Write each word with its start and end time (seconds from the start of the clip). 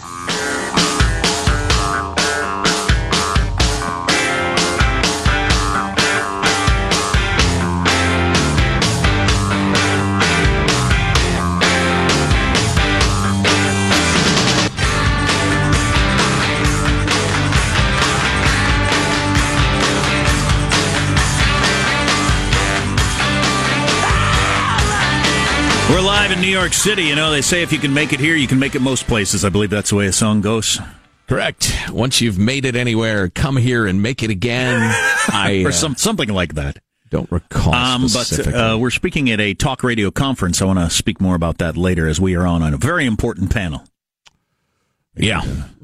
We're 0.00 0.31
live 26.02 26.32
in 26.32 26.40
New 26.40 26.48
York 26.48 26.72
City. 26.72 27.04
You 27.04 27.14
know, 27.14 27.30
they 27.30 27.42
say 27.42 27.62
if 27.62 27.72
you 27.72 27.78
can 27.78 27.94
make 27.94 28.12
it 28.12 28.20
here, 28.20 28.34
you 28.34 28.48
can 28.48 28.58
make 28.58 28.74
it 28.74 28.82
most 28.82 29.06
places. 29.06 29.44
I 29.44 29.48
believe 29.48 29.70
that's 29.70 29.90
the 29.90 29.96
way 29.96 30.06
a 30.06 30.12
song 30.12 30.40
goes. 30.40 30.80
Correct. 31.28 31.72
Once 31.90 32.20
you've 32.20 32.38
made 32.38 32.64
it 32.64 32.76
anywhere, 32.76 33.28
come 33.28 33.56
here 33.56 33.86
and 33.86 34.02
make 34.02 34.22
it 34.22 34.30
again. 34.30 34.80
I 35.28 35.62
or 35.64 35.68
uh, 35.68 35.72
some, 35.72 35.94
something 35.96 36.28
like 36.28 36.54
that. 36.54 36.78
don't 37.10 37.30
recall. 37.30 37.72
Um, 37.74 38.06
but 38.12 38.46
uh, 38.48 38.76
we're 38.80 38.90
speaking 38.90 39.30
at 39.30 39.40
a 39.40 39.54
talk 39.54 39.82
radio 39.84 40.10
conference. 40.10 40.60
I 40.60 40.64
want 40.64 40.80
to 40.80 40.90
speak 40.90 41.20
more 41.20 41.34
about 41.34 41.58
that 41.58 41.76
later 41.76 42.08
as 42.08 42.20
we 42.20 42.34
are 42.34 42.46
on 42.46 42.62
on 42.62 42.74
a 42.74 42.78
very 42.78 43.06
important 43.06 43.52
panel. 43.52 43.84
Yeah, 45.14 45.42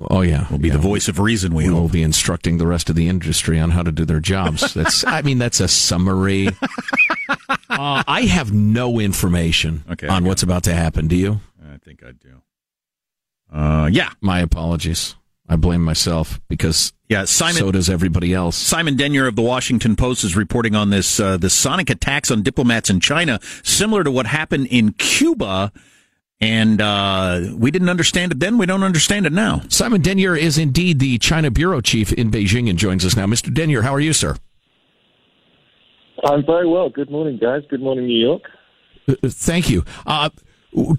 oh 0.09 0.23
yeah, 0.23 0.47
we'll 0.49 0.59
be 0.59 0.69
yeah. 0.69 0.75
the 0.75 0.81
voice 0.81 1.07
of 1.07 1.19
reason. 1.19 1.55
We 1.55 1.69
We 1.69 1.75
will 1.75 1.91
be 1.91 2.03
instructing 2.03 2.57
the 2.57 2.67
rest 2.67 2.89
of 2.89 2.97
the 2.97 3.09
industry 3.09 3.61
on 3.61 3.71
how 3.71 3.83
to 3.83 3.93
do 3.93 4.07
their 4.07 4.21
jobs. 4.21 4.73
That's, 4.73 5.05
I 5.05 5.21
mean, 5.21 5.37
that's 5.37 5.61
a 5.61 5.69
summary. 5.69 6.49
Uh, 7.79 8.03
I 8.09 8.23
have 8.23 8.53
no 8.53 8.99
information 8.99 9.85
Okay, 9.91 10.09
on 10.09 10.25
what's 10.25 10.43
about 10.43 10.65
to 10.65 10.75
happen. 10.75 11.09
Do 11.09 11.17
you? 11.17 11.41
I 11.63 11.79
think 11.79 12.03
I 12.03 12.13
do. 12.13 12.43
Uh, 13.53 13.89
yeah, 13.91 14.11
My 14.21 14.41
apologies. 14.41 15.15
I 15.51 15.57
blame 15.57 15.83
myself 15.83 16.41
because 16.49 16.93
yeah. 17.09 17.25
Simon 17.25 17.55
so 17.55 17.73
does 17.73 17.89
everybody 17.89 18.35
else. 18.35 18.55
Simon 18.55 18.97
Denyer 18.97 19.27
of 19.27 19.35
the 19.35 19.41
Washington 19.43 19.97
Post 19.97 20.23
is 20.23 20.37
reporting 20.37 20.75
on 20.75 20.91
this 20.91 21.19
uh, 21.19 21.39
the 21.39 21.49
sonic 21.49 21.89
attacks 21.89 22.31
on 22.31 22.43
diplomats 22.43 22.91
in 22.91 23.01
China, 23.01 23.41
similar 23.63 24.05
to 24.05 24.11
what 24.11 24.27
happened 24.27 24.67
in 24.67 24.93
Cuba. 24.93 25.73
And 26.41 26.81
uh, 26.81 27.55
we 27.57 27.71
didn't 27.71 27.89
understand 27.89 28.33
it 28.33 28.41
then. 28.41 28.59
We 28.59 28.67
don't 28.67 28.85
understand 28.85 29.25
it 29.27 29.33
now. 29.33 29.63
Simon 29.69 30.03
Denyer 30.03 30.39
is 30.39 30.59
indeed 30.59 30.99
the 31.01 31.19
China 31.19 31.51
bureau 31.51 31.81
chief 31.81 32.13
in 32.13 32.31
Beijing 32.31 32.69
and 32.69 32.79
joins 32.79 33.05
us 33.05 33.17
now. 33.17 33.27
Mr. 33.27 33.53
Denyer, 33.53 33.83
how 33.83 33.95
are 33.95 34.01
you, 34.01 34.13
sir? 34.13 34.37
I'm 36.25 36.45
very 36.45 36.69
well. 36.69 36.89
Good 36.89 37.11
morning, 37.11 37.39
guys. 37.41 37.63
Good 37.69 37.81
morning, 37.81 38.07
New 38.07 38.21
York. 38.21 38.43
Uh, 39.09 39.15
Thank 39.25 39.71
you. 39.71 39.85
Uh, 40.07 40.31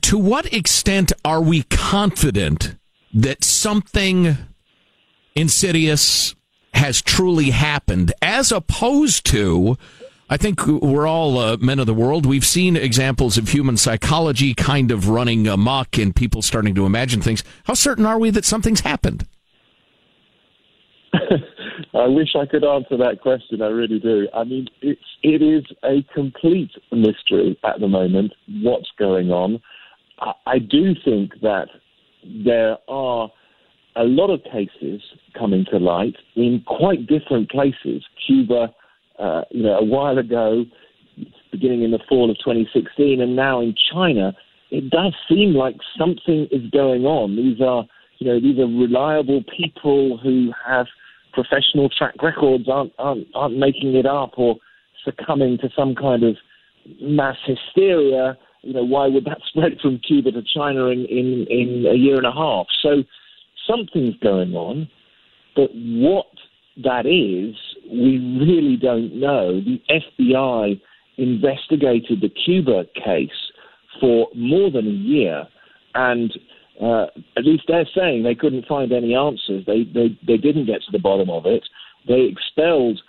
to 0.01 0.17
what 0.17 0.51
extent 0.53 1.11
are 1.23 1.41
we 1.41 1.63
confident 1.63 2.75
that 3.13 3.43
something 3.43 4.37
insidious 5.35 6.35
has 6.73 7.01
truly 7.01 7.49
happened, 7.51 8.13
as 8.21 8.51
opposed 8.51 9.25
to? 9.27 9.77
I 10.29 10.37
think 10.37 10.65
we're 10.67 11.07
all 11.07 11.39
uh, 11.39 11.57
men 11.57 11.79
of 11.79 11.87
the 11.87 11.93
world. 11.93 12.25
We've 12.25 12.45
seen 12.45 12.75
examples 12.75 13.37
of 13.37 13.49
human 13.49 13.77
psychology 13.77 14.53
kind 14.53 14.91
of 14.91 15.09
running 15.09 15.47
amok 15.47 15.97
and 15.97 16.15
people 16.15 16.43
starting 16.43 16.75
to 16.75 16.85
imagine 16.85 17.19
things. 17.21 17.43
How 17.63 17.73
certain 17.73 18.05
are 18.05 18.19
we 18.19 18.29
that 18.29 18.45
something's 18.45 18.81
happened? 18.81 19.27
I 21.93 22.07
wish 22.07 22.29
I 22.35 22.45
could 22.45 22.63
answer 22.63 22.97
that 22.97 23.21
question. 23.21 23.61
I 23.61 23.67
really 23.67 23.99
do. 23.99 24.27
I 24.33 24.43
mean, 24.43 24.67
it's 24.81 25.01
it 25.23 25.41
is 25.41 25.65
a 25.83 26.03
complete 26.13 26.71
mystery 26.91 27.57
at 27.63 27.79
the 27.79 27.87
moment. 27.87 28.33
What's 28.61 28.89
going 28.97 29.31
on? 29.31 29.61
I, 30.19 30.33
I 30.45 30.59
do 30.59 30.93
think 31.03 31.33
that 31.41 31.67
there 32.23 32.77
are 32.87 33.29
a 33.95 34.03
lot 34.03 34.29
of 34.29 34.41
cases 34.43 35.01
coming 35.37 35.65
to 35.71 35.77
light 35.77 36.15
in 36.35 36.63
quite 36.65 37.07
different 37.07 37.49
places. 37.49 38.03
Cuba, 38.25 38.73
uh, 39.17 39.41
you 39.51 39.63
know, 39.63 39.77
a 39.77 39.83
while 39.83 40.17
ago, 40.17 40.65
beginning 41.51 41.83
in 41.83 41.91
the 41.91 41.99
fall 42.07 42.29
of 42.29 42.37
2016, 42.37 43.21
and 43.21 43.35
now 43.35 43.61
in 43.61 43.75
China, 43.91 44.33
it 44.71 44.89
does 44.89 45.13
seem 45.27 45.53
like 45.53 45.75
something 45.97 46.47
is 46.51 46.69
going 46.71 47.05
on. 47.05 47.35
These 47.35 47.59
are, 47.61 47.85
you 48.19 48.27
know, 48.27 48.39
these 48.39 48.59
are 48.59 48.67
reliable 48.67 49.43
people 49.57 50.17
who 50.17 50.51
have 50.65 50.85
professional 51.43 51.89
track 51.89 52.15
records, 52.21 52.67
aren't 52.69 52.93
aren't, 52.99 53.27
aren't 53.33 53.57
making 53.57 53.95
it 53.95 54.05
up 54.05 54.31
or 54.37 54.55
succumbing 55.05 55.57
to 55.59 55.69
some 55.75 55.95
kind 55.95 56.23
of 56.23 56.35
mass 57.01 57.37
hysteria. 57.45 58.37
You 58.61 58.73
know, 58.73 58.83
why 58.83 59.07
would 59.07 59.25
that 59.25 59.39
spread 59.49 59.79
from 59.81 59.99
Cuba 59.99 60.31
to 60.31 60.41
China 60.41 60.87
in, 60.87 61.05
in, 61.05 61.45
in 61.49 61.85
a 61.89 61.95
year 61.95 62.17
and 62.17 62.25
a 62.25 62.31
half? 62.31 62.67
So 62.81 63.03
something's 63.67 64.17
going 64.21 64.53
on, 64.53 64.89
but 65.55 65.69
what 65.73 66.27
that 66.83 67.05
is, 67.05 67.55
we 67.89 68.17
really 68.39 68.77
don't 68.77 69.19
know. 69.19 69.61
The 69.61 69.81
FBI 69.89 70.79
investigated 71.17 72.21
the 72.21 72.29
Cuba 72.29 72.85
case 72.95 73.29
for 73.99 74.27
more 74.33 74.71
than 74.71 74.87
a 74.87 74.89
year, 74.89 75.45
and 75.95 76.31
uh, 76.81 77.07
at 77.37 77.45
least 77.45 77.63
they're 77.67 77.87
saying 77.95 78.23
they 78.23 78.35
couldn't 78.35 78.65
find 78.65 78.91
any 78.91 79.15
answers. 79.15 79.65
They, 79.65 79.83
they, 79.83 80.17
they 80.25 80.37
didn't 80.37 80.65
get 80.65 80.81
to 80.83 80.91
the 80.91 80.99
bottom 80.99 81.29
of 81.29 81.45
it. 81.45 81.63
They 82.07 82.31
expelled 82.31 83.01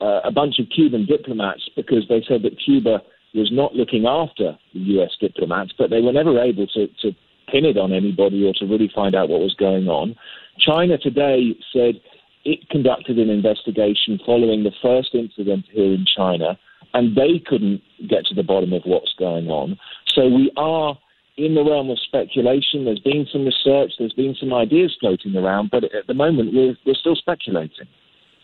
uh, 0.00 0.20
a 0.24 0.32
bunch 0.32 0.58
of 0.58 0.66
Cuban 0.74 1.06
diplomats 1.06 1.68
because 1.76 2.04
they 2.08 2.22
said 2.26 2.42
that 2.42 2.58
Cuba 2.64 3.00
was 3.34 3.50
not 3.52 3.74
looking 3.74 4.06
after 4.06 4.58
the 4.74 4.80
U.S. 4.98 5.10
diplomats, 5.20 5.72
but 5.78 5.90
they 5.90 6.00
were 6.00 6.12
never 6.12 6.38
able 6.42 6.66
to, 6.68 6.86
to 7.00 7.12
pin 7.50 7.64
it 7.64 7.78
on 7.78 7.92
anybody 7.92 8.44
or 8.44 8.52
to 8.54 8.66
really 8.66 8.90
find 8.94 9.14
out 9.14 9.28
what 9.28 9.40
was 9.40 9.54
going 9.54 9.86
on. 9.88 10.16
China 10.58 10.98
today 10.98 11.54
said 11.72 12.00
it 12.44 12.68
conducted 12.70 13.18
an 13.18 13.30
investigation 13.30 14.18
following 14.26 14.64
the 14.64 14.72
first 14.82 15.14
incident 15.14 15.64
here 15.70 15.94
in 15.94 16.04
China, 16.16 16.58
and 16.92 17.16
they 17.16 17.40
couldn't 17.46 17.80
get 18.08 18.26
to 18.26 18.34
the 18.34 18.42
bottom 18.42 18.72
of 18.72 18.82
what's 18.84 19.14
going 19.18 19.48
on. 19.48 19.78
So 20.08 20.28
we 20.28 20.50
are 20.56 20.98
in 21.44 21.54
the 21.54 21.64
realm 21.64 21.90
of 21.90 21.98
speculation. 21.98 22.84
There's 22.84 23.00
been 23.00 23.26
some 23.32 23.44
research, 23.44 23.92
there's 23.98 24.12
been 24.12 24.34
some 24.38 24.52
ideas 24.52 24.96
floating 25.00 25.36
around, 25.36 25.70
but 25.70 25.84
at 25.84 26.06
the 26.06 26.14
moment 26.14 26.52
we're, 26.52 26.76
we're 26.86 26.94
still 26.94 27.16
speculating. 27.16 27.86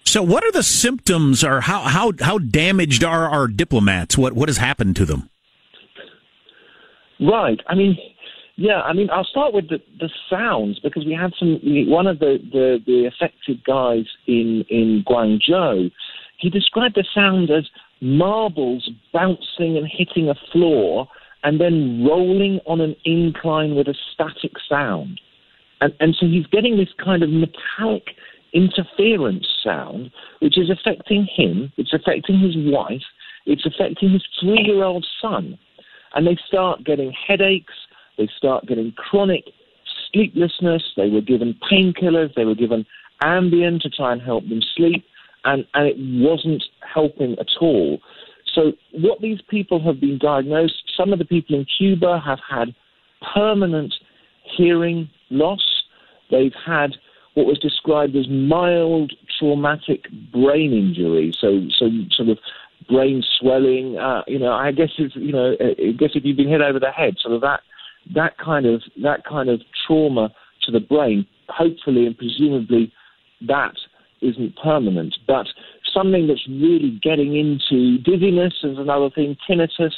So, 0.04 0.22
what 0.22 0.42
are 0.42 0.52
the 0.52 0.62
symptoms, 0.62 1.44
or 1.44 1.60
how 1.60 1.80
how 1.80 2.12
how 2.18 2.38
damaged 2.38 3.04
are 3.04 3.28
our 3.28 3.46
diplomats? 3.46 4.16
What 4.16 4.32
what 4.32 4.48
has 4.48 4.56
happened 4.56 4.96
to 4.96 5.04
them? 5.04 5.28
Right. 7.20 7.60
I 7.66 7.74
mean, 7.74 7.98
yeah. 8.56 8.80
I 8.80 8.94
mean, 8.94 9.10
I'll 9.10 9.24
start 9.24 9.52
with 9.52 9.68
the, 9.68 9.80
the 10.00 10.08
sounds 10.30 10.78
because 10.80 11.04
we 11.04 11.12
had 11.12 11.32
some. 11.38 11.60
One 11.90 12.06
of 12.06 12.20
the, 12.20 12.38
the, 12.50 12.78
the 12.86 13.04
affected 13.04 13.62
guys 13.64 14.06
in 14.26 14.64
in 14.70 15.04
Guangzhou, 15.06 15.90
he 16.38 16.48
described 16.48 16.94
the 16.94 17.04
sound 17.14 17.50
as 17.50 17.68
marbles 18.00 18.88
bouncing 19.12 19.76
and 19.76 19.86
hitting 19.86 20.30
a 20.30 20.34
floor 20.52 21.06
and 21.44 21.61
then 21.61 22.05
rolling 22.05 22.61
on 22.67 22.81
an 22.81 22.96
incline 23.05 23.75
with 23.75 23.88
a 23.88 23.94
static 24.12 24.52
sound. 24.69 25.20
And, 25.81 25.93
and 26.00 26.17
so 26.19 26.26
he's 26.26 26.46
getting 26.46 26.76
this 26.76 26.88
kind 27.02 27.23
of 27.23 27.31
metallic 27.31 28.05
interference 28.52 29.46
sound, 29.62 30.11
which 30.40 30.58
is 30.58 30.70
affecting 30.70 31.29
him, 31.32 31.73
it's 31.76 31.93
affecting 31.93 32.40
his 32.40 32.55
wife, 32.56 33.02
it's 33.46 33.67
affecting 33.67 34.12
his 34.12 34.25
three 34.40 34.62
year 34.64 34.85
old 34.85 35.06
son. 35.20 35.58
And 36.14 36.26
they 36.26 36.37
start 36.46 36.85
getting 36.85 37.12
headaches, 37.12 37.75
they 38.17 38.29
start 38.37 38.67
getting 38.67 38.93
chronic 38.93 39.44
sleeplessness, 40.11 40.82
they 40.96 41.08
were 41.08 41.20
given 41.20 41.58
painkillers, 41.70 42.35
they 42.35 42.44
were 42.44 42.55
given 42.55 42.87
Ambien 43.23 43.81
to 43.81 43.90
try 43.90 44.12
and 44.12 44.23
help 44.23 44.49
them 44.49 44.62
sleep, 44.76 45.05
and, 45.44 45.64
and 45.75 45.87
it 45.87 45.96
wasn't 45.99 46.62
helping 46.93 47.37
at 47.38 47.46
all. 47.61 47.99
So, 48.58 48.72
what 48.90 49.20
these 49.20 49.38
people 49.49 49.81
have 49.84 50.00
been 50.00 50.19
diagnosed, 50.19 50.82
some 50.96 51.12
of 51.12 51.20
the 51.20 51.25
people 51.25 51.55
in 51.55 51.64
Cuba 51.78 52.20
have 52.25 52.40
had 52.50 52.75
permanent 53.32 53.94
hearing 54.56 55.08
loss. 55.31 55.64
They've 56.28 56.52
had 56.66 56.90
what 57.34 57.46
was 57.46 57.60
described 57.60 58.16
as 58.16 58.26
mild 58.28 59.12
traumatic 59.38 60.06
brain 60.32 60.72
injury, 60.72 61.32
so 61.40 61.60
so 61.78 61.88
sort 62.10 62.31
of 62.31 62.38
brain 62.88 63.22
swelling. 63.38 63.96
Uh, 63.96 64.22
you 64.26 64.40
know, 64.40 64.52
I 64.52 64.72
guess 64.72 64.90
it's 64.99 65.14
you 65.14 65.31
know, 65.31 65.52
I 65.61 65.93
guess 65.93 66.11
if 66.14 66.25
you've 66.25 66.37
been 66.37 66.49
hit 66.49 66.61
over 66.61 66.81
the 66.81 66.90
head, 66.90 67.14
sort 67.22 67.34
of 67.34 67.40
that 67.43 67.61
that 68.12 68.38
kind 68.38 68.66
of 68.66 68.82
that 69.04 69.25
kind 69.25 69.49
of 69.49 69.61
trauma 69.87 70.31
to 70.64 70.72
the 70.72 70.81
brain. 70.81 71.26
Hopefully 71.49 72.06
and 72.06 72.19
presumably, 72.19 72.93
that 73.46 73.75
isn't 74.20 74.56
permanent, 74.56 75.16
but 75.28 75.46
something 75.93 76.26
that's 76.26 76.46
really 76.49 76.99
getting 77.02 77.37
into 77.37 77.99
dizziness 77.99 78.55
is 78.62 78.79
another 78.79 79.11
thing, 79.11 79.37
tinnitus. 79.49 79.93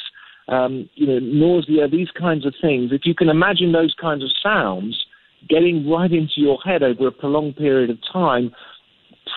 Um, 0.49 0.91
you 0.95 1.07
know, 1.07 1.21
nausea, 1.21 1.87
these 1.87 2.11
kinds 2.19 2.45
of 2.45 2.55
things. 2.61 2.91
If 2.93 3.03
you 3.05 3.15
can 3.15 3.29
imagine 3.29 3.71
those 3.71 3.95
kinds 4.01 4.25
of 4.25 4.31
sounds, 4.43 5.01
getting 5.49 5.89
right 5.89 6.11
into 6.11 6.39
your 6.39 6.59
head 6.65 6.83
over 6.83 7.07
a 7.07 7.13
prolonged 7.13 7.57
period 7.57 7.89
of 7.89 7.99
time, 8.13 8.51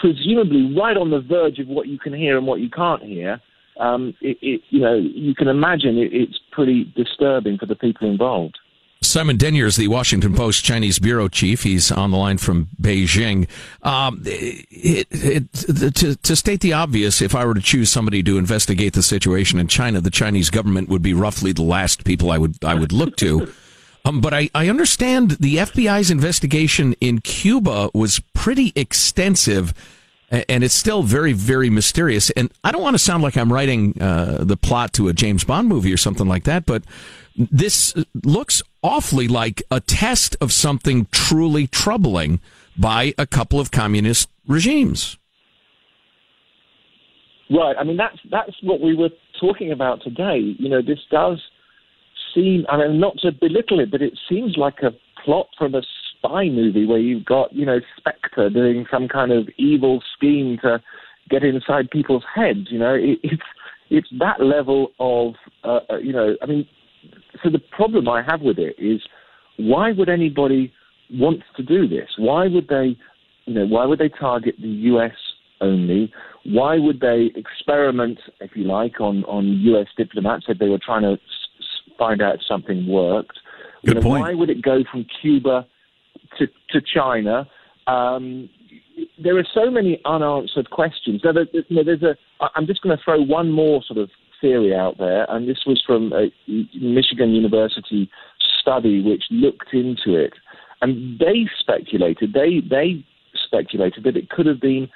presumably 0.01 0.75
right 0.75 0.97
on 0.97 1.11
the 1.11 1.21
verge 1.21 1.59
of 1.59 1.67
what 1.67 1.87
you 1.87 1.99
can 1.99 2.13
hear 2.13 2.37
and 2.37 2.47
what 2.47 2.61
you 2.61 2.69
can't 2.69 3.03
hear, 3.03 3.39
um, 3.79 4.13
it, 4.21 4.37
it, 4.41 4.61
you 4.69 4.81
know, 4.81 4.95
you 4.95 5.33
can 5.35 5.47
imagine 5.47 5.97
it, 5.97 6.13
it's 6.13 6.39
pretty 6.51 6.91
disturbing 6.95 7.57
for 7.57 7.65
the 7.65 7.75
people 7.75 8.09
involved. 8.09 8.57
Simon 9.03 9.37
Denyer 9.37 9.65
is 9.65 9.75
the 9.75 9.87
Washington 9.87 10.33
Post 10.33 10.63
Chinese 10.63 10.99
bureau 10.99 11.27
chief. 11.27 11.63
He's 11.63 11.91
on 11.91 12.11
the 12.11 12.17
line 12.17 12.37
from 12.37 12.67
Beijing. 12.81 13.47
Um, 13.81 14.21
it, 14.25 15.07
it, 15.11 15.53
to, 15.95 16.15
to, 16.15 16.35
state 16.35 16.61
the 16.61 16.73
obvious, 16.73 17.21
if 17.21 17.35
I 17.35 17.45
were 17.45 17.53
to 17.53 17.61
choose 17.61 17.89
somebody 17.89 18.23
to 18.23 18.37
investigate 18.37 18.93
the 18.93 19.03
situation 19.03 19.59
in 19.59 19.67
China, 19.67 20.01
the 20.01 20.09
Chinese 20.09 20.49
government 20.49 20.89
would 20.89 21.01
be 21.01 21.13
roughly 21.13 21.51
the 21.51 21.61
last 21.61 22.03
people 22.03 22.31
I 22.31 22.37
would 22.37 22.63
I 22.63 22.73
would 22.73 22.91
look 22.91 23.15
to. 23.17 23.51
Um, 24.05 24.19
but 24.19 24.33
I, 24.33 24.49
I 24.53 24.67
understand 24.69 25.31
the 25.31 25.57
FBI's 25.57 26.11
investigation 26.11 26.93
in 26.99 27.21
Cuba 27.21 27.89
was 27.93 28.19
pretty 28.33 28.73
extensive, 28.75 29.73
and 30.33 30.63
it's 30.63 30.73
still 30.73 31.03
very, 31.03 31.33
very 31.33 31.69
mysterious. 31.69 32.29
And 32.31 32.51
I 32.63 32.71
don't 32.71 32.81
want 32.81 32.95
to 32.95 32.99
sound 32.99 33.21
like 33.23 33.37
I'm 33.37 33.53
writing 33.53 34.01
uh, 34.01 34.43
the 34.43 34.57
plot 34.57 34.93
to 34.93 35.07
a 35.07 35.13
James 35.13 35.43
Bond 35.43 35.67
movie 35.67 35.93
or 35.93 35.97
something 35.97 36.27
like 36.27 36.43
that, 36.45 36.65
but 36.65 36.83
this 37.35 37.93
looks 38.23 38.61
awfully 38.81 39.27
like 39.27 39.61
a 39.69 39.79
test 39.79 40.35
of 40.41 40.51
something 40.51 41.07
truly 41.11 41.67
troubling 41.67 42.41
by 42.77 43.13
a 43.17 43.27
couple 43.27 43.59
of 43.59 43.71
communist 43.71 44.29
regimes. 44.47 45.17
Right. 47.49 47.75
I 47.77 47.83
mean, 47.83 47.97
that's 47.97 48.17
that's 48.31 48.55
what 48.63 48.81
we 48.81 48.95
were 48.95 49.09
talking 49.39 49.71
about 49.71 50.01
today. 50.01 50.55
You 50.57 50.69
know, 50.69 50.81
this 50.81 50.99
does 51.11 51.39
seem, 52.33 52.65
I 52.69 52.77
mean, 52.77 52.99
not 52.99 53.17
to 53.19 53.31
belittle 53.31 53.79
it, 53.79 53.91
but 53.91 54.01
it 54.01 54.17
seems 54.27 54.57
like 54.57 54.79
a 54.81 54.91
plot 55.23 55.47
from 55.57 55.75
a 55.75 55.83
spy 56.23 56.45
movie 56.45 56.85
where 56.85 56.99
you've 56.99 57.25
got, 57.25 57.53
you 57.53 57.65
know, 57.65 57.79
Spectre 57.97 58.49
doing 58.49 58.85
some 58.91 59.07
kind 59.07 59.31
of 59.31 59.47
evil 59.57 60.01
scheme 60.15 60.57
to 60.61 60.81
get 61.29 61.43
inside 61.43 61.89
people's 61.89 62.23
heads. 62.33 62.67
You 62.69 62.79
know, 62.79 62.93
it, 62.93 63.19
it's 63.23 63.43
it's 63.89 64.07
that 64.19 64.41
level 64.41 64.91
of, 64.99 65.35
uh, 65.63 65.79
uh, 65.89 65.97
you 65.97 66.13
know, 66.13 66.35
I 66.41 66.45
mean, 66.45 66.67
so 67.43 67.49
the 67.49 67.59
problem 67.59 68.07
I 68.07 68.23
have 68.23 68.41
with 68.41 68.57
it 68.57 68.75
is, 68.79 69.01
why 69.57 69.91
would 69.91 70.09
anybody 70.09 70.73
want 71.11 71.41
to 71.57 71.63
do 71.63 71.87
this? 71.87 72.09
Why 72.17 72.47
would 72.47 72.67
they, 72.67 72.97
you 73.45 73.53
know, 73.53 73.65
why 73.65 73.85
would 73.85 73.99
they 73.99 74.09
target 74.09 74.55
the 74.59 74.67
U.S. 74.67 75.11
only? 75.61 76.11
Why 76.45 76.77
would 76.77 77.01
they 77.01 77.31
experiment, 77.35 78.19
if 78.39 78.51
you 78.55 78.63
like, 78.63 78.99
on 78.99 79.23
on 79.25 79.45
U.S. 79.45 79.87
diplomats 79.97 80.45
if 80.47 80.57
they 80.57 80.69
were 80.69 80.79
trying 80.83 81.03
to 81.03 81.17
find 81.97 82.21
out 82.21 82.35
if 82.35 82.41
something 82.47 82.87
worked. 82.87 83.39
Good 83.85 83.89
you 83.89 83.93
know, 83.95 84.01
point. 84.01 84.21
Why 84.23 84.33
would 84.33 84.49
it 84.49 84.61
go 84.61 84.83
from 84.89 85.05
Cuba 85.21 85.67
to, 86.39 86.47
to 86.69 86.81
China? 86.93 87.47
Um, 87.87 88.49
there 89.21 89.37
are 89.37 89.47
so 89.53 89.69
many 89.69 89.99
unanswered 90.05 90.69
questions. 90.69 91.21
Now, 91.23 91.33
there, 91.33 91.47
you 91.51 91.63
know, 91.69 91.83
there's 91.83 92.03
a. 92.03 92.15
I'm 92.55 92.67
just 92.67 92.81
going 92.81 92.95
to 92.95 93.03
throw 93.03 93.21
one 93.21 93.51
more 93.51 93.81
sort 93.85 93.99
of 93.99 94.09
theory 94.41 94.75
out 94.75 94.97
there, 94.97 95.25
and 95.29 95.47
this 95.47 95.59
was 95.65 95.81
from 95.85 96.13
a 96.13 96.27
Michigan 96.47 97.33
University 97.33 98.09
study 98.59 99.01
which 99.01 99.23
looked 99.31 99.73
into 99.73 100.15
it, 100.15 100.33
and 100.81 101.19
they 101.19 101.47
speculated. 101.59 102.33
They 102.33 102.61
they 102.67 103.05
speculated 103.45 104.03
that 104.03 104.17
it 104.17 104.29
could 104.29 104.45
have 104.45 104.61
been 104.61 104.89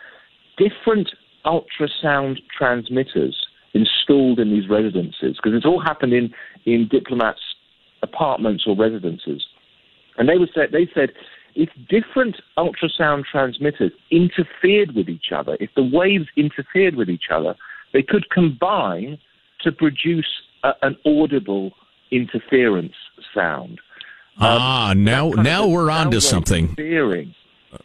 different 0.58 1.10
ultrasound 1.46 2.38
transmitters 2.56 3.36
installed 3.74 4.39
in 4.39 4.50
these 4.50 4.70
residences 4.70 5.38
because 5.38 5.53
it's 5.53 5.65
all 5.65 5.82
happened 5.82 6.13
in 6.13 6.34
in 6.65 6.88
diplomats' 6.89 7.39
apartments 8.03 8.65
or 8.67 8.75
residences. 8.75 9.46
And 10.18 10.28
they, 10.28 10.36
said, 10.54 10.70
they 10.72 10.90
said 10.94 11.12
if 11.56 11.70
different 11.90 12.36
ultrasound 12.58 13.24
transmitters 13.32 13.92
interfered 14.12 14.96
with 14.96 15.10
each 15.10 15.32
other, 15.36 15.58
if 15.60 15.70
the 15.76 15.84
waves 15.84 16.28
interfered 16.36 16.96
with 16.96 17.10
each 17.10 17.30
other, 17.34 17.56
they 17.94 18.04
could 18.04 18.30
combine 18.30 19.18
to 19.62 19.72
produce 19.72 20.28
a, 20.64 20.72
an 20.82 20.98
audible 21.06 21.72
interference 22.12 22.94
sound. 23.34 23.80
Ah, 24.40 24.92
um, 24.92 25.04
now 25.04 25.30
now 25.30 25.68
we're 25.68 25.90
on 25.90 26.12
to 26.12 26.22
something. 26.22 26.76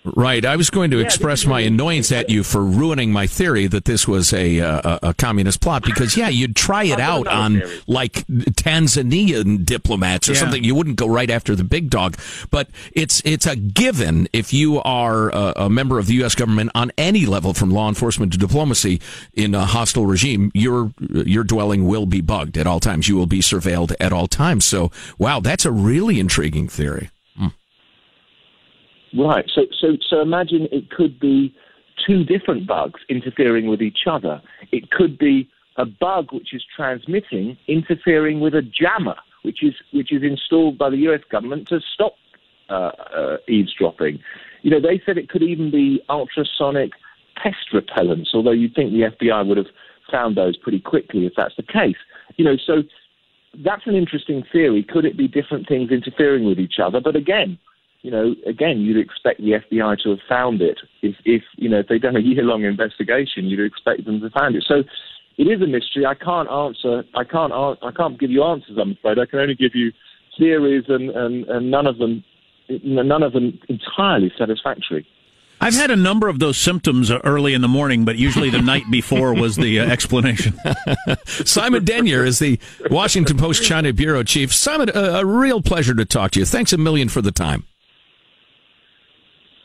Right. 0.04 0.44
I 0.44 0.56
was 0.56 0.70
going 0.70 0.90
to 0.92 0.98
yeah, 0.98 1.04
express 1.04 1.44
my 1.44 1.60
annoyance 1.60 2.12
at 2.12 2.30
you 2.30 2.44
for 2.44 2.62
ruining 2.62 3.12
my 3.12 3.26
theory 3.26 3.66
that 3.66 3.84
this 3.84 4.06
was 4.06 4.32
a 4.32 4.60
uh, 4.60 4.98
a 5.02 5.14
communist 5.14 5.60
plot 5.60 5.84
because 5.84 6.16
yeah, 6.16 6.28
you'd 6.28 6.54
try 6.54 6.84
it 6.84 7.00
out 7.00 7.26
on 7.26 7.60
theory. 7.60 7.80
like 7.86 8.26
Tanzanian 8.26 9.64
diplomats 9.64 10.28
or 10.28 10.32
yeah. 10.32 10.38
something. 10.38 10.62
You 10.62 10.74
wouldn't 10.74 10.96
go 10.96 11.08
right 11.08 11.30
after 11.30 11.56
the 11.56 11.64
big 11.64 11.90
dog, 11.90 12.16
but 12.50 12.68
it's 12.92 13.22
it's 13.24 13.46
a 13.46 13.56
given 13.56 14.28
if 14.32 14.52
you 14.52 14.80
are 14.82 15.30
a, 15.30 15.52
a 15.56 15.70
member 15.70 15.98
of 15.98 16.06
the 16.06 16.14
U.S. 16.14 16.34
government 16.34 16.70
on 16.74 16.92
any 16.96 17.26
level, 17.26 17.54
from 17.54 17.70
law 17.70 17.88
enforcement 17.88 18.32
to 18.32 18.38
diplomacy, 18.38 19.00
in 19.34 19.54
a 19.54 19.66
hostile 19.66 20.06
regime, 20.06 20.50
your 20.54 20.92
your 21.10 21.44
dwelling 21.44 21.86
will 21.86 22.06
be 22.06 22.20
bugged 22.20 22.56
at 22.56 22.66
all 22.66 22.80
times. 22.80 23.08
You 23.08 23.16
will 23.16 23.26
be 23.26 23.40
surveilled 23.40 23.94
at 24.00 24.12
all 24.12 24.28
times. 24.28 24.64
So, 24.64 24.90
wow, 25.18 25.40
that's 25.40 25.64
a 25.64 25.72
really 25.72 26.20
intriguing 26.20 26.68
theory. 26.68 27.10
Right. 29.16 29.44
So, 29.54 29.62
so, 29.80 29.96
so 30.08 30.20
imagine 30.20 30.68
it 30.72 30.90
could 30.90 31.20
be 31.20 31.54
two 32.06 32.24
different 32.24 32.66
bugs 32.66 33.00
interfering 33.08 33.66
with 33.66 33.82
each 33.82 34.06
other. 34.06 34.42
It 34.70 34.90
could 34.90 35.18
be 35.18 35.48
a 35.76 35.84
bug 35.84 36.32
which 36.32 36.54
is 36.54 36.64
transmitting 36.74 37.56
interfering 37.68 38.40
with 38.40 38.54
a 38.54 38.62
jammer, 38.62 39.16
which 39.42 39.62
is 39.62 39.74
which 39.92 40.12
is 40.12 40.22
installed 40.22 40.78
by 40.78 40.90
the 40.90 40.98
U.S. 40.98 41.20
government 41.30 41.68
to 41.68 41.80
stop 41.94 42.14
uh, 42.68 42.90
uh, 43.14 43.36
eavesdropping. 43.48 44.18
You 44.62 44.70
know, 44.70 44.80
they 44.80 45.00
said 45.04 45.18
it 45.18 45.28
could 45.28 45.42
even 45.42 45.70
be 45.70 46.02
ultrasonic 46.08 46.92
pest 47.36 47.72
repellents, 47.72 48.28
although 48.34 48.52
you'd 48.52 48.74
think 48.74 48.92
the 48.92 49.10
FBI 49.16 49.46
would 49.46 49.56
have 49.56 49.66
found 50.10 50.36
those 50.36 50.56
pretty 50.56 50.80
quickly 50.80 51.26
if 51.26 51.32
that's 51.36 51.56
the 51.56 51.62
case. 51.62 51.96
You 52.36 52.44
know, 52.44 52.56
so 52.66 52.82
that's 53.64 53.86
an 53.86 53.94
interesting 53.94 54.44
theory. 54.52 54.82
Could 54.82 55.04
it 55.04 55.16
be 55.16 55.28
different 55.28 55.68
things 55.68 55.90
interfering 55.90 56.44
with 56.44 56.58
each 56.58 56.78
other? 56.82 57.00
But 57.00 57.16
again, 57.16 57.58
you 58.02 58.10
know, 58.10 58.34
again, 58.46 58.80
you'd 58.80 58.98
expect 58.98 59.40
the 59.40 59.52
FBI 59.52 59.98
to 60.02 60.10
have 60.10 60.18
found 60.28 60.60
it. 60.60 60.78
If, 61.02 61.14
if 61.24 61.42
you 61.56 61.68
know, 61.68 61.80
if 61.80 61.88
they'd 61.88 62.02
done 62.02 62.16
a 62.16 62.20
year-long 62.20 62.64
investigation, 62.64 63.46
you'd 63.46 63.64
expect 63.64 64.04
them 64.04 64.18
to 64.18 64.26
have 64.26 64.32
found 64.32 64.56
it. 64.56 64.64
So 64.66 64.82
it 65.38 65.44
is 65.44 65.62
a 65.62 65.66
mystery. 65.66 66.04
I 66.04 66.14
can't 66.14 66.50
answer. 66.50 67.04
I 67.14 67.24
can't. 67.24 67.52
I 67.52 67.90
can't 67.96 68.18
give 68.18 68.30
you 68.30 68.42
answers. 68.42 68.76
I'm 68.80 68.92
afraid. 68.92 69.18
I 69.18 69.26
can 69.26 69.38
only 69.38 69.54
give 69.54 69.74
you 69.74 69.92
theories, 70.38 70.84
and, 70.88 71.10
and, 71.10 71.44
and 71.46 71.70
none 71.70 71.86
of 71.86 71.98
them, 71.98 72.24
none 72.68 73.22
of 73.22 73.32
them 73.32 73.58
entirely 73.68 74.32
satisfactory. 74.36 75.06
I've 75.60 75.74
had 75.74 75.92
a 75.92 75.96
number 75.96 76.26
of 76.26 76.40
those 76.40 76.58
symptoms 76.58 77.12
early 77.12 77.54
in 77.54 77.60
the 77.60 77.68
morning, 77.68 78.04
but 78.04 78.16
usually 78.16 78.50
the 78.50 78.60
night 78.60 78.82
before 78.90 79.32
was 79.32 79.54
the 79.54 79.78
uh, 79.78 79.88
explanation. 79.88 80.58
Simon 81.24 81.84
Denyer 81.84 82.24
is 82.24 82.40
the 82.40 82.58
Washington 82.90 83.38
Post 83.38 83.62
China 83.62 83.92
bureau 83.92 84.24
chief. 84.24 84.52
Simon, 84.52 84.90
a, 84.92 85.20
a 85.20 85.24
real 85.24 85.62
pleasure 85.62 85.94
to 85.94 86.04
talk 86.04 86.32
to 86.32 86.40
you. 86.40 86.46
Thanks 86.46 86.72
a 86.72 86.78
million 86.78 87.08
for 87.08 87.22
the 87.22 87.30
time. 87.30 87.64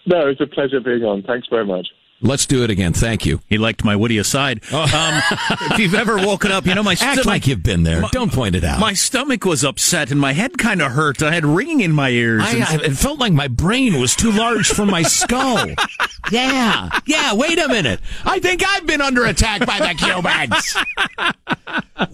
No, 0.08 0.28
it's 0.28 0.40
a 0.40 0.48
pleasure 0.48 0.80
being 0.80 1.04
on. 1.04 1.22
Thanks 1.22 1.48
very 1.50 1.66
much. 1.66 1.88
Let's 2.20 2.48
do 2.48 2.64
it 2.64 2.72
again. 2.72 2.94
Thank 2.94 3.28
you. 3.28 3.42
He 3.48 3.60
liked 3.60 3.84
my 3.84 3.96
witty 3.96 4.18
aside. 4.18 4.64
Oh. 4.72 4.82
Um, 4.82 5.22
if 5.72 5.78
you've 5.78 5.94
ever 5.94 6.16
woken 6.16 6.52
up, 6.52 6.66
you 6.66 6.74
know 6.74 6.82
my 6.82 6.94
act 6.94 7.02
stomach, 7.02 7.26
like 7.26 7.46
you've 7.46 7.62
been 7.62 7.84
there. 7.84 8.02
My, 8.02 8.10
Don't 8.12 8.34
point 8.34 8.56
it 8.56 8.64
out. 8.64 8.80
My 8.80 8.94
stomach 8.94 9.46
was 9.46 9.64
upset 9.64 10.10
and 10.10 10.20
my 10.20 10.34
head 10.34 10.58
kind 10.58 10.82
of 10.82 10.94
hurt. 10.94 11.22
I 11.22 11.32
had 11.32 11.46
ringing 11.46 11.82
in 11.82 11.92
my 11.92 12.10
ears. 12.10 12.42
I, 12.44 12.66
I, 12.68 12.86
it 12.86 12.98
felt 12.98 13.20
like 13.20 13.34
my 13.34 13.48
brain 13.48 14.00
was 14.00 14.16
too 14.16 14.32
large 14.32 14.70
for 14.70 14.86
my 14.86 15.04
skull. 15.04 15.68
yeah, 16.32 16.90
yeah. 17.06 17.34
Wait 17.36 17.60
a 17.60 17.68
minute. 17.68 18.00
I 18.26 18.40
think 18.40 18.64
I've 18.68 18.88
been 18.88 19.02
under 19.02 19.26
attack 19.26 19.64
by 19.68 19.78
the 19.78 19.94
Cubans. 19.94 20.76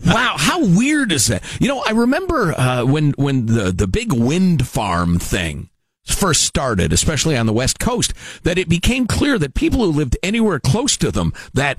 wow, 0.05 0.35
how 0.37 0.65
weird 0.65 1.13
is 1.13 1.27
that? 1.27 1.43
You 1.61 1.69
know, 1.69 1.81
I 1.87 1.91
remember 1.91 2.51
uh, 2.59 2.83
when 2.83 3.11
when 3.11 3.45
the 3.45 3.71
the 3.71 3.87
big 3.87 4.11
wind 4.11 4.67
farm 4.67 5.17
thing 5.17 5.69
first 6.05 6.43
started, 6.43 6.91
especially 6.91 7.37
on 7.37 7.45
the 7.45 7.53
West 7.53 7.79
Coast, 7.79 8.13
that 8.43 8.57
it 8.57 8.69
became 8.69 9.07
clear 9.07 9.37
that 9.39 9.53
people 9.53 9.79
who 9.79 9.91
lived 9.91 10.17
anywhere 10.21 10.59
close 10.59 10.97
to 10.97 11.11
them, 11.11 11.33
that 11.53 11.77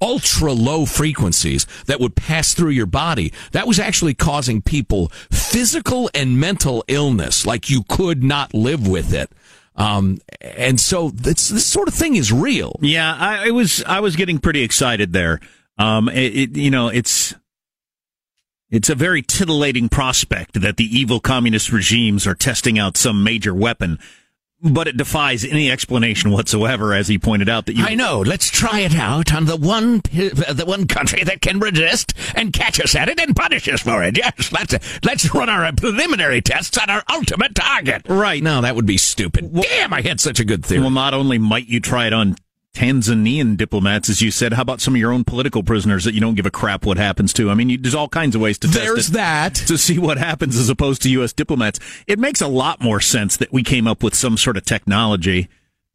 ultra 0.00 0.52
low 0.52 0.84
frequencies 0.84 1.66
that 1.86 2.00
would 2.00 2.16
pass 2.16 2.54
through 2.54 2.70
your 2.70 2.86
body, 2.86 3.32
that 3.52 3.66
was 3.66 3.78
actually 3.78 4.14
causing 4.14 4.62
people 4.62 5.08
physical 5.30 6.10
and 6.14 6.40
mental 6.40 6.84
illness, 6.88 7.46
like 7.46 7.70
you 7.70 7.84
could 7.88 8.22
not 8.22 8.52
live 8.54 8.86
with 8.86 9.12
it. 9.12 9.30
Um, 9.76 10.18
and 10.40 10.80
so 10.80 11.10
this, 11.10 11.50
this 11.50 11.66
sort 11.66 11.86
of 11.86 11.94
thing 11.94 12.16
is 12.16 12.32
real. 12.32 12.76
Yeah, 12.82 13.14
I, 13.16 13.50
was 13.52 13.84
I 13.84 14.00
was 14.00 14.16
getting 14.16 14.38
pretty 14.40 14.62
excited 14.62 15.12
there. 15.12 15.38
Um, 15.78 16.08
it, 16.08 16.36
it, 16.36 16.56
you 16.56 16.72
know, 16.72 16.88
it's 16.88 17.34
it's 18.70 18.90
a 18.90 18.94
very 18.94 19.22
titillating 19.22 19.88
prospect 19.88 20.60
that 20.60 20.76
the 20.76 20.84
evil 20.84 21.20
communist 21.20 21.72
regimes 21.72 22.26
are 22.26 22.34
testing 22.34 22.78
out 22.78 22.96
some 22.96 23.24
major 23.24 23.54
weapon, 23.54 23.98
but 24.60 24.88
it 24.88 24.96
defies 24.96 25.44
any 25.44 25.70
explanation 25.70 26.30
whatsoever, 26.30 26.92
as 26.92 27.08
he 27.08 27.18
pointed 27.18 27.48
out. 27.48 27.66
That 27.66 27.76
you, 27.76 27.84
I 27.84 27.94
know. 27.94 28.20
Let's 28.20 28.50
try 28.50 28.80
it 28.80 28.94
out 28.94 29.32
on 29.32 29.46
the 29.46 29.56
one 29.56 30.02
uh, 30.06 30.52
the 30.52 30.64
one 30.66 30.86
country 30.86 31.22
that 31.24 31.40
can 31.40 31.60
resist 31.60 32.12
and 32.34 32.52
catch 32.52 32.80
us 32.80 32.94
at 32.94 33.08
it 33.08 33.20
and 33.20 33.34
punish 33.34 33.68
us 33.68 33.80
for 33.80 34.02
it. 34.02 34.18
Yes, 34.18 34.52
let's 34.52 34.74
let's 35.04 35.32
run 35.32 35.48
our 35.48 35.72
preliminary 35.72 36.42
tests 36.42 36.76
on 36.76 36.90
our 36.90 37.04
ultimate 37.10 37.54
target. 37.54 38.02
Right. 38.08 38.42
No, 38.42 38.60
that 38.60 38.74
would 38.74 38.86
be 38.86 38.98
stupid. 38.98 39.52
Well, 39.52 39.62
Damn, 39.62 39.92
I 39.92 40.02
had 40.02 40.20
such 40.20 40.40
a 40.40 40.44
good 40.44 40.66
theory. 40.66 40.80
Well, 40.80 40.90
not 40.90 41.14
only 41.14 41.38
might 41.38 41.68
you 41.68 41.78
try 41.80 42.06
it 42.08 42.12
on 42.12 42.36
Tanzanian 42.78 43.56
diplomats, 43.56 44.08
as 44.08 44.22
you 44.22 44.30
said. 44.30 44.52
How 44.52 44.62
about 44.62 44.80
some 44.80 44.94
of 44.94 45.00
your 45.00 45.10
own 45.10 45.24
political 45.24 45.64
prisoners 45.64 46.04
that 46.04 46.14
you 46.14 46.20
don't 46.20 46.36
give 46.36 46.46
a 46.46 46.50
crap 46.50 46.86
what 46.86 46.96
happens 46.96 47.32
to? 47.32 47.50
I 47.50 47.54
mean, 47.54 47.70
you, 47.70 47.76
there's 47.76 47.94
all 47.94 48.08
kinds 48.08 48.36
of 48.36 48.40
ways 48.40 48.56
to 48.58 48.68
test 48.68 48.78
There's 48.78 49.08
that. 49.08 49.56
To 49.56 49.76
see 49.76 49.98
what 49.98 50.16
happens 50.16 50.56
as 50.56 50.68
opposed 50.68 51.02
to 51.02 51.10
U.S. 51.10 51.32
diplomats. 51.32 51.80
It 52.06 52.20
makes 52.20 52.40
a 52.40 52.46
lot 52.46 52.80
more 52.80 53.00
sense 53.00 53.36
that 53.38 53.52
we 53.52 53.64
came 53.64 53.88
up 53.88 54.04
with 54.04 54.14
some 54.14 54.36
sort 54.36 54.56
of 54.56 54.64
technology 54.64 55.48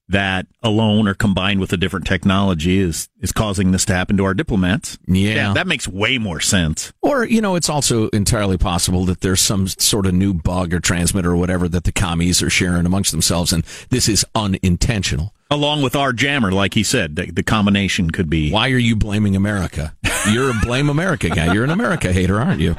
that 0.09 0.45
alone 0.61 1.07
or 1.07 1.13
combined 1.13 1.61
with 1.61 1.71
a 1.71 1.77
different 1.77 2.05
technology 2.05 2.79
is 2.79 3.07
is 3.21 3.31
causing 3.31 3.71
this 3.71 3.85
to 3.85 3.93
happen 3.93 4.17
to 4.17 4.25
our 4.25 4.33
diplomats. 4.33 4.97
Yeah. 5.07 5.35
yeah. 5.35 5.53
that 5.53 5.67
makes 5.67 5.87
way 5.87 6.17
more 6.17 6.41
sense. 6.41 6.91
Or 7.01 7.23
you 7.23 7.39
know, 7.39 7.55
it's 7.55 7.69
also 7.69 8.09
entirely 8.09 8.57
possible 8.57 9.05
that 9.05 9.21
there's 9.21 9.39
some 9.39 9.69
sort 9.69 10.05
of 10.05 10.13
new 10.13 10.33
bug 10.33 10.73
or 10.73 10.81
transmitter 10.81 11.31
or 11.31 11.37
whatever 11.37 11.69
that 11.69 11.85
the 11.85 11.93
commies 11.93 12.43
are 12.43 12.49
sharing 12.49 12.85
amongst 12.85 13.11
themselves, 13.11 13.53
and 13.53 13.63
this 13.89 14.09
is 14.09 14.25
unintentional. 14.35 15.33
Along 15.53 15.83
with 15.83 15.95
our 15.95 16.13
jammer, 16.13 16.51
like 16.51 16.73
he 16.73 16.81
said, 16.81 17.15
the, 17.15 17.29
the 17.29 17.43
combination 17.43 18.09
could 18.09 18.27
be. 18.27 18.49
Why 18.51 18.71
are 18.71 18.77
you 18.77 18.95
blaming 18.95 19.35
America? 19.35 19.93
You're 20.31 20.49
a 20.49 20.59
blame 20.63 20.89
America 20.89 21.29
guy. 21.29 21.53
You're 21.53 21.63
an 21.63 21.69
America 21.69 22.11
hater, 22.11 22.39
aren't 22.39 22.59
you? 22.59 22.75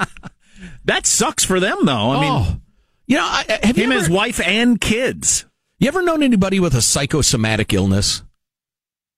that 0.84 1.06
sucks 1.06 1.42
for 1.42 1.58
them, 1.58 1.78
though. 1.84 2.10
I 2.10 2.20
mean, 2.20 2.32
oh. 2.32 2.60
you 3.06 3.16
know, 3.16 3.26
have 3.26 3.76
him, 3.76 3.92
ever, 3.92 3.94
his 3.94 4.10
wife, 4.10 4.40
and 4.40 4.78
kids. 4.78 5.46
You 5.78 5.88
ever 5.88 6.02
known 6.02 6.22
anybody 6.22 6.60
with 6.60 6.74
a 6.74 6.82
psychosomatic 6.82 7.72
illness? 7.72 8.22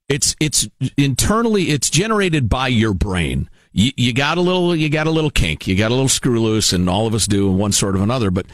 It's 0.09 0.37
it's 0.39 0.69
internally 0.97 1.71
it's 1.71 1.91
generated 1.91 2.49
by 2.49 2.69
your 2.69 2.95
brain. 2.95 3.51
You, 3.73 3.91
you 3.97 4.13
got 4.13 4.39
a 4.39 4.41
little 4.41 4.77
you 4.77 4.89
got 4.89 5.09
a 5.09 5.11
little 5.11 5.31
kink, 5.31 5.67
you 5.67 5.75
got 5.77 5.91
a 5.91 5.95
little 5.95 6.09
screw 6.09 6.41
loose, 6.41 6.73
and 6.73 6.89
all 6.89 7.09
of 7.09 7.15
us 7.15 7.27
do 7.27 7.51
in 7.51 7.59
one 7.59 7.73
sort 7.73 7.97
of 7.97 8.03
another. 8.03 8.31
But 8.31 8.47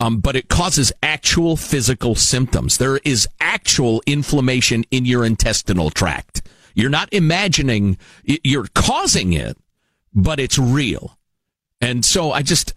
um, 0.00 0.20
but 0.20 0.34
it 0.34 0.48
causes 0.48 0.92
actual 1.02 1.56
physical 1.56 2.14
symptoms. 2.14 2.78
There 2.78 2.98
is 3.04 3.28
actual 3.40 4.02
inflammation 4.06 4.84
in 4.90 5.04
your 5.04 5.24
intestinal 5.24 5.90
tract. 5.90 6.42
You're 6.74 6.90
not 6.90 7.12
imagining 7.12 7.98
you're 8.24 8.68
causing 8.74 9.34
it, 9.34 9.56
but 10.14 10.40
it's 10.40 10.58
real. 10.58 11.18
And 11.80 12.04
so 12.04 12.32
I 12.32 12.42
just 12.42 12.72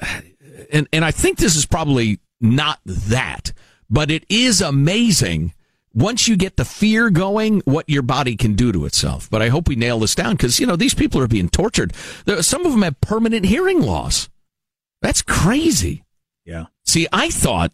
and 0.71 0.87
and 0.91 1.05
I 1.05 1.11
think 1.11 1.37
this 1.37 1.55
is 1.55 1.65
probably 1.65 2.19
not 2.41 2.79
that. 2.85 3.53
But 3.89 4.09
it 4.09 4.25
is 4.27 4.59
amazing 4.61 5.53
once 5.93 6.27
you 6.27 6.35
get 6.35 6.57
the 6.57 6.65
fear 6.65 7.09
going, 7.09 7.61
what 7.65 7.87
your 7.87 8.01
body 8.01 8.35
can 8.35 8.55
do 8.55 8.71
to 8.71 8.85
itself. 8.85 9.29
But 9.29 9.41
I 9.41 9.49
hope 9.49 9.67
we 9.67 9.75
nail 9.75 9.99
this 9.99 10.15
down 10.15 10.33
because, 10.33 10.59
you 10.59 10.65
know, 10.65 10.75
these 10.75 10.95
people 10.95 11.21
are 11.21 11.27
being 11.27 11.49
tortured. 11.49 11.93
Some 12.41 12.65
of 12.65 12.71
them 12.71 12.81
have 12.81 12.99
permanent 13.01 13.45
hearing 13.45 13.81
loss. 13.81 14.29
That's 15.01 15.21
crazy. 15.21 16.03
Yeah. 16.45 16.65
See, 16.93 17.07
I 17.11 17.31
thought 17.31 17.71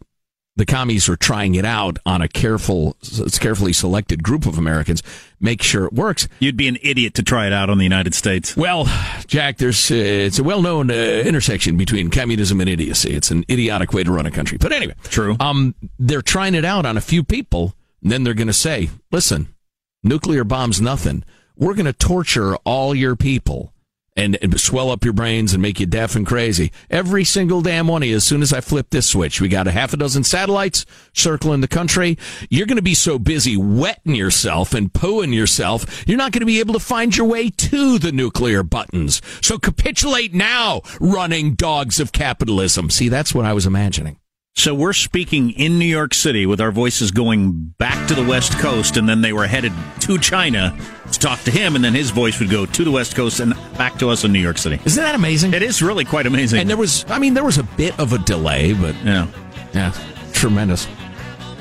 the 0.56 0.66
commies 0.66 1.10
were 1.10 1.18
trying 1.18 1.56
it 1.56 1.66
out 1.66 1.98
on 2.06 2.22
a 2.22 2.30
careful, 2.30 2.96
carefully 3.38 3.74
selected 3.74 4.24
group 4.24 4.46
of 4.46 4.58
Americans, 4.58 5.04
make 5.42 5.62
sure 5.62 5.84
it 5.84 5.92
works. 5.92 6.30
You'd 6.40 6.56
be 6.56 6.70
an 6.70 6.78
idiot 6.82 7.16
to 7.16 7.24
try 7.24 7.46
it 7.46 7.52
out 7.52 7.70
on 7.70 7.80
the 7.80 7.84
United 7.84 8.14
States. 8.16 8.56
Well, 8.56 8.86
Jack, 9.28 9.58
there's 9.58 9.92
uh, 9.92 9.96
it's 9.96 10.40
a 10.40 10.44
well-known 10.46 10.90
uh, 10.90 10.94
intersection 10.94 11.76
between 11.76 12.10
communism 12.10 12.62
and 12.62 12.70
idiocy. 12.70 13.14
It's 13.14 13.30
an 13.30 13.44
idiotic 13.50 13.92
way 13.92 14.06
to 14.06 14.12
run 14.14 14.26
a 14.26 14.32
country. 14.32 14.58
But 14.58 14.72
anyway, 14.72 14.96
true. 15.04 15.36
Um, 15.42 15.76
they're 16.00 16.22
trying 16.22 16.56
it 16.56 16.64
out 16.64 16.86
on 16.86 16.96
a 16.96 17.02
few 17.02 17.26
people, 17.26 17.76
and 18.02 18.14
then 18.14 18.24
they're 18.24 18.34
going 18.34 18.48
to 18.48 18.54
say, 18.54 18.90
"Listen, 19.12 19.54
nuclear 20.02 20.46
bombs, 20.46 20.80
nothing. 20.80 21.26
We're 21.58 21.74
going 21.74 21.88
to 21.88 21.92
torture 21.92 22.56
all 22.64 22.96
your 22.96 23.18
people." 23.18 23.74
And, 24.20 24.38
and, 24.42 24.60
swell 24.60 24.92
up 24.92 25.06
your 25.06 25.14
brains 25.14 25.54
and 25.54 25.62
make 25.62 25.80
you 25.80 25.86
deaf 25.86 26.16
and 26.16 26.28
crazy. 26.28 26.72
Every 26.90 27.24
single 27.24 27.62
damn 27.62 27.88
one 27.88 28.04
of 28.04 28.10
you, 28.10 28.18
as 28.18 28.26
soon 28.26 28.42
as 28.42 28.52
I 28.52 28.60
flip 28.60 28.90
this 28.90 29.08
switch, 29.10 29.40
we 29.40 29.48
got 29.48 29.68
a 29.68 29.72
half 29.72 29.94
a 29.94 29.98
dozen 29.98 30.24
satellites 30.24 30.86
circling 31.14 31.62
the 31.62 31.68
country. 31.68 32.18
You're 32.50 32.68
going 32.68 32.76
to 32.76 32.82
be 32.82 32.94
so 32.94 33.18
busy 33.18 33.56
wetting 33.56 34.16
yourself 34.16 34.74
and 34.74 34.92
pooing 34.92 35.34
yourself, 35.34 36.08
you're 36.08 36.18
not 36.18 36.34
going 36.34 36.42
to 36.42 36.46
be 36.46 36.60
able 36.60 36.74
to 36.74 36.80
find 36.80 37.16
your 37.16 37.28
way 37.28 37.50
to 37.50 37.98
the 37.98 38.12
nuclear 38.12 38.62
buttons. 38.64 39.22
So 39.42 39.58
capitulate 39.58 40.34
now, 40.34 40.82
running 41.00 41.56
dogs 41.56 42.00
of 42.00 42.12
capitalism. 42.12 42.90
See, 42.90 43.10
that's 43.10 43.34
what 43.34 43.46
I 43.46 43.54
was 43.54 43.66
imagining. 43.66 44.19
So 44.60 44.74
we're 44.74 44.92
speaking 44.92 45.52
in 45.52 45.80
New 45.80 45.86
York 45.86 46.14
City 46.14 46.46
with 46.46 46.60
our 46.60 46.70
voices 46.70 47.12
going 47.12 47.74
back 47.78 48.10
to 48.10 48.14
the 48.14 48.26
West 48.26 48.60
Coast, 48.60 48.98
and 48.98 49.08
then 49.08 49.22
they 49.22 49.32
were 49.32 49.48
headed 49.48 49.72
to 50.02 50.18
China 50.18 50.78
to 51.10 51.18
talk 51.18 51.40
to 51.44 51.52
him, 51.52 51.76
and 51.76 51.84
then 51.84 51.94
his 51.94 52.10
voice 52.10 52.42
would 52.42 52.50
go 52.50 52.66
to 52.66 52.84
the 52.84 52.92
West 52.92 53.16
Coast 53.16 53.40
and 53.40 53.54
back 53.78 53.98
to 54.00 54.10
us 54.10 54.26
in 54.26 54.34
New 54.34 54.42
York 54.42 54.58
City. 54.58 54.78
Isn't 54.84 55.02
that 55.02 55.16
amazing? 55.16 55.54
It 55.54 55.64
is 55.64 55.82
really 55.82 56.04
quite 56.04 56.26
amazing. 56.26 56.60
And 56.60 56.70
there 56.70 56.76
was, 56.76 57.06
I 57.10 57.20
mean, 57.20 57.36
there 57.36 57.46
was 57.46 57.58
a 57.58 57.64
bit 57.64 57.98
of 58.02 58.12
a 58.12 58.18
delay, 58.18 58.74
but 58.74 58.96
yeah, 59.06 59.28
yeah, 59.74 59.94
tremendous. 60.34 60.90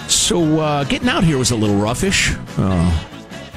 So 0.09 0.59
uh, 0.59 0.83
getting 0.83 1.09
out 1.09 1.23
here 1.23 1.38
was 1.38 1.52
a 1.52 1.57
little 1.57 1.76
roughish. 1.76 2.35
Uh, 2.59 3.05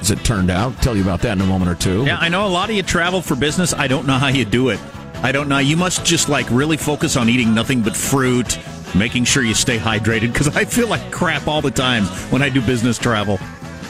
as 0.02 0.12
it 0.12 0.24
turned 0.24 0.52
out, 0.52 0.80
tell 0.84 0.96
you 0.96 1.02
about 1.02 1.22
that 1.22 1.32
in 1.32 1.42
a 1.42 1.48
moment 1.48 1.72
or 1.72 1.76
two. 1.76 2.06
Yeah, 2.06 2.20
I 2.20 2.30
know 2.30 2.46
a 2.46 2.48
lot 2.48 2.70
of 2.70 2.76
you 2.76 2.84
travel 2.84 3.24
for 3.24 3.36
business. 3.36 3.74
I 3.74 3.88
don't 3.88 4.06
know 4.06 4.20
how 4.20 4.28
you 4.28 4.46
do 4.46 4.70
it. 4.70 4.80
I 5.24 5.32
don't 5.32 5.50
know. 5.50 5.58
You 5.58 5.78
must 5.78 6.06
just 6.06 6.30
like 6.30 6.48
really 6.52 6.78
focus 6.78 7.18
on 7.18 7.28
eating 7.28 7.56
nothing 7.56 7.82
but 7.82 7.98
fruit, 7.98 8.60
making 8.96 9.26
sure 9.26 9.44
you 9.44 9.54
stay 9.54 9.78
hydrated 9.78 10.32
because 10.34 10.56
I 10.56 10.66
feel 10.66 10.88
like 10.88 11.12
crap 11.12 11.48
all 11.48 11.62
the 11.62 11.72
time 11.72 12.04
when 12.32 12.42
I 12.42 12.50
do 12.50 12.62
business 12.62 12.98
travel. 12.98 13.40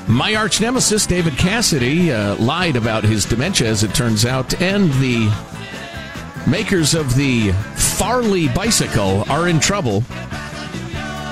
My 0.08 0.36
arch 0.36 0.60
nemesis, 0.60 1.05
David 1.05 1.38
Cassidy, 1.38 2.12
uh, 2.12 2.36
lied 2.36 2.75
about 2.75 3.03
his 3.03 3.24
dementia, 3.25 3.70
as 3.70 3.84
it 3.84 3.93
turns 3.93 4.25
out, 4.25 4.60
and 4.62 4.91
the 4.93 5.31
makers 6.48 6.93
of 6.93 7.15
the 7.15 7.51
Farley 7.75 8.48
bicycle 8.50 9.24
are 9.29 9.48
in 9.48 9.60
trouble 9.60 10.01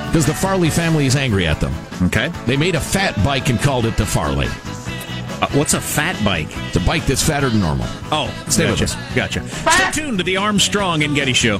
because 0.07 0.25
the 0.25 0.33
Farley 0.33 0.69
family 0.69 1.05
is 1.05 1.15
angry 1.15 1.45
at 1.45 1.59
them. 1.59 1.73
Okay. 2.03 2.31
They 2.45 2.57
made 2.57 2.75
a 2.75 2.79
fat 2.79 3.15
bike 3.23 3.49
and 3.49 3.59
called 3.59 3.85
it 3.85 3.97
the 3.97 4.05
Farley. 4.05 4.47
Uh, 4.47 5.47
what's 5.53 5.73
a 5.73 5.81
fat 5.81 6.21
bike? 6.23 6.47
It's 6.67 6.77
a 6.77 6.81
bike 6.81 7.05
that's 7.05 7.23
fatter 7.23 7.49
than 7.49 7.59
normal. 7.61 7.85
Oh, 8.11 8.33
Stay 8.49 8.69
with 8.69 8.81
us. 8.81 8.95
Gotcha. 9.15 9.47
Stay 9.47 9.91
tuned 9.91 10.17
to 10.19 10.23
the 10.23 10.37
Armstrong 10.37 11.03
and 11.03 11.15
Getty 11.15 11.33
Show. 11.33 11.59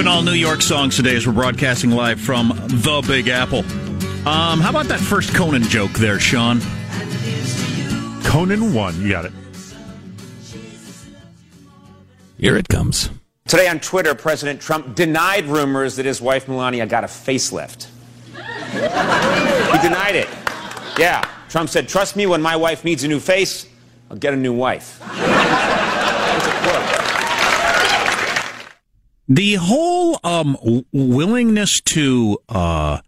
Doing 0.00 0.08
all 0.08 0.22
New 0.22 0.32
York 0.32 0.62
songs 0.62 0.96
today 0.96 1.14
as 1.14 1.26
we're 1.26 1.34
broadcasting 1.34 1.90
live 1.90 2.18
from 2.18 2.48
the 2.48 3.04
Big 3.06 3.28
Apple. 3.28 3.58
Um, 4.26 4.58
how 4.58 4.70
about 4.70 4.86
that 4.86 4.98
first 4.98 5.34
Conan 5.34 5.62
joke 5.64 5.92
there, 5.92 6.18
Sean? 6.18 6.62
Conan 8.24 8.72
one. 8.72 8.98
You 9.02 9.10
got 9.10 9.26
it. 9.26 9.32
Here 12.38 12.56
it 12.56 12.66
comes. 12.66 13.10
Today 13.46 13.68
on 13.68 13.78
Twitter, 13.78 14.14
President 14.14 14.58
Trump 14.58 14.94
denied 14.94 15.44
rumors 15.44 15.96
that 15.96 16.06
his 16.06 16.22
wife 16.22 16.48
Melania 16.48 16.86
got 16.86 17.04
a 17.04 17.06
facelift. 17.06 17.88
he 18.24 19.82
denied 19.86 20.16
it. 20.16 20.30
Yeah. 20.98 21.28
Trump 21.50 21.68
said, 21.68 21.90
Trust 21.90 22.16
me, 22.16 22.24
when 22.24 22.40
my 22.40 22.56
wife 22.56 22.86
needs 22.86 23.04
a 23.04 23.08
new 23.08 23.20
face, 23.20 23.68
I'll 24.10 24.16
get 24.16 24.32
a 24.32 24.36
new 24.38 24.54
wife. 24.54 24.98
That's 29.30 29.56
a 29.56 29.58
quote. 29.58 29.60
The 29.64 29.66
whole 29.66 30.20
um, 30.24 30.56
w- 30.60 30.84
willingness 30.92 31.80
to 31.82 32.38
uh, 32.48 33.00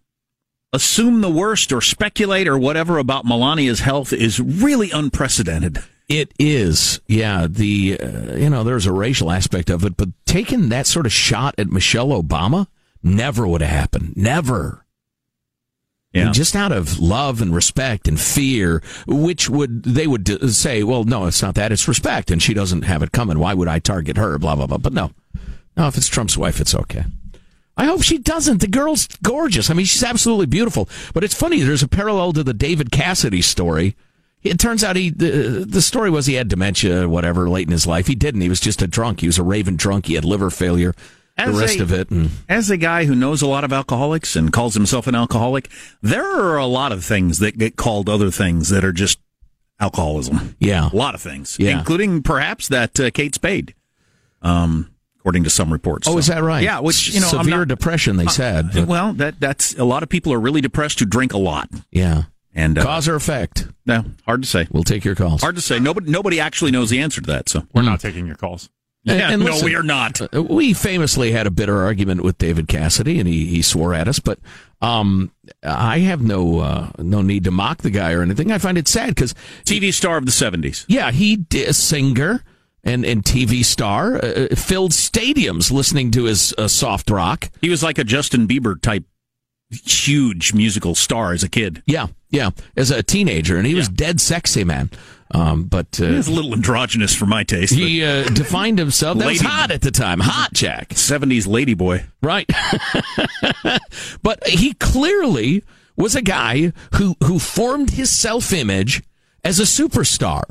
assume 0.72 1.20
the 1.20 1.30
worst 1.30 1.72
or 1.72 1.80
speculate 1.80 2.48
or 2.48 2.58
whatever 2.58 2.98
about 2.98 3.24
Melania's 3.24 3.80
health 3.80 4.12
is 4.12 4.40
really 4.40 4.90
unprecedented. 4.90 5.82
It 6.08 6.32
is, 6.38 7.00
yeah. 7.06 7.46
The 7.48 7.98
uh, 7.98 8.36
you 8.36 8.50
know 8.50 8.64
there's 8.64 8.86
a 8.86 8.92
racial 8.92 9.30
aspect 9.30 9.70
of 9.70 9.84
it, 9.84 9.96
but 9.96 10.10
taking 10.26 10.68
that 10.68 10.86
sort 10.86 11.06
of 11.06 11.12
shot 11.12 11.54
at 11.58 11.68
Michelle 11.68 12.08
Obama 12.08 12.66
never 13.02 13.46
would 13.46 13.62
have 13.62 13.70
happened. 13.70 14.14
Never. 14.16 14.84
Yeah. 16.12 16.26
And 16.26 16.34
just 16.34 16.54
out 16.54 16.72
of 16.72 16.98
love 16.98 17.40
and 17.40 17.54
respect 17.54 18.06
and 18.06 18.20
fear, 18.20 18.82
which 19.06 19.48
would 19.48 19.84
they 19.84 20.06
would 20.06 20.52
say, 20.52 20.82
well, 20.82 21.04
no, 21.04 21.24
it's 21.26 21.40
not 21.40 21.54
that, 21.54 21.72
it's 21.72 21.88
respect, 21.88 22.30
and 22.30 22.42
she 22.42 22.52
doesn't 22.52 22.82
have 22.82 23.02
it 23.02 23.12
coming. 23.12 23.38
Why 23.38 23.54
would 23.54 23.68
I 23.68 23.78
target 23.78 24.18
her? 24.18 24.38
Blah 24.38 24.56
blah 24.56 24.66
blah. 24.66 24.78
But 24.78 24.92
no, 24.92 25.12
no. 25.76 25.86
If 25.88 25.96
it's 25.96 26.08
Trump's 26.08 26.36
wife, 26.36 26.60
it's 26.60 26.74
okay. 26.74 27.04
I 27.76 27.86
hope 27.86 28.02
she 28.02 28.18
doesn't. 28.18 28.60
The 28.60 28.66
girl's 28.68 29.06
gorgeous. 29.22 29.70
I 29.70 29.74
mean, 29.74 29.86
she's 29.86 30.04
absolutely 30.04 30.46
beautiful. 30.46 30.88
But 31.14 31.24
it's 31.24 31.35
funny. 31.35 31.62
There's 31.62 31.82
a 31.82 31.88
parallel 31.88 32.35
to 32.35 32.44
the 32.44 32.52
David 32.54 32.90
Cassidy 32.92 33.40
story. 33.42 33.96
It 34.42 34.58
turns 34.58 34.82
out 34.85 34.96
he 34.96 35.08
the, 35.11 35.64
the 35.66 35.80
story 35.80 36.11
was 36.11 36.26
he 36.26 36.35
had 36.35 36.48
dementia, 36.48 37.08
whatever, 37.08 37.48
late 37.48 37.66
in 37.68 37.72
his 37.72 37.87
life. 37.87 38.08
He 38.08 38.14
didn't. 38.14 38.40
He 38.42 38.48
was 38.48 38.61
just 38.61 38.82
a 38.82 38.87
drunk. 38.87 39.20
He 39.20 39.26
was 39.26 39.38
a 39.38 39.42
raving 39.42 39.76
drunk. 39.76 40.06
He 40.06 40.14
had 40.14 40.24
liver 40.24 40.50
failure. 40.50 40.94
As 41.38 41.54
the 41.54 41.61
rest 41.61 41.78
a- 41.78 41.82
of 41.82 41.92
it, 41.92 42.11
and 42.11 42.30
As 42.46 42.68
a 42.68 42.76
guy 42.76 43.06
who 43.06 43.14
knows 43.14 43.40
a 43.40 43.46
lot 43.46 43.64
of 43.64 43.72
alcoholics 43.72 44.37
and 44.37 44.52
calls 44.52 44.74
himself 44.74 45.06
an 45.06 45.14
alcoholic, 45.14 45.70
there 46.02 46.24
are 46.30 46.58
a 46.58 46.66
lot 46.66 46.92
of 46.92 47.02
things 47.04 47.38
that 47.38 47.56
get 47.56 47.76
called 47.76 48.11
other 48.11 48.30
things 48.30 48.68
that 48.68 48.85
are 48.85 48.92
just 48.92 49.18
alcoholism. 49.80 50.54
yeah, 50.58 50.90
A 50.92 50.94
lot 50.96 51.14
of 51.14 51.22
things, 51.22 51.56
Yeah. 51.58 51.78
including 51.78 52.22
perhaps 52.22 52.68
that 52.68 53.00
uh, 53.00 53.11
Kate 53.12 53.35
Spade, 53.35 53.74
um, 54.42 54.90
according 55.22 55.44
to 55.44 55.50
some 55.50 55.72
reports. 55.72 56.08
Oh, 56.08 56.12
So- 56.12 56.18
is 56.18 56.26
that 56.26 56.42
right? 56.42 56.62
Yeah, 56.64 56.80
which 56.80 57.11
you 57.14 57.20
know, 57.20 57.26
I'm 57.28 57.44
severe 57.44 57.58
not- 57.61 57.68
depression. 57.68 58.16
They 58.16 58.26
said. 58.26 58.76
Uh, 58.76 58.85
well, 58.87 59.12
that 59.14 59.38
that's 59.38 59.74
a 59.78 59.85
lot 59.85 60.02
of 60.02 60.08
people 60.08 60.32
are 60.32 60.40
really 60.40 60.61
depressed 60.61 60.98
who 60.98 61.06
drink 61.06 61.32
a 61.32 61.38
lot, 61.38 61.70
yeah, 61.92 62.24
and 62.54 62.76
uh, 62.76 62.82
cause 62.82 63.06
or 63.06 63.14
effect. 63.14 63.68
no, 63.87 64.04
hard 64.26 64.42
to 64.42 64.48
say. 64.48 64.66
We'll 64.72 64.82
take 64.82 65.04
your 65.04 65.14
calls. 65.14 65.40
Hard 65.40 65.54
to 65.54 65.62
say. 65.62 65.78
Nobody 65.78 66.11
nobody 66.11 66.40
actually 66.40 66.72
knows 66.72 66.90
the 66.90 66.98
answer 67.00 67.20
to 67.20 67.26
that. 67.28 67.48
So 67.48 67.66
We're 67.72 67.82
not 67.82 68.00
taking 68.00 68.26
your 68.26 68.35
calls. 68.37 68.68
Yeah, 69.04 69.30
and 69.32 69.40
no, 69.42 69.50
listen, 69.50 69.64
we 69.64 69.74
are 69.74 69.82
not. 69.82 70.20
Uh, 70.32 70.42
We 70.44 70.72
famously 70.72 71.32
had 71.32 71.46
a 71.48 71.50
bitter 71.50 71.82
argument 71.82 72.22
with 72.22 72.38
David 72.38 72.68
Cassidy, 72.68 73.18
and 73.18 73.28
he, 73.28 73.46
he 73.46 73.61
swore 73.61 73.94
at 73.94 74.06
us. 74.06 74.20
But 74.20 74.38
um, 74.80 75.32
I 75.64 75.98
have 76.00 76.20
no 76.22 76.61
uh, 76.61 76.90
no 76.98 77.20
need 77.22 77.42
to 77.44 77.50
mock 77.50 77.78
the 77.78 77.90
guy 77.90 78.12
or 78.12 78.22
anything. 78.22 78.52
I 78.52 78.58
find 78.58 78.78
it 78.78 78.87
sad 78.88 79.08
because 79.14 79.35
TV 79.64 79.92
star 79.92 80.18
of 80.18 80.24
the 80.26 80.30
'70s. 80.32 80.85
yeah, 80.88 81.11
he 81.11 81.35
did 81.37 81.68
a 81.68 81.74
singer 81.74 82.44
and 82.85 83.05
and 83.05 83.23
TV 83.25 83.64
star 83.64 84.16
uh, 84.16 84.18
uh, 84.51 84.55
filled 84.57 84.92
stadiums 84.92 85.71
listening 85.71 86.11
to 86.12 86.25
his 86.25 86.55
uh, 86.59 86.68
soft 86.68 87.11
rock. 87.11 87.51
He 87.61 87.68
was 87.68 87.83
like 87.83 87.99
a 87.99 88.05
Justin 88.05 88.47
Bieber 88.49 88.81
type, 88.81 89.05
huge 89.71 90.53
musical 90.53 90.95
star 90.95 91.33
as 91.33 91.42
a 91.42 91.49
kid. 91.49 91.83
Yeah, 91.87 92.09
yeah, 92.31 92.51
as 92.77 92.90
a 92.90 93.03
teenager, 93.03 93.57
and 93.57 93.66
he 93.66 93.75
was 93.75 93.88
dead 93.88 94.21
sexy, 94.21 94.64
man. 94.64 94.90
Um, 95.35 95.64
but 95.64 95.87
He 95.97 96.05
uh, 96.07 96.12
was 96.12 96.29
a 96.29 96.33
little 96.33 96.53
androgynous 96.53 97.14
for 97.14 97.25
my 97.25 97.42
taste. 97.42 97.73
he 97.73 98.05
uh, 98.05 98.25
defined 98.25 98.79
himself. 98.79 99.16
That 99.16 99.29
was 99.29 99.40
hot 99.40 99.71
at 99.71 99.81
the 99.81 99.90
time. 99.90 100.21
Hot, 100.21 100.53
Jack. 100.53 100.90
'70s 100.90 101.47
lady 101.47 101.73
boy. 101.75 102.05
Right. 102.23 102.51
but 104.23 104.47
he 104.47 104.75
clearly 104.75 105.64
was 105.97 106.14
a 106.14 106.23
guy 106.23 106.73
who, 106.97 107.16
who 107.25 107.38
formed 107.38 107.90
his 107.90 108.11
self 108.11 108.53
image 108.53 109.03
as 109.45 109.59
a 109.59 109.62
superstar. 109.64 110.42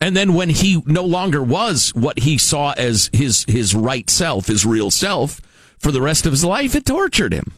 And 0.00 0.16
then 0.16 0.34
when 0.34 0.48
he 0.48 0.82
no 0.86 1.04
longer 1.04 1.42
was 1.42 1.90
what 1.94 2.20
he 2.20 2.38
saw 2.38 2.72
as 2.76 3.10
his, 3.12 3.44
his 3.46 3.74
right 3.74 4.08
self, 4.08 4.46
his 4.46 4.64
real 4.64 4.90
self, 4.90 5.40
for 5.78 5.92
the 5.92 6.00
rest 6.00 6.26
of 6.26 6.32
his 6.32 6.44
life, 6.44 6.74
it 6.74 6.86
tortured 6.86 7.32
him. 7.32 7.52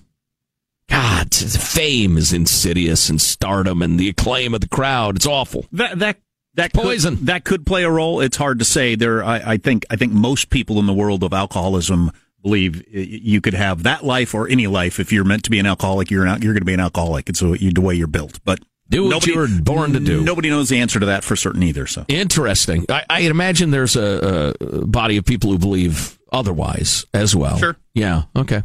God, 0.88 1.34
fame 1.34 2.16
is 2.18 2.32
insidious 2.32 3.08
and 3.08 3.20
stardom 3.20 3.80
and 3.80 3.98
the 3.98 4.08
acclaim 4.08 4.54
of 4.54 4.60
the 4.60 4.68
crowd. 4.68 5.16
It's 5.16 5.26
awful. 5.26 5.66
That 5.72 5.98
that 6.00 6.18
that 6.54 6.72
Poison. 6.74 7.24
That 7.24 7.44
could 7.44 7.64
play 7.64 7.82
a 7.82 7.90
role. 7.90 8.20
It's 8.20 8.36
hard 8.36 8.58
to 8.58 8.64
say. 8.64 8.94
There, 8.94 9.24
I, 9.24 9.52
I 9.52 9.56
think. 9.56 9.86
I 9.88 9.96
think 9.96 10.12
most 10.12 10.50
people 10.50 10.78
in 10.78 10.86
the 10.86 10.92
world 10.92 11.22
of 11.24 11.32
alcoholism 11.32 12.10
believe 12.42 12.84
you 12.92 13.40
could 13.40 13.54
have 13.54 13.84
that 13.84 14.04
life 14.04 14.34
or 14.34 14.48
any 14.48 14.66
life. 14.66 15.00
If 15.00 15.12
you're 15.12 15.24
meant 15.24 15.44
to 15.44 15.50
be 15.50 15.58
an 15.58 15.66
alcoholic, 15.66 16.10
you're 16.10 16.26
not. 16.26 16.42
you're 16.42 16.52
going 16.52 16.60
to 16.60 16.66
be 16.66 16.74
an 16.74 16.80
alcoholic. 16.80 17.30
It's 17.30 17.40
the 17.40 17.80
way 17.80 17.94
you're 17.94 18.06
built. 18.06 18.40
But 18.44 18.60
Do 18.88 19.08
what 19.08 19.26
you 19.26 19.36
were 19.36 19.48
born 19.62 19.94
to 19.94 20.00
do. 20.00 20.22
Nobody 20.22 20.50
knows 20.50 20.68
the 20.68 20.78
answer 20.80 21.00
to 21.00 21.06
that 21.06 21.24
for 21.24 21.34
certain 21.34 21.62
either. 21.62 21.86
So 21.86 22.04
Interesting. 22.08 22.84
I, 22.90 23.04
I 23.08 23.20
imagine 23.20 23.70
there's 23.70 23.96
a, 23.96 24.54
a 24.60 24.86
body 24.86 25.16
of 25.16 25.24
people 25.24 25.50
who 25.50 25.58
believe 25.58 26.18
otherwise 26.30 27.06
as 27.14 27.34
well. 27.34 27.56
Sure. 27.58 27.76
Yeah. 27.94 28.24
Okay. 28.36 28.62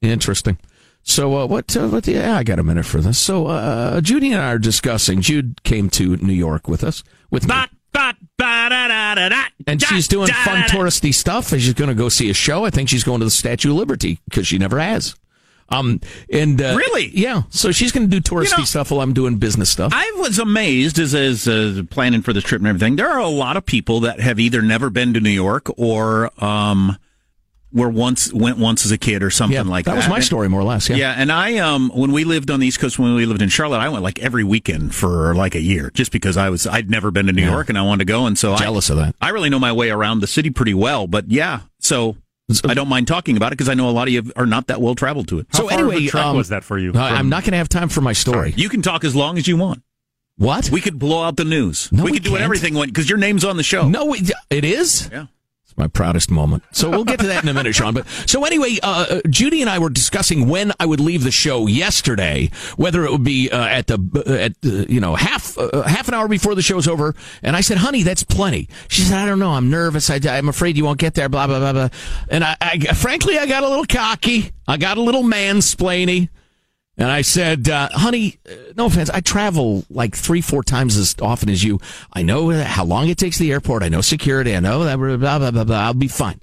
Interesting. 0.00 0.58
So 1.02 1.36
uh, 1.38 1.46
what? 1.46 1.76
Uh, 1.76 1.88
what? 1.88 2.04
The, 2.04 2.12
yeah, 2.12 2.36
I 2.36 2.44
got 2.44 2.58
a 2.58 2.62
minute 2.62 2.86
for 2.86 3.00
this. 3.00 3.18
So 3.18 3.46
uh, 3.46 4.00
Judy 4.00 4.32
and 4.32 4.40
I 4.40 4.52
are 4.52 4.58
discussing. 4.58 5.20
Jude 5.20 5.62
came 5.62 5.90
to 5.90 6.16
New 6.16 6.32
York 6.32 6.66
with 6.68 6.82
us 6.82 7.02
with 7.30 7.46
me, 7.46 7.54
and 9.66 9.82
she's 9.82 10.08
doing 10.08 10.28
fun 10.28 10.62
touristy 10.62 11.12
stuff. 11.12 11.52
And 11.52 11.60
she's 11.60 11.74
going 11.74 11.88
to 11.88 11.94
go 11.94 12.08
see 12.08 12.30
a 12.30 12.34
show. 12.34 12.64
I 12.64 12.70
think 12.70 12.88
she's 12.88 13.04
going 13.04 13.20
to 13.20 13.26
the 13.26 13.30
Statue 13.30 13.70
of 13.70 13.76
Liberty 13.76 14.20
because 14.28 14.46
she 14.46 14.56
never 14.56 14.78
has. 14.78 15.14
Um. 15.68 16.00
And 16.30 16.60
uh, 16.60 16.74
Really? 16.76 17.08
yeah. 17.14 17.42
So 17.50 17.72
she's 17.72 17.90
going 17.92 18.08
to 18.08 18.20
do 18.20 18.22
touristy 18.22 18.52
You 18.52 18.58
know- 18.58 18.64
stuff 18.64 18.90
while 18.90 19.00
I'm 19.00 19.12
doing 19.14 19.36
business 19.36 19.70
stuff. 19.70 19.92
I 19.94 20.12
was 20.18 20.38
amazed 20.38 20.98
as 20.98 21.14
as 21.14 21.48
uh, 21.48 21.82
planning 21.90 22.22
for 22.22 22.32
this 22.32 22.44
trip 22.44 22.60
and 22.60 22.68
everything. 22.68 22.96
There 22.96 23.10
are 23.10 23.18
a 23.18 23.28
lot 23.28 23.56
of 23.56 23.64
people 23.66 24.00
that 24.00 24.20
have 24.20 24.38
either 24.38 24.62
never 24.62 24.90
been 24.90 25.14
to 25.14 25.20
New 25.20 25.30
York 25.30 25.68
or 25.78 26.30
um 26.44 26.96
were 27.72 27.88
once 27.88 28.32
went 28.32 28.56
once 28.56 28.84
as 28.84 28.92
a 28.92 28.98
kid 28.98 29.20
or 29.20 29.30
something 29.30 29.54
yeah, 29.56 29.62
like 29.62 29.84
that 29.86 29.92
that. 29.92 29.96
was 29.96 30.08
my 30.08 30.16
And- 30.16 30.24
story, 30.24 30.48
more 30.48 30.60
or 30.60 30.64
less. 30.64 30.88
Yeah. 30.88 30.94
Yeah, 30.96 31.14
and 31.16 31.32
I 31.32 31.56
um 31.58 31.90
when 31.92 32.12
we 32.12 32.22
lived 32.22 32.50
on 32.50 32.60
the 32.60 32.66
East 32.68 32.78
Coast 32.78 32.98
when 33.00 33.14
we 33.14 33.26
lived 33.26 33.42
in 33.42 33.48
Charlotte, 33.48 33.78
I 33.80 33.88
went 33.88 34.04
like 34.04 34.20
every 34.20 34.44
weekend 34.44 34.94
for 34.94 35.34
like 35.34 35.56
a 35.56 35.60
year 35.60 35.90
just 35.92 36.12
because 36.12 36.36
I 36.36 36.50
was 36.50 36.66
I'd 36.68 36.88
never 36.88 37.10
been 37.10 37.26
to 37.26 37.32
New 37.32 37.42
Yeah. 37.42 37.50
York 37.50 37.68
and 37.70 37.76
I 37.78 37.82
wanted 37.82 38.06
to 38.06 38.12
go 38.12 38.26
and 38.26 38.38
so 38.38 38.54
Jealous 38.56 38.90
I, 38.90 38.92
of 38.94 38.98
that. 39.00 39.16
I 39.20 39.30
really 39.30 39.50
know 39.50 39.58
my 39.58 39.72
way 39.72 39.90
around 39.90 40.20
the 40.20 40.28
city 40.28 40.50
pretty 40.50 40.74
well, 40.74 41.08
but 41.08 41.30
yeah, 41.32 41.60
so 41.80 42.16
I 42.64 42.74
don't 42.74 42.88
mind 42.88 43.06
talking 43.08 43.36
about 43.36 43.48
it 43.52 43.56
because 43.56 43.68
I 43.70 43.74
know 43.74 43.88
a 43.88 43.92
lot 43.92 44.06
of 44.06 44.12
you 44.14 44.30
are 44.36 44.44
not 44.46 44.66
that 44.66 44.80
well 44.80 44.94
traveled 44.94 45.28
to 45.28 45.38
it. 45.38 45.46
How 45.50 45.60
So 45.60 45.68
far 45.68 45.80
of 45.80 45.88
a 45.88 45.92
anyway, 45.92 46.06
trek 46.08 46.24
um, 46.26 46.36
was 46.36 46.50
that 46.50 46.62
for 46.64 46.78
you? 46.78 46.92
I- 46.94 47.10
I'm 47.10 47.28
not 47.30 47.42
going 47.42 47.52
to 47.52 47.56
have 47.58 47.68
time 47.68 47.88
for 47.88 48.00
my 48.02 48.12
story. 48.12 48.52
You 48.56 48.68
can 48.68 48.82
talk 48.82 49.02
as 49.04 49.16
long 49.16 49.38
as 49.38 49.48
you 49.48 49.56
want. 49.56 49.82
What? 50.36 50.68
We 50.70 50.80
could 50.80 50.98
blow 50.98 51.22
out 51.22 51.36
the 51.36 51.44
news. 51.44 51.90
No, 51.92 52.02
we 52.04 52.10
we 52.10 52.16
could 52.16 52.24
do 52.24 52.30
can't. 52.30 52.42
everything 52.42 52.74
because 52.74 53.08
your 53.08 53.18
name's 53.18 53.44
on 53.44 53.56
the 53.56 53.62
show. 53.62 53.88
No, 53.88 54.06
we, 54.06 54.22
it 54.50 54.64
is. 54.64 55.08
Yeah. 55.12 55.26
My 55.76 55.88
proudest 55.88 56.30
moment. 56.30 56.62
So 56.70 56.88
we'll 56.88 57.04
get 57.04 57.18
to 57.18 57.26
that 57.26 57.42
in 57.42 57.48
a 57.48 57.54
minute, 57.54 57.74
Sean. 57.74 57.94
But 57.94 58.06
so 58.26 58.44
anyway, 58.44 58.78
uh, 58.82 59.06
uh, 59.10 59.20
Judy 59.28 59.60
and 59.60 59.68
I 59.68 59.80
were 59.80 59.90
discussing 59.90 60.48
when 60.48 60.72
I 60.78 60.86
would 60.86 61.00
leave 61.00 61.24
the 61.24 61.32
show 61.32 61.66
yesterday, 61.66 62.50
whether 62.76 63.04
it 63.04 63.10
would 63.10 63.24
be 63.24 63.50
uh, 63.50 63.64
at 63.64 63.88
the 63.88 63.98
uh, 64.14 64.32
at 64.32 64.52
uh, 64.64 64.86
you 64.88 65.00
know 65.00 65.16
half 65.16 65.58
uh, 65.58 65.82
half 65.82 66.06
an 66.06 66.14
hour 66.14 66.28
before 66.28 66.54
the 66.54 66.62
show's 66.62 66.86
over. 66.86 67.16
And 67.42 67.56
I 67.56 67.60
said, 67.60 67.78
"Honey, 67.78 68.04
that's 68.04 68.22
plenty." 68.22 68.68
She 68.86 69.02
said, 69.02 69.18
"I 69.18 69.26
don't 69.26 69.40
know. 69.40 69.50
I'm 69.50 69.68
nervous. 69.68 70.10
I, 70.10 70.20
I'm 70.26 70.48
afraid 70.48 70.76
you 70.76 70.84
won't 70.84 71.00
get 71.00 71.14
there." 71.14 71.28
Blah 71.28 71.48
blah 71.48 71.58
blah 71.58 71.72
blah. 71.72 71.88
And 72.28 72.44
I, 72.44 72.56
I 72.60 72.78
frankly, 72.94 73.36
I 73.36 73.46
got 73.46 73.64
a 73.64 73.68
little 73.68 73.86
cocky. 73.86 74.52
I 74.68 74.76
got 74.76 74.96
a 74.96 75.02
little 75.02 75.24
mansplainy. 75.24 76.28
And 76.96 77.10
I 77.10 77.22
said, 77.22 77.68
uh, 77.68 77.88
honey, 77.92 78.38
uh, 78.48 78.52
no 78.76 78.86
offense, 78.86 79.10
I 79.10 79.20
travel 79.20 79.84
like 79.90 80.14
three, 80.14 80.40
four 80.40 80.62
times 80.62 80.96
as 80.96 81.16
often 81.20 81.48
as 81.50 81.64
you. 81.64 81.80
I 82.12 82.22
know 82.22 82.50
how 82.50 82.84
long 82.84 83.08
it 83.08 83.18
takes 83.18 83.38
to 83.38 83.42
the 83.42 83.52
airport. 83.52 83.82
I 83.82 83.88
know 83.88 84.00
security. 84.00 84.54
I 84.54 84.60
know 84.60 84.84
that, 84.84 84.96
blah, 84.96 85.38
blah, 85.38 85.50
blah, 85.50 85.64
blah. 85.64 85.76
I'll 85.76 85.94
be 85.94 86.08
fine. 86.08 86.40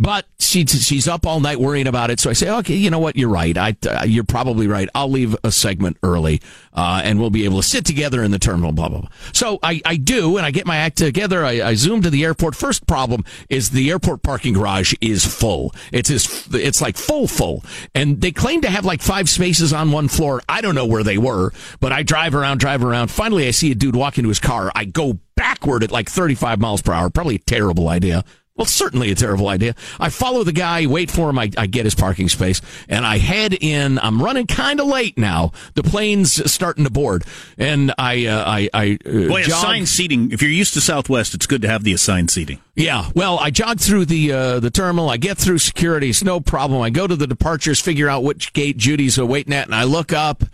But 0.00 0.24
she, 0.38 0.64
she's 0.64 1.06
up 1.06 1.26
all 1.26 1.40
night 1.40 1.60
worrying 1.60 1.86
about 1.86 2.10
it. 2.10 2.20
So 2.20 2.30
I 2.30 2.32
say, 2.32 2.48
okay, 2.48 2.74
you 2.74 2.88
know 2.88 2.98
what? 2.98 3.16
You're 3.16 3.28
right. 3.28 3.56
I, 3.56 3.76
uh, 3.86 4.04
you're 4.06 4.24
probably 4.24 4.66
right. 4.66 4.88
I'll 4.94 5.10
leave 5.10 5.36
a 5.44 5.52
segment 5.52 5.98
early, 6.02 6.40
uh, 6.72 7.02
and 7.04 7.20
we'll 7.20 7.28
be 7.28 7.44
able 7.44 7.58
to 7.58 7.68
sit 7.68 7.84
together 7.84 8.22
in 8.22 8.30
the 8.30 8.38
terminal, 8.38 8.72
blah, 8.72 8.88
blah, 8.88 9.00
blah. 9.00 9.10
So 9.34 9.58
I, 9.62 9.82
I 9.84 9.96
do, 9.96 10.38
and 10.38 10.46
I 10.46 10.52
get 10.52 10.66
my 10.66 10.78
act 10.78 10.96
together. 10.96 11.44
I, 11.44 11.60
I 11.60 11.74
zoom 11.74 12.00
to 12.00 12.08
the 12.08 12.24
airport. 12.24 12.56
First 12.56 12.86
problem 12.86 13.26
is 13.50 13.70
the 13.70 13.90
airport 13.90 14.22
parking 14.22 14.54
garage 14.54 14.94
is 15.02 15.26
full. 15.26 15.74
It's, 15.92 16.08
it's 16.54 16.80
like 16.80 16.96
full, 16.96 17.28
full. 17.28 17.62
And 17.94 18.22
they 18.22 18.32
claim 18.32 18.62
to 18.62 18.70
have 18.70 18.86
like 18.86 19.02
five 19.02 19.28
spaces 19.28 19.74
on 19.74 19.92
one 19.92 20.08
floor. 20.08 20.40
I 20.48 20.62
don't 20.62 20.74
know 20.74 20.86
where 20.86 21.04
they 21.04 21.18
were, 21.18 21.52
but 21.78 21.92
I 21.92 22.04
drive 22.04 22.34
around, 22.34 22.58
drive 22.58 22.82
around. 22.82 23.08
Finally, 23.10 23.46
I 23.46 23.50
see 23.50 23.70
a 23.70 23.74
dude 23.74 23.96
walk 23.96 24.16
into 24.16 24.28
his 24.30 24.40
car. 24.40 24.72
I 24.74 24.86
go 24.86 25.18
backward 25.36 25.82
at 25.82 25.90
like 25.90 26.08
35 26.08 26.58
miles 26.58 26.80
per 26.80 26.92
hour. 26.92 27.10
Probably 27.10 27.34
a 27.34 27.38
terrible 27.38 27.88
idea. 27.88 28.24
Well, 28.60 28.66
certainly 28.66 29.10
a 29.10 29.14
terrible 29.14 29.48
idea. 29.48 29.74
I 29.98 30.10
follow 30.10 30.44
the 30.44 30.52
guy, 30.52 30.84
wait 30.84 31.10
for 31.10 31.30
him. 31.30 31.38
I, 31.38 31.50
I 31.56 31.66
get 31.66 31.86
his 31.86 31.94
parking 31.94 32.28
space, 32.28 32.60
and 32.90 33.06
I 33.06 33.16
head 33.16 33.54
in. 33.54 33.98
I'm 33.98 34.22
running 34.22 34.46
kind 34.46 34.80
of 34.80 34.86
late 34.86 35.16
now. 35.16 35.52
The 35.76 35.82
plane's 35.82 36.52
starting 36.52 36.84
to 36.84 36.90
board, 36.90 37.24
and 37.56 37.94
I, 37.96 38.26
uh, 38.26 38.44
I, 38.46 38.68
I 38.74 38.98
uh, 39.06 39.28
Boy, 39.28 39.44
jog- 39.44 39.52
assigned 39.52 39.88
seating. 39.88 40.30
If 40.30 40.42
you're 40.42 40.50
used 40.50 40.74
to 40.74 40.82
Southwest, 40.82 41.32
it's 41.32 41.46
good 41.46 41.62
to 41.62 41.68
have 41.68 41.84
the 41.84 41.94
assigned 41.94 42.30
seating. 42.30 42.60
Yeah, 42.76 43.08
well, 43.14 43.38
I 43.38 43.48
jog 43.48 43.80
through 43.80 44.04
the 44.04 44.30
uh, 44.30 44.60
the 44.60 44.70
terminal. 44.70 45.08
I 45.08 45.16
get 45.16 45.38
through 45.38 45.56
security. 45.56 46.10
It's 46.10 46.22
no 46.22 46.38
problem. 46.38 46.82
I 46.82 46.90
go 46.90 47.06
to 47.06 47.16
the 47.16 47.26
departures, 47.26 47.80
figure 47.80 48.10
out 48.10 48.24
which 48.24 48.52
gate 48.52 48.76
Judy's 48.76 49.18
waiting 49.18 49.54
at, 49.54 49.64
and 49.64 49.74
I 49.74 49.84
look 49.84 50.12
up, 50.12 50.44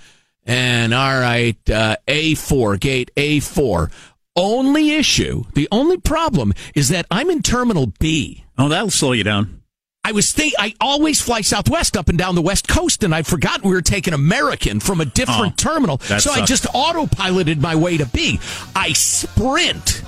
and 0.45 0.95
all 0.95 1.19
right, 1.19 1.59
uh, 1.69 1.97
A4, 2.07 2.79
gate 2.79 3.11
A4. 3.17 3.91
Only 4.37 4.93
issue, 4.93 5.45
the 5.55 5.67
only 5.73 5.97
problem 5.99 6.53
is 6.75 6.91
that 6.91 7.07
I'm 7.11 7.31
in 7.31 7.43
Terminal 7.43 7.93
B. 7.99 8.45
Oh, 8.59 8.69
that'll 8.69 8.91
slow 8.91 9.13
you 9.13 9.25
down. 9.25 9.63
I 10.05 10.13
was 10.13 10.31
think 10.31 10.55
I 10.59 10.73
always 10.81 11.21
fly 11.21 11.41
Southwest 11.41 11.97
up 11.97 12.09
and 12.09 12.17
down 12.17 12.37
the 12.37 12.43
West 12.43 12.69
Coast, 12.69 13.03
and 13.03 13.13
I'd 13.15 13.27
forgotten 13.27 13.69
we 13.69 13.75
were 13.75 13.83
taking 13.83 14.15
American 14.15 14.79
from 14.79 15.01
a 15.01 15.05
different 15.05 15.55
Oh, 15.55 15.71
terminal. 15.73 15.99
So 15.99 16.31
I 16.31 16.45
just 16.45 16.65
autopiloted 16.67 17.61
my 17.61 17.75
way 17.75 17.97
to 17.97 18.07
B. 18.07 18.39
I 18.77 18.93
sprint 18.93 20.03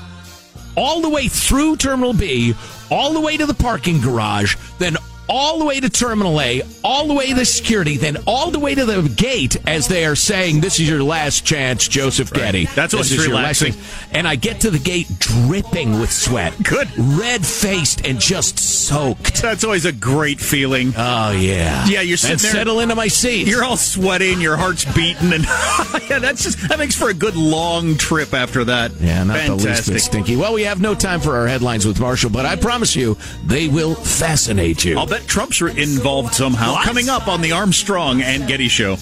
all 0.77 1.01
the 1.01 1.09
way 1.09 1.27
through 1.27 1.77
Terminal 1.77 2.13
B, 2.13 2.55
all 2.93 3.13
the 3.13 3.21
way 3.21 3.37
to 3.37 3.47
the 3.47 3.55
parking 3.55 4.01
garage, 4.01 4.55
then 4.79 4.97
all 5.29 5.59
the 5.59 5.65
way 5.65 5.81
to 5.81 5.89
Terminal 5.91 6.41
A, 6.41 6.63
all 6.83 7.07
the 7.09 7.15
way 7.15 7.33
to 7.33 7.45
security, 7.45 7.97
then 7.97 8.17
all 8.27 8.51
the 8.51 8.59
way 8.59 8.75
to 8.75 8.85
the 8.85 9.03
gate 9.09 9.57
as 9.67 9.89
they 9.89 10.05
are 10.05 10.17
saying, 10.17 10.61
"This 10.61 10.81
is 10.81 10.89
your 10.89 11.03
last 11.03 11.45
chance, 11.45 11.87
Joseph 11.89 12.33
Getty." 12.33 12.67
That's 12.75 12.95
what's 12.95 13.11
This 13.11 13.21
is 13.21 13.27
your 13.27 13.35
last 13.37 13.61
relaxing. 13.63 13.83
And 14.13 14.27
I 14.27 14.37
get 14.37 14.61
to 14.63 14.71
the 14.71 14.79
gate 14.79 15.07
dripping 15.19 16.01
with 16.01 16.11
sweat, 16.13 16.55
Good. 16.63 16.89
red 16.97 17.45
faced 17.45 18.07
and 18.07 18.19
just 18.21 18.59
soaked. 18.59 19.43
That's 19.43 19.65
always 19.65 19.85
a 19.85 19.93
great 19.93 20.41
feeling. 20.41 20.95
Oh 20.97 21.31
yeah, 21.33 21.87
Yeah, 21.87 22.01
you're 22.01 22.17
sitting 22.17 22.33
and 22.33 22.41
there- 22.41 22.53
settle 22.53 22.81
into 22.81 22.95
my 22.95 23.09
seat. 23.09 23.47
You're 23.47 23.65
all 23.65 23.77
sweaty 23.77 24.33
and 24.33 24.41
your 24.43 24.57
heart's 24.57 24.85
beating, 24.87 25.33
and 25.33 25.45
yeah, 26.09 26.19
that's 26.21 26.43
just 26.45 26.69
that 26.69 26.79
makes 26.79 26.95
for 26.95 27.09
a 27.11 27.15
good 27.15 27.37
long 27.37 27.97
trip 27.97 28.33
after 28.35 28.65
that. 28.65 28.93
yeah, 29.01 29.25
not 29.25 29.47
the 29.47 29.55
least 29.57 29.91
bit 29.91 30.01
stinky. 30.01 30.37
Well, 30.37 30.55
we 30.55 30.63
have 30.65 30.81
no 30.81 30.95
time 30.95 31.21
for 31.21 31.37
our 31.37 31.47
headlines 31.47 31.87
with 31.87 31.99
Marsha, 31.99 32.33
but 32.33 32.47
I 32.47 32.57
promise 32.57 32.97
you, 32.97 33.17
they 33.47 33.69
will 33.69 33.95
fascinate 33.95 34.85
you. 34.85 34.99
I'll 34.99 35.07
bet 35.07 35.18
Trump's 35.27 35.61
are 35.63 35.69
involved 35.69 36.35
somehow. 36.35 36.73
What? 36.73 36.85
Coming 36.85 37.09
up 37.09 37.29
on 37.29 37.41
the 37.41 37.53
Armstrong 37.53 38.23
and 38.23 38.47
Getty 38.47 38.69
Show. 38.69 38.97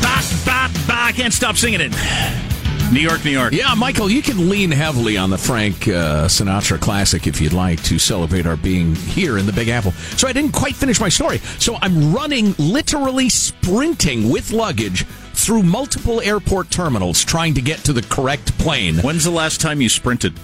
Bah, 0.00 0.22
bah, 0.44 0.70
bah, 0.86 1.04
I 1.06 1.12
can't 1.14 1.32
stop 1.32 1.56
singing 1.56 1.80
it. 1.80 1.92
New 2.92 2.98
York, 3.00 3.24
New 3.24 3.30
York. 3.30 3.52
Yeah, 3.52 3.72
Michael, 3.76 4.10
you 4.10 4.20
can 4.20 4.48
lean 4.48 4.72
heavily 4.72 5.16
on 5.16 5.30
the 5.30 5.38
Frank 5.38 5.86
uh, 5.86 6.26
Sinatra 6.26 6.80
classic 6.80 7.28
if 7.28 7.40
you'd 7.40 7.52
like 7.52 7.80
to 7.84 8.00
celebrate 8.00 8.46
our 8.46 8.56
being 8.56 8.96
here 8.96 9.38
in 9.38 9.46
the 9.46 9.52
Big 9.52 9.68
Apple. 9.68 9.92
So 9.92 10.26
I 10.26 10.32
didn't 10.32 10.50
quite 10.50 10.74
finish 10.74 10.98
my 10.98 11.08
story. 11.08 11.38
So 11.60 11.76
I'm 11.82 12.12
running, 12.12 12.52
literally 12.58 13.28
sprinting 13.28 14.28
with 14.28 14.50
luggage 14.50 15.06
through 15.44 15.62
multiple 15.62 16.20
airport 16.20 16.70
terminals 16.70 17.24
trying 17.24 17.54
to 17.54 17.62
get 17.62 17.78
to 17.80 17.92
the 17.92 18.02
correct 18.02 18.56
plane. 18.58 18.96
When's 18.98 19.24
the 19.24 19.30
last 19.30 19.60
time 19.60 19.80
you 19.80 19.88
sprinted? 19.88 20.34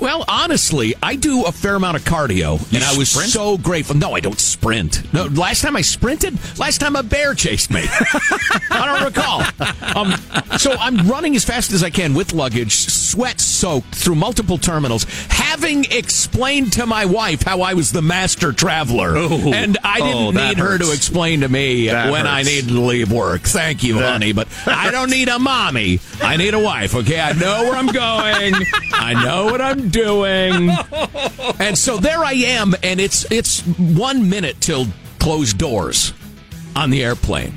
Well, 0.00 0.24
honestly, 0.28 0.94
I 1.02 1.16
do 1.16 1.44
a 1.44 1.52
fair 1.52 1.74
amount 1.76 1.96
of 1.96 2.04
cardio, 2.04 2.60
and 2.74 2.82
I 2.82 2.96
was 2.96 3.10
sprint? 3.10 3.30
so 3.30 3.56
grateful. 3.58 3.96
No, 3.96 4.12
I 4.12 4.20
don't 4.20 4.38
sprint. 4.38 5.12
No, 5.12 5.26
last 5.26 5.62
time 5.62 5.76
I 5.76 5.82
sprinted, 5.82 6.36
last 6.58 6.78
time 6.80 6.96
a 6.96 7.02
bear 7.02 7.34
chased 7.34 7.70
me. 7.70 7.82
I 8.70 8.86
don't 8.86 9.04
recall. 9.04 9.42
Um, 9.96 10.14
so 10.58 10.72
I'm 10.72 11.06
running 11.08 11.36
as 11.36 11.44
fast 11.44 11.72
as 11.72 11.82
I 11.82 11.90
can 11.90 12.14
with 12.14 12.32
luggage, 12.32 12.74
sweat 12.76 13.40
soaked 13.40 13.94
through 13.94 14.16
multiple 14.16 14.58
terminals, 14.58 15.04
having 15.30 15.84
explained 15.90 16.72
to 16.74 16.86
my 16.86 17.04
wife 17.04 17.42
how 17.42 17.60
I 17.62 17.74
was 17.74 17.92
the 17.92 18.02
master 18.02 18.52
traveler, 18.52 19.14
Oh. 19.16 19.52
and 19.52 19.78
I 19.84 19.98
didn't 20.00 20.14
Oh, 20.14 20.30
need 20.30 20.58
her 20.58 20.78
to 20.78 20.92
explain 20.92 21.40
to 21.40 21.48
me 21.48 21.86
That 21.88 22.10
when 22.10 22.26
I 22.26 22.42
needed 22.42 22.68
to 22.68 22.80
leave 22.80 23.12
work. 23.12 23.42
Thank 23.42 23.82
you, 23.84 23.94
That- 24.00 24.12
honey, 24.12 24.32
but 24.32 24.48
I 24.66 24.90
don't 24.90 25.10
need 25.10 25.28
a 25.28 25.38
mommy. 25.38 26.00
I 26.20 26.36
need 26.36 26.54
a 26.54 26.58
wife. 26.58 26.94
Okay, 26.94 27.20
I 27.20 27.32
know 27.32 27.64
where 27.64 27.74
I'm 27.76 27.86
going. 27.86 28.54
I 28.92 29.14
know 29.24 29.44
what 29.46 29.60
I'm 29.60 29.67
doing. 29.74 30.70
And 31.60 31.76
so 31.76 31.96
there 31.96 32.22
I 32.22 32.32
am, 32.34 32.74
and 32.84 33.00
it's 33.00 33.26
it's 33.32 33.62
one 33.62 34.30
minute 34.30 34.60
till 34.60 34.86
closed 35.18 35.58
doors 35.58 36.12
on 36.76 36.90
the 36.90 37.02
airplane, 37.02 37.52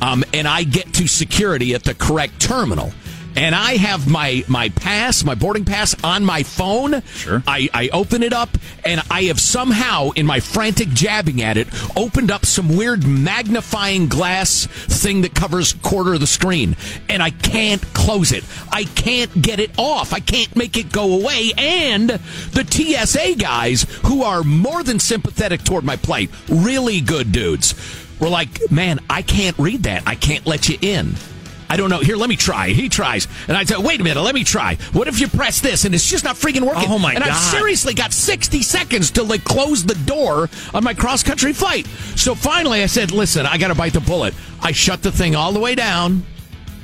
um, 0.00 0.24
and 0.32 0.48
I 0.48 0.62
get 0.64 0.94
to 0.94 1.06
security 1.06 1.74
at 1.74 1.84
the 1.84 1.92
correct 1.94 2.40
terminal. 2.40 2.92
And 3.36 3.54
I 3.54 3.76
have 3.76 4.08
my 4.08 4.44
my 4.48 4.68
pass, 4.70 5.24
my 5.24 5.34
boarding 5.34 5.64
pass 5.64 5.94
on 6.04 6.24
my 6.24 6.42
phone. 6.42 7.02
Sure. 7.02 7.42
I, 7.46 7.68
I 7.74 7.88
open 7.88 8.22
it 8.22 8.32
up, 8.32 8.56
and 8.84 9.02
I 9.10 9.24
have 9.24 9.40
somehow, 9.40 10.10
in 10.10 10.26
my 10.26 10.40
frantic 10.40 10.88
jabbing 10.90 11.42
at 11.42 11.56
it, 11.56 11.68
opened 11.96 12.30
up 12.30 12.46
some 12.46 12.76
weird 12.76 13.06
magnifying 13.06 14.08
glass 14.08 14.66
thing 14.66 15.22
that 15.22 15.34
covers 15.34 15.74
a 15.74 15.78
quarter 15.78 16.14
of 16.14 16.20
the 16.20 16.26
screen, 16.26 16.76
and 17.08 17.22
I 17.22 17.30
can't 17.30 17.82
close 17.94 18.32
it. 18.32 18.44
I 18.72 18.84
can't 18.84 19.42
get 19.42 19.58
it 19.58 19.72
off. 19.78 20.12
I 20.12 20.20
can't 20.20 20.54
make 20.54 20.76
it 20.76 20.92
go 20.92 21.20
away. 21.20 21.52
And 21.56 22.10
the 22.10 22.64
TSA 22.64 23.36
guys, 23.36 23.82
who 24.04 24.22
are 24.22 24.42
more 24.42 24.82
than 24.82 24.98
sympathetic 25.00 25.64
toward 25.64 25.84
my 25.84 25.96
plight, 25.96 26.30
really 26.48 27.00
good 27.00 27.32
dudes, 27.32 27.74
were 28.20 28.28
like, 28.28 28.70
"Man, 28.70 29.00
I 29.10 29.22
can't 29.22 29.58
read 29.58 29.82
that. 29.84 30.04
I 30.06 30.14
can't 30.14 30.46
let 30.46 30.68
you 30.68 30.78
in." 30.80 31.16
I 31.68 31.76
don't 31.76 31.90
know. 31.90 32.00
Here, 32.00 32.16
let 32.16 32.28
me 32.28 32.36
try. 32.36 32.68
He 32.68 32.88
tries. 32.88 33.26
And 33.48 33.56
I 33.56 33.64
said, 33.64 33.78
wait 33.78 34.00
a 34.00 34.04
minute, 34.04 34.22
let 34.22 34.34
me 34.34 34.44
try. 34.44 34.76
What 34.92 35.08
if 35.08 35.20
you 35.20 35.28
press 35.28 35.60
this 35.60 35.84
and 35.84 35.94
it's 35.94 36.08
just 36.08 36.24
not 36.24 36.36
freaking 36.36 36.66
working? 36.66 36.84
Oh, 36.88 36.98
my 36.98 37.14
and 37.14 37.24
I've 37.24 37.36
seriously 37.36 37.94
got 37.94 38.12
60 38.12 38.62
seconds 38.62 39.10
to 39.12 39.22
like 39.22 39.44
close 39.44 39.84
the 39.84 39.94
door 39.94 40.50
on 40.72 40.84
my 40.84 40.94
cross 40.94 41.22
country 41.22 41.52
flight. 41.52 41.86
So 42.16 42.34
finally 42.34 42.82
I 42.82 42.86
said, 42.86 43.12
listen, 43.12 43.46
I 43.46 43.58
got 43.58 43.68
to 43.68 43.74
bite 43.74 43.94
the 43.94 44.00
bullet. 44.00 44.34
I 44.60 44.72
shut 44.72 45.02
the 45.02 45.12
thing 45.12 45.34
all 45.34 45.52
the 45.52 45.60
way 45.60 45.74
down, 45.74 46.24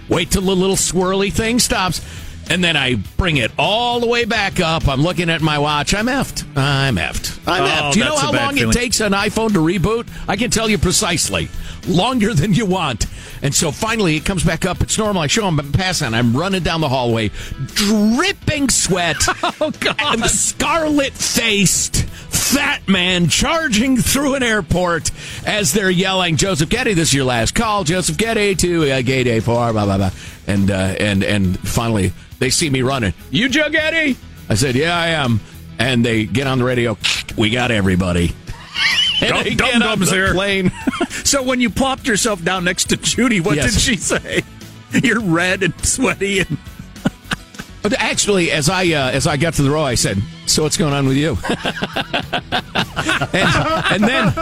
wait 0.09 0.31
till 0.31 0.43
the 0.43 0.57
little 0.57 0.77
swirly 0.77 1.33
thing 1.33 1.59
stops, 1.59 2.01
and 2.51 2.63
then 2.63 2.77
I 2.77 2.97
bring 3.17 3.37
it 3.37 3.53
all 3.57 4.01
the 4.01 4.07
way 4.07 4.25
back 4.25 4.59
up. 4.61 4.89
I'm 4.89 5.03
looking 5.03 5.31
at 5.31 5.41
my 5.41 5.59
watch. 5.59 5.95
I'm 5.95 6.07
effed. 6.07 6.45
I'm 6.57 6.97
effed. 6.97 7.39
I'm 7.47 7.63
Oh, 7.63 7.67
effed. 7.67 7.93
Do 7.93 7.99
you 8.01 8.05
know 8.05 8.17
how 8.17 8.33
long 8.33 8.55
feeling. 8.55 8.71
it 8.71 8.73
takes 8.75 9.01
an 9.01 9.13
iPhone 9.13 9.53
to 9.53 9.61
reboot? 9.61 10.09
I 10.29 10.37
can 10.37 10.51
tell 10.51 10.69
you 10.69 10.77
precisely. 10.77 11.49
Longer 11.87 12.35
than 12.35 12.53
you 12.53 12.67
want. 12.67 13.07
And 13.43 13.55
so 13.55 13.71
finally 13.71 14.17
it 14.17 14.25
comes 14.25 14.45
back 14.45 14.67
up. 14.67 14.83
It's 14.83 14.99
normal. 14.99 15.23
I 15.23 15.27
show 15.29 15.47
him 15.47 15.59
I'm 15.61 15.73
passing. 15.73 16.13
I'm 16.13 16.37
running 16.37 16.63
down 16.63 16.81
the 16.81 16.89
hallway, 16.89 17.31
dripping 17.75 18.69
sweat. 18.69 19.17
oh, 19.61 19.73
God. 19.81 20.21
Scarlet 20.29 21.13
faced 21.13 22.05
fat 22.05 22.87
man 22.89 23.29
charging 23.29 23.97
through 23.97 24.35
an 24.35 24.43
airport 24.43 25.11
as 25.47 25.73
they're 25.73 25.89
yelling, 25.91 26.37
Joseph 26.37 26.69
Getty, 26.69 26.95
this 26.95 27.09
is 27.09 27.15
your 27.15 27.25
last 27.25 27.55
call. 27.55 27.85
Joseph 27.85 28.17
Getty 28.17 28.57
to 28.57 28.91
uh, 28.91 29.03
gate 29.03 29.27
A4, 29.29 29.73
blah, 29.73 29.85
blah, 29.85 29.97
blah. 29.97 30.11
And, 30.47 30.71
uh, 30.71 30.75
and, 30.75 31.23
and 31.23 31.59
finally 31.61 32.13
they 32.41 32.51
see 32.51 32.69
me 32.69 32.83
running. 32.83 33.15
You 33.31 33.49
Joe 33.49 33.69
Getty? 33.71 34.17
I 34.49 34.55
said, 34.55 34.75
yeah, 34.75 34.97
I 34.99 35.09
am. 35.09 35.39
And 35.79 36.05
they 36.05 36.25
get 36.27 36.47
on 36.49 36.59
the 36.59 36.65
radio. 36.65 36.99
We 37.39 37.51
got 37.51 37.71
everybody. 37.71 38.35
Dum 39.21 39.45
Dum 39.57 39.79
Dum's 39.81 40.11
here. 40.11 40.33
Plane. 40.35 40.73
so 41.25 41.43
when 41.43 41.61
you 41.61 41.71
plopped 41.71 42.07
yourself 42.07 42.43
down 42.43 42.65
next 42.65 42.87
to 42.87 42.97
Judy, 42.97 43.41
what 43.41 43.57
Yes. 43.57 43.73
did 43.75 43.81
she 43.81 43.97
say? 43.97 44.43
You're 45.03 45.21
red 45.21 45.63
and 45.63 45.79
sweaty 45.87 46.41
and 46.41 46.59
But 47.83 47.93
actually, 47.95 48.51
as 48.51 48.69
I 48.69 48.87
uh, 48.89 49.11
as 49.11 49.27
I 49.27 49.37
got 49.37 49.55
to 49.55 49.63
the 49.63 49.71
row, 49.71 49.83
I 49.83 49.95
said, 49.95 50.19
"So 50.47 50.63
what's 50.65 50.77
going 50.77 50.93
on 50.93 51.07
with 51.07 51.17
you?" 51.17 51.37
and, 53.33 53.49
and 53.93 54.05
then 54.05 54.33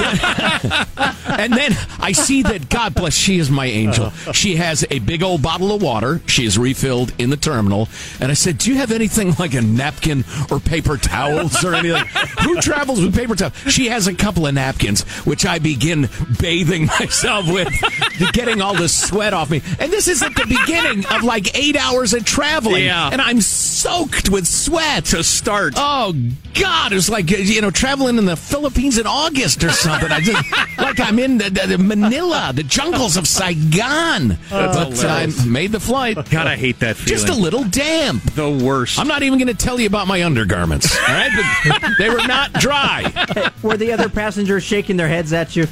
and 1.26 1.52
then 1.52 1.76
I 1.98 2.12
see 2.12 2.42
that 2.42 2.68
God 2.68 2.94
bless, 2.94 3.14
she 3.14 3.38
is 3.38 3.50
my 3.50 3.66
angel. 3.66 4.10
She 4.32 4.56
has 4.56 4.84
a 4.90 4.98
big 5.00 5.22
old 5.22 5.42
bottle 5.42 5.72
of 5.72 5.82
water. 5.82 6.20
She 6.26 6.44
is 6.44 6.58
refilled 6.58 7.12
in 7.18 7.30
the 7.30 7.36
terminal, 7.36 7.88
and 8.20 8.30
I 8.30 8.34
said, 8.34 8.58
"Do 8.58 8.70
you 8.70 8.76
have 8.78 8.90
anything 8.92 9.34
like 9.38 9.54
a 9.54 9.60
napkin 9.62 10.24
or 10.50 10.60
paper 10.60 10.96
towels 10.96 11.64
or 11.64 11.74
anything?" 11.74 12.04
Who 12.42 12.60
travels 12.60 13.00
with 13.00 13.14
paper 13.14 13.34
towels? 13.36 13.54
She 13.68 13.86
has 13.88 14.06
a 14.06 14.14
couple 14.14 14.46
of 14.46 14.54
napkins, 14.54 15.02
which 15.24 15.44
I 15.46 15.58
begin 15.58 16.08
bathing 16.40 16.86
myself 17.00 17.46
with, 17.50 17.68
getting 18.32 18.60
all 18.60 18.74
the 18.74 18.88
sweat 18.88 19.32
off 19.34 19.50
me. 19.50 19.62
And 19.78 19.92
this 19.92 20.08
is 20.08 20.22
at 20.22 20.34
the 20.34 20.46
beginning 20.46 21.06
of 21.06 21.22
like 21.22 21.56
eight 21.56 21.76
hours 21.76 22.12
of 22.14 22.24
traveling, 22.24 22.84
Yeah. 22.84 23.10
and 23.10 23.20
I'm 23.20 23.40
soaked 23.40 24.28
with 24.30 24.46
sweat 24.46 25.06
to 25.06 25.22
start. 25.24 25.74
Oh 25.76 26.14
God! 26.54 26.92
It's 26.92 27.08
like 27.08 27.30
you 27.30 27.60
know 27.60 27.70
traveling 27.70 28.18
in 28.18 28.26
the 28.26 28.36
Philippines 28.36 28.98
in 28.98 29.06
August 29.06 29.62
or 29.64 29.70
something. 29.70 29.89
I 29.90 30.20
just 30.20 30.78
like 30.78 31.00
I'm 31.00 31.18
in 31.18 31.38
the, 31.38 31.50
the, 31.50 31.76
the 31.76 31.78
Manila, 31.78 32.52
the 32.54 32.62
jungles 32.62 33.16
of 33.16 33.26
Saigon. 33.26 34.38
but 34.50 35.04
uh, 35.04 35.08
I 35.08 35.26
made 35.46 35.72
the 35.72 35.80
flight. 35.80 36.16
God, 36.30 36.46
I 36.46 36.56
hate 36.56 36.78
that 36.80 36.96
feeling. 36.96 37.18
Just 37.18 37.28
a 37.28 37.34
little 37.40 37.64
damp. 37.64 38.22
The 38.34 38.50
worst. 38.50 38.98
I'm 38.98 39.08
not 39.08 39.22
even 39.22 39.38
going 39.38 39.48
to 39.48 39.54
tell 39.54 39.80
you 39.80 39.86
about 39.86 40.06
my 40.06 40.22
undergarments. 40.24 40.96
All 40.96 41.14
right, 41.14 41.30
but 41.66 41.92
they 41.98 42.08
were 42.10 42.26
not 42.26 42.52
dry. 42.54 43.50
Were 43.62 43.76
the 43.76 43.92
other 43.92 44.08
passengers 44.08 44.62
shaking 44.62 44.96
their 44.96 45.08
heads 45.08 45.32
at 45.32 45.54
you? 45.56 45.66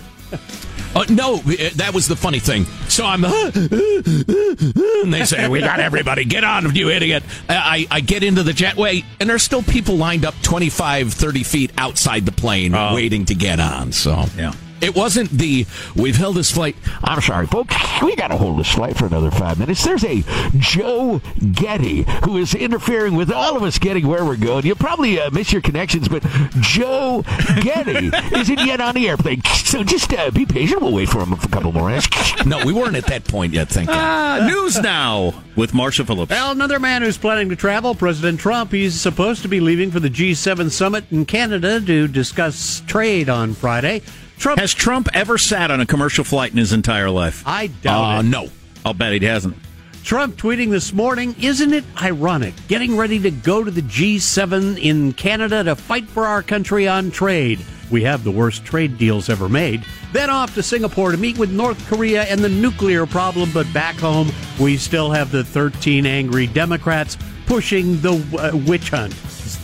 Uh, 0.95 1.05
no, 1.11 1.37
uh, 1.37 1.71
that 1.77 1.93
was 1.93 2.09
the 2.09 2.17
funny 2.17 2.39
thing. 2.39 2.65
So 2.89 3.05
I'm, 3.05 3.25
and 3.25 5.13
they 5.13 5.25
say, 5.25 5.49
"We 5.49 5.61
got 5.61 5.81
everybody. 5.81 6.25
Get 6.25 6.45
on, 6.45 6.75
you 6.75 6.91
idiot!" 6.91 7.23
I, 7.49 7.87
I 7.91 8.01
get 8.01 8.23
into 8.23 8.43
the 8.43 8.53
jetway, 8.53 9.05
and 9.21 9.29
there's 9.29 9.43
still 9.43 9.63
people 9.63 9.97
lined 9.97 10.25
up 10.25 10.35
25, 10.43 11.13
30 11.13 11.43
feet 11.43 11.73
outside 11.79 12.27
the 12.27 12.33
plane, 12.33 12.73
waiting 12.73 13.25
to 13.27 13.35
get 13.35 13.61
on. 13.61 13.93
So 13.93 14.25
Yeah. 14.37 14.53
It 14.81 14.95
wasn't 14.95 15.31
the 15.31 15.67
we've 15.97 16.17
held 16.17 16.37
this 16.37 16.51
flight. 16.51 16.77
I'm 17.03 17.21
sorry, 17.21 17.47
folks. 17.47 17.75
We 18.03 18.15
got 18.17 18.29
to 18.29 18.37
hold 18.37 18.59
this 18.59 18.71
flight 18.73 18.97
for 18.97 19.07
another 19.07 19.31
five 19.31 19.59
minutes. 19.59 19.85
There's 19.85 20.05
a 20.05 20.23
Joe 20.59 21.21
Getty 21.53 22.05
who 22.25 22.37
is 22.37 22.55
interfering 22.55 23.15
with 23.15 23.31
all 23.31 23.57
of 23.57 23.63
us 23.63 23.79
getting 23.79 24.07
where 24.07 24.25
we're 24.25 24.37
going. 24.37 24.65
You'll 24.65 24.77
probably 24.77 25.21
uh, 25.21 25.31
miss 25.31 25.53
your 25.53 25.63
connections, 25.63 26.09
but 26.09 26.25
Joe 26.61 27.25
Getty 27.61 28.11
isn't 28.37 28.61
yet 28.61 28.81
on 28.81 28.95
the 28.95 29.09
airplane. 29.09 29.43
So 29.45 29.83
just 29.85 30.13
uh, 30.13 30.31
be 30.31 30.47
patient. 30.47 30.81
We'll 30.81 30.95
wait 30.95 31.09
for 31.09 31.21
him 31.21 31.37
for 31.37 31.47
a 31.47 31.51
couple 31.51 31.73
more 31.73 31.89
minutes. 31.89 32.09
no, 32.47 32.65
we 32.65 32.73
weren't 32.73 32.97
at 32.97 33.07
that 33.07 33.25
point 33.25 33.53
yet. 33.53 33.69
Thank 33.69 33.89
God. 33.89 34.43
Ah, 34.43 34.47
news 34.47 34.79
now 34.81 35.35
with 35.57 35.73
Marsha 35.73 36.07
Phillips. 36.07 36.31
Well, 36.31 36.53
another 36.53 36.79
man 36.79 37.03
who's 37.03 37.19
planning 37.19 37.49
to 37.51 37.57
travel, 37.57 37.95
President 37.95 38.41
Trump. 38.41 38.73
He's 38.73 38.99
supposed 39.01 39.43
to 39.43 39.49
be 39.49 39.61
leaving 39.61 39.91
for 39.91 40.01
the 40.01 40.11
G7 40.11 40.71
summit 40.71 41.05
in 41.11 41.25
Canada 41.27 41.81
to 41.81 42.09
discuss 42.09 42.81
trade 42.87 43.29
on 43.29 43.55
Friday. 43.55 44.03
Trump 44.39 44.61
Has 44.61 44.73
Trump 44.73 45.09
ever 45.15 45.37
sat 45.39 45.71
on 45.71 45.81
a 45.81 45.87
commercial 45.87 46.25
flight 46.25 46.53
in 46.53 46.59
his 46.59 46.73
entire 46.73 47.11
life? 47.11 47.43
I 47.47 47.67
doubt 47.69 48.17
Uh, 48.17 48.21
it. 48.21 48.23
no. 48.25 48.49
I'll 48.85 48.95
bet 48.95 49.13
he 49.21 49.27
hasn't. 49.27 49.57
Trump 50.05 50.37
tweeting 50.37 50.71
this 50.71 50.93
morning, 50.93 51.35
isn't 51.41 51.73
it 51.73 51.85
ironic? 52.01 52.55
Getting 52.69 52.97
ready 52.97 53.19
to 53.19 53.31
go 53.31 53.63
to 53.65 53.71
the 53.71 53.83
G7 53.83 54.79
in 54.81 55.13
Canada 55.13 55.65
to 55.65 55.75
fight 55.75 56.09
for 56.09 56.27
our 56.27 56.43
country 56.43 56.89
on 56.89 57.11
trade. 57.11 57.59
We 57.91 58.03
have 58.05 58.23
the 58.23 58.31
worst 58.31 58.65
trade 58.65 58.97
deals 58.97 59.29
ever 59.29 59.49
made. 59.49 59.85
Then 60.13 60.31
off 60.31 60.55
to 60.55 60.63
Singapore 60.63 61.11
to 61.11 61.17
meet 61.19 61.37
with 61.37 61.51
North 61.51 61.85
Korea 61.89 62.23
and 62.25 62.41
the 62.41 62.49
nuclear 62.49 63.07
problem, 63.07 63.51
but 63.53 63.71
back 63.75 63.97
home, 63.97 64.31
we 64.61 64.77
still 64.77 65.11
have 65.11 65.31
the 65.33 65.43
13 65.45 66.07
angry 66.07 66.47
Democrats 66.47 67.19
pushing 67.47 68.01
the 68.01 68.13
uh, 68.39 68.57
witch 68.67 68.91
hunt. 68.91 69.15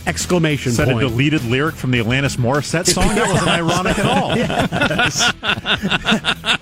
Exclamation 0.07 0.69
Is 0.71 0.77
that 0.77 0.87
point. 0.87 1.03
a 1.03 1.09
deleted 1.09 1.43
lyric 1.45 1.75
from 1.75 1.91
the 1.91 1.99
Alanis 1.99 2.37
Morissette 2.37 2.85
song? 2.87 3.07
That 3.15 3.27
wasn't 3.27 3.47
ironic 3.59 3.97
at 3.99 4.05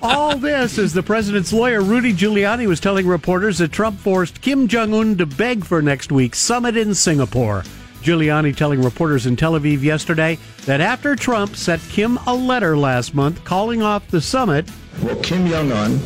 All 0.02 0.36
this 0.38 0.78
is 0.78 0.92
the 0.92 1.02
president's 1.02 1.52
lawyer, 1.52 1.82
Rudy 1.82 2.12
Giuliani, 2.12 2.66
was 2.66 2.80
telling 2.80 3.06
reporters 3.06 3.58
that 3.58 3.70
Trump 3.72 3.98
forced 3.98 4.40
Kim 4.40 4.66
Jong 4.68 4.94
un 4.94 5.16
to 5.18 5.26
beg 5.26 5.64
for 5.64 5.82
next 5.82 6.10
week's 6.10 6.38
summit 6.38 6.76
in 6.76 6.94
Singapore. 6.94 7.64
Giuliani 8.02 8.54
telling 8.54 8.82
reporters 8.82 9.26
in 9.26 9.36
Tel 9.36 9.52
Aviv 9.52 9.82
yesterday 9.82 10.38
that 10.66 10.80
after 10.80 11.16
Trump 11.16 11.56
sent 11.56 11.82
Kim 11.88 12.18
a 12.26 12.34
letter 12.34 12.76
last 12.76 13.14
month 13.14 13.42
calling 13.44 13.82
off 13.82 14.06
the 14.08 14.20
summit, 14.20 14.68
Well, 15.02 15.16
Kim 15.16 15.46
Jong 15.48 15.72
un 15.72 15.98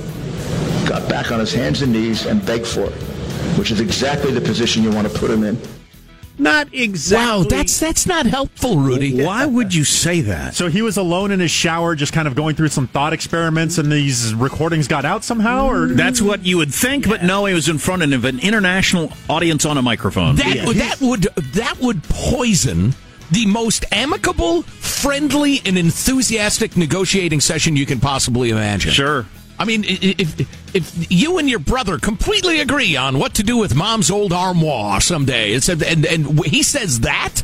got 0.87 1.09
back 1.09 1.31
on 1.33 1.39
his 1.41 1.53
hands 1.53 1.83
and 1.83 1.93
knees 1.93 2.25
and 2.27 2.45
begged 2.47 2.67
for 2.67 2.83
it, 2.85 2.93
which 3.59 3.71
is 3.71 3.81
exactly 3.81 4.31
the 4.33 4.41
position 4.41 4.83
you 4.83 4.91
want 4.91 5.07
to 5.11 5.19
put 5.19 5.31
him 5.31 5.43
in. 5.45 5.59
Not 6.39 6.73
exactly. 6.73 7.27
Wow, 7.27 7.43
that's 7.49 7.79
that's 7.81 8.07
not 8.07 8.27
helpful, 8.27 8.79
Rudy. 8.79 9.23
Why 9.25 9.45
would 9.47 9.75
you 9.75 9.85
say 9.85 10.21
that? 10.23 10.55
So 10.55 10.69
he 10.69 10.83
was 10.83 10.97
alone 10.97 11.31
in 11.31 11.41
his 11.41 11.51
shower, 11.51 11.95
just 11.95 12.13
kind 12.13 12.29
of 12.29 12.35
going 12.35 12.55
through 12.57 12.69
some 12.69 12.87
thought 12.89 13.13
experiments, 13.13 13.79
and 13.79 13.91
these 13.91 14.35
recordings 14.35 14.87
got 14.89 15.05
out 15.05 15.25
somehow, 15.25 15.67
or 15.69 15.89
mm. 15.89 15.97
That's 15.97 16.23
what 16.23 16.45
you 16.47 16.59
would 16.59 16.73
think, 16.73 17.09
but 17.09 17.23
no, 17.23 17.45
he 17.47 17.55
was 17.55 17.69
in 17.69 17.79
front 17.79 18.03
of 18.03 18.25
an 18.25 18.39
international 18.41 19.13
audience 19.29 19.65
on 19.65 19.77
a 19.79 19.83
microphone. 19.83 20.37
That 20.37 20.65
would 20.67 20.77
that 20.77 21.01
would 21.01 21.23
that 21.55 21.79
would 21.81 22.03
poison 22.05 22.95
the 23.31 23.47
most 23.47 23.85
amicable, 23.93 24.63
friendly, 24.63 25.61
and 25.67 25.77
enthusiastic 25.77 26.77
negotiating 26.77 27.41
session 27.41 27.77
you 27.77 27.85
can 27.87 28.01
possibly 28.01 28.51
imagine. 28.51 28.91
Sure. 28.91 29.27
I 29.59 29.65
mean, 29.65 29.85
i- 29.85 29.89
i- 30.03 30.15
if 30.19 30.58
if 30.75 31.11
you 31.11 31.39
and 31.39 31.49
your 31.49 31.59
brother 31.59 31.99
completely 31.99 32.61
agree 32.61 32.97
on 32.97 33.19
what 33.19 33.35
to 33.35 33.43
do 33.43 33.57
with 33.57 33.75
mom's 33.75 34.11
old 34.11 34.33
armoire 34.33 35.01
someday, 35.01 35.53
it's 35.53 35.69
a, 35.69 35.73
and 35.89 36.05
and 36.07 36.45
he 36.47 36.63
says 36.63 37.01
that, 37.01 37.43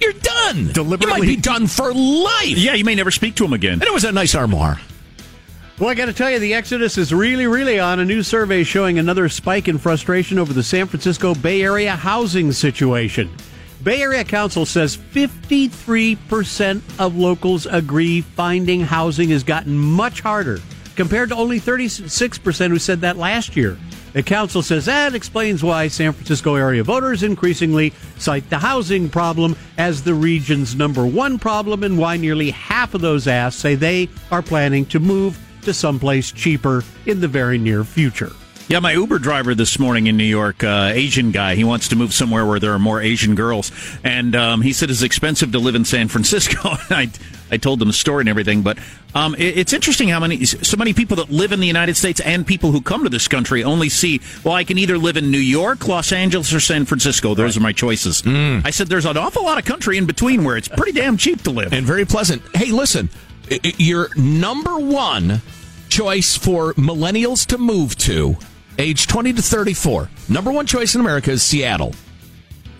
you're 0.00 0.12
done. 0.12 0.72
Deliberately. 0.72 0.74
You 0.74 0.84
might 0.84 0.98
Deliberately- 0.98 1.26
be 1.36 1.40
done 1.42 1.66
for 1.66 1.92
life. 1.94 2.58
Yeah, 2.58 2.74
you 2.74 2.84
may 2.84 2.94
never 2.94 3.10
speak 3.10 3.34
to 3.36 3.44
him 3.44 3.52
again. 3.52 3.74
And 3.74 3.82
it 3.84 3.92
was 3.92 4.04
a 4.04 4.12
nice 4.12 4.34
armoire. 4.34 4.80
Well, 5.78 5.90
I 5.90 5.94
got 5.94 6.06
to 6.06 6.14
tell 6.14 6.30
you, 6.30 6.38
the 6.38 6.54
exodus 6.54 6.96
is 6.96 7.12
really, 7.12 7.46
really 7.46 7.78
on. 7.78 7.98
A 8.00 8.04
new 8.04 8.22
survey 8.22 8.64
showing 8.64 8.98
another 8.98 9.28
spike 9.28 9.68
in 9.68 9.76
frustration 9.76 10.38
over 10.38 10.54
the 10.54 10.62
San 10.62 10.86
Francisco 10.86 11.34
Bay 11.34 11.60
Area 11.62 11.94
housing 11.94 12.50
situation. 12.52 13.30
Bay 13.82 14.00
Area 14.00 14.24
Council 14.24 14.64
says 14.64 14.96
53% 14.96 16.80
of 16.98 17.16
locals 17.16 17.66
agree 17.66 18.22
finding 18.22 18.80
housing 18.80 19.28
has 19.30 19.44
gotten 19.44 19.76
much 19.76 20.20
harder, 20.22 20.60
compared 20.96 21.28
to 21.28 21.36
only 21.36 21.60
36% 21.60 22.68
who 22.68 22.78
said 22.78 23.02
that 23.02 23.16
last 23.16 23.54
year. 23.54 23.78
The 24.14 24.22
council 24.22 24.62
says 24.62 24.86
that 24.86 25.14
explains 25.14 25.62
why 25.62 25.88
San 25.88 26.12
Francisco 26.12 26.54
area 26.54 26.82
voters 26.82 27.22
increasingly 27.22 27.92
cite 28.18 28.48
the 28.48 28.58
housing 28.58 29.10
problem 29.10 29.54
as 29.76 30.02
the 30.02 30.14
region's 30.14 30.74
number 30.74 31.06
one 31.06 31.38
problem, 31.38 31.82
and 31.82 31.98
why 31.98 32.16
nearly 32.16 32.50
half 32.50 32.94
of 32.94 33.02
those 33.02 33.28
asked 33.28 33.60
say 33.60 33.74
they 33.74 34.08
are 34.32 34.42
planning 34.42 34.86
to 34.86 34.98
move 34.98 35.38
to 35.62 35.74
someplace 35.74 36.32
cheaper 36.32 36.82
in 37.04 37.20
the 37.20 37.28
very 37.28 37.58
near 37.58 37.84
future. 37.84 38.32
Yeah, 38.68 38.80
my 38.80 38.92
Uber 38.94 39.20
driver 39.20 39.54
this 39.54 39.78
morning 39.78 40.08
in 40.08 40.16
New 40.16 40.24
York, 40.24 40.64
uh, 40.64 40.90
Asian 40.92 41.30
guy, 41.30 41.54
he 41.54 41.62
wants 41.62 41.86
to 41.88 41.96
move 41.96 42.12
somewhere 42.12 42.44
where 42.44 42.58
there 42.58 42.72
are 42.72 42.80
more 42.80 43.00
Asian 43.00 43.36
girls. 43.36 43.70
And 44.02 44.34
um, 44.34 44.60
he 44.60 44.72
said 44.72 44.90
it's 44.90 45.02
expensive 45.02 45.52
to 45.52 45.60
live 45.60 45.76
in 45.76 45.84
San 45.84 46.08
Francisco. 46.08 46.58
I, 46.90 47.08
I 47.48 47.58
told 47.58 47.80
him 47.80 47.86
the 47.86 47.94
story 47.94 48.22
and 48.22 48.28
everything. 48.28 48.62
But 48.62 48.78
um, 49.14 49.36
it, 49.36 49.56
it's 49.56 49.72
interesting 49.72 50.08
how 50.08 50.18
many, 50.18 50.44
so 50.44 50.76
many 50.76 50.92
people 50.94 51.16
that 51.18 51.30
live 51.30 51.52
in 51.52 51.60
the 51.60 51.66
United 51.68 51.96
States 51.96 52.18
and 52.18 52.44
people 52.44 52.72
who 52.72 52.80
come 52.80 53.04
to 53.04 53.08
this 53.08 53.28
country 53.28 53.62
only 53.62 53.88
see, 53.88 54.20
well, 54.42 54.54
I 54.54 54.64
can 54.64 54.78
either 54.78 54.98
live 54.98 55.16
in 55.16 55.30
New 55.30 55.38
York, 55.38 55.86
Los 55.86 56.10
Angeles, 56.10 56.52
or 56.52 56.58
San 56.58 56.86
Francisco. 56.86 57.36
Those 57.36 57.56
are 57.56 57.60
my 57.60 57.72
choices. 57.72 58.24
I 58.26 58.70
said 58.70 58.88
there's 58.88 59.06
an 59.06 59.16
awful 59.16 59.44
lot 59.44 59.58
of 59.58 59.64
country 59.64 59.96
in 59.96 60.06
between 60.06 60.42
where 60.42 60.56
it's 60.56 60.66
pretty 60.66 60.90
damn 60.90 61.16
cheap 61.18 61.40
to 61.42 61.52
live. 61.52 61.72
and 61.72 61.86
very 61.86 62.04
pleasant. 62.04 62.42
Hey, 62.52 62.72
listen, 62.72 63.10
your 63.78 64.08
number 64.16 64.76
one 64.76 65.40
choice 65.88 66.36
for 66.36 66.74
millennials 66.74 67.46
to 67.46 67.58
move 67.58 67.94
to, 67.98 68.36
age 68.78 69.06
20 69.06 69.32
to 69.34 69.42
34, 69.42 70.08
number 70.28 70.50
one 70.52 70.66
choice 70.66 70.94
in 70.94 71.00
America 71.00 71.30
is 71.30 71.42
Seattle. 71.42 71.94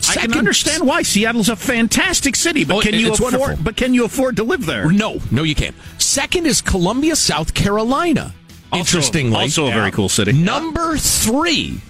I 0.09 0.15
can 0.27 0.35
understand 0.39 0.87
why 0.87 1.03
Seattle's 1.03 1.49
a 1.49 1.57
fantastic 1.57 2.37
city, 2.37 2.65
but 2.65 2.77
Oh, 2.77 2.81
can 2.81 2.95
you 2.95 3.13
afford? 3.13 3.33
wonderful. 3.35 3.65
But 3.65 3.77
can 3.77 3.93
you 3.93 4.05
afford 4.05 4.37
to 4.37 4.45
live 4.45 4.65
there? 4.65 4.91
No, 4.93 5.19
no, 5.33 5.43
you 5.43 5.55
can't. 5.55 5.75
Second 5.99 6.47
is 6.47 6.61
Columbia, 6.61 7.17
South 7.17 7.55
Carolina. 7.55 8.33
Also- 8.73 8.99
Interestingly, 8.99 9.37
also 9.37 9.67
a 9.67 9.71
very 9.73 9.91
cool 9.91 10.09
city. 10.09 10.33
Number 10.33 10.97
three 10.97 11.81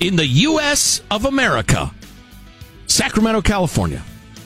in 0.00 0.16
the 0.16 0.26
U.S. 0.26 1.02
of 1.10 1.24
America, 1.24 1.92
Sacramento, 2.86 3.42
California. 3.42 4.02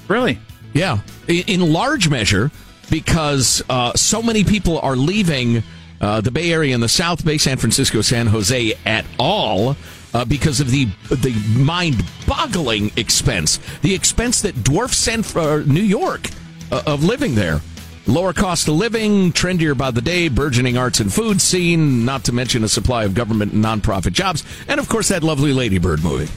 Really? 0.06 0.38
Yeah, 0.72 1.00
in, 1.26 1.44
in 1.48 1.72
large 1.72 2.08
measure 2.08 2.50
because 2.90 3.62
uh, 3.68 3.92
so 3.94 4.22
many 4.22 4.44
people 4.44 4.78
are 4.80 4.96
leaving 4.96 5.62
uh, 6.00 6.20
the 6.20 6.30
Bay 6.30 6.52
Area 6.52 6.74
and 6.74 6.82
the 6.82 6.88
South 6.88 7.24
Bay, 7.24 7.38
San 7.38 7.56
Francisco, 7.56 8.00
San 8.02 8.26
Jose 8.28 8.74
at 8.84 9.04
all. 9.18 9.76
Uh, 10.14 10.24
because 10.24 10.58
of 10.58 10.70
the 10.70 10.86
the 11.10 11.34
mind-boggling 11.54 12.90
expense, 12.96 13.58
the 13.82 13.94
expense 13.94 14.40
that 14.40 14.64
dwarfs 14.64 14.96
San 14.96 15.22
uh, 15.36 15.62
New 15.66 15.82
York 15.82 16.30
uh, 16.72 16.82
of 16.86 17.04
living 17.04 17.34
there. 17.34 17.60
Lower 18.06 18.32
cost 18.32 18.68
of 18.68 18.74
living, 18.74 19.32
trendier 19.32 19.76
by 19.76 19.90
the 19.90 20.00
day, 20.00 20.28
burgeoning 20.28 20.78
arts 20.78 21.00
and 21.00 21.12
food 21.12 21.42
scene, 21.42 22.06
not 22.06 22.24
to 22.24 22.32
mention 22.32 22.64
a 22.64 22.68
supply 22.68 23.04
of 23.04 23.12
government 23.12 23.52
and 23.52 23.62
nonprofit 23.62 24.12
jobs, 24.12 24.44
and 24.66 24.80
of 24.80 24.88
course 24.88 25.08
that 25.08 25.22
lovely 25.22 25.52
Ladybird 25.52 26.02
movie. 26.02 26.32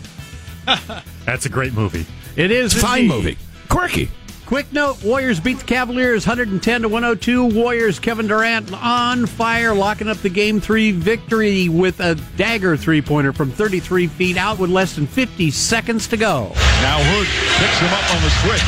That's 1.25 1.45
a 1.45 1.49
great 1.49 1.71
movie. 1.71 2.05
It 2.35 2.51
is 2.51 2.73
It's 2.73 2.83
a 2.83 2.85
fine 2.85 3.07
movie. 3.07 3.37
Quirky. 3.69 4.11
Quick 4.51 4.73
note: 4.73 5.01
Warriors 5.01 5.39
beat 5.39 5.59
the 5.59 5.63
Cavaliers 5.63 6.27
110 6.27 6.81
to 6.81 6.89
102. 6.89 7.55
Warriors 7.55 7.99
Kevin 7.99 8.27
Durant 8.27 8.73
on 8.73 9.25
fire, 9.25 9.73
locking 9.73 10.09
up 10.09 10.17
the 10.17 10.27
Game 10.27 10.59
Three 10.59 10.91
victory 10.91 11.69
with 11.69 12.01
a 12.01 12.15
dagger 12.35 12.75
three 12.75 13.01
pointer 13.01 13.31
from 13.31 13.49
33 13.49 14.07
feet 14.07 14.35
out 14.35 14.59
with 14.59 14.69
less 14.69 14.93
than 14.97 15.07
50 15.07 15.51
seconds 15.51 16.05
to 16.09 16.17
go. 16.17 16.51
Now 16.83 16.99
Hood 16.99 17.31
picks 17.63 17.79
him 17.79 17.95
up 17.95 18.03
on 18.11 18.19
the 18.27 18.33
switch. 18.43 18.67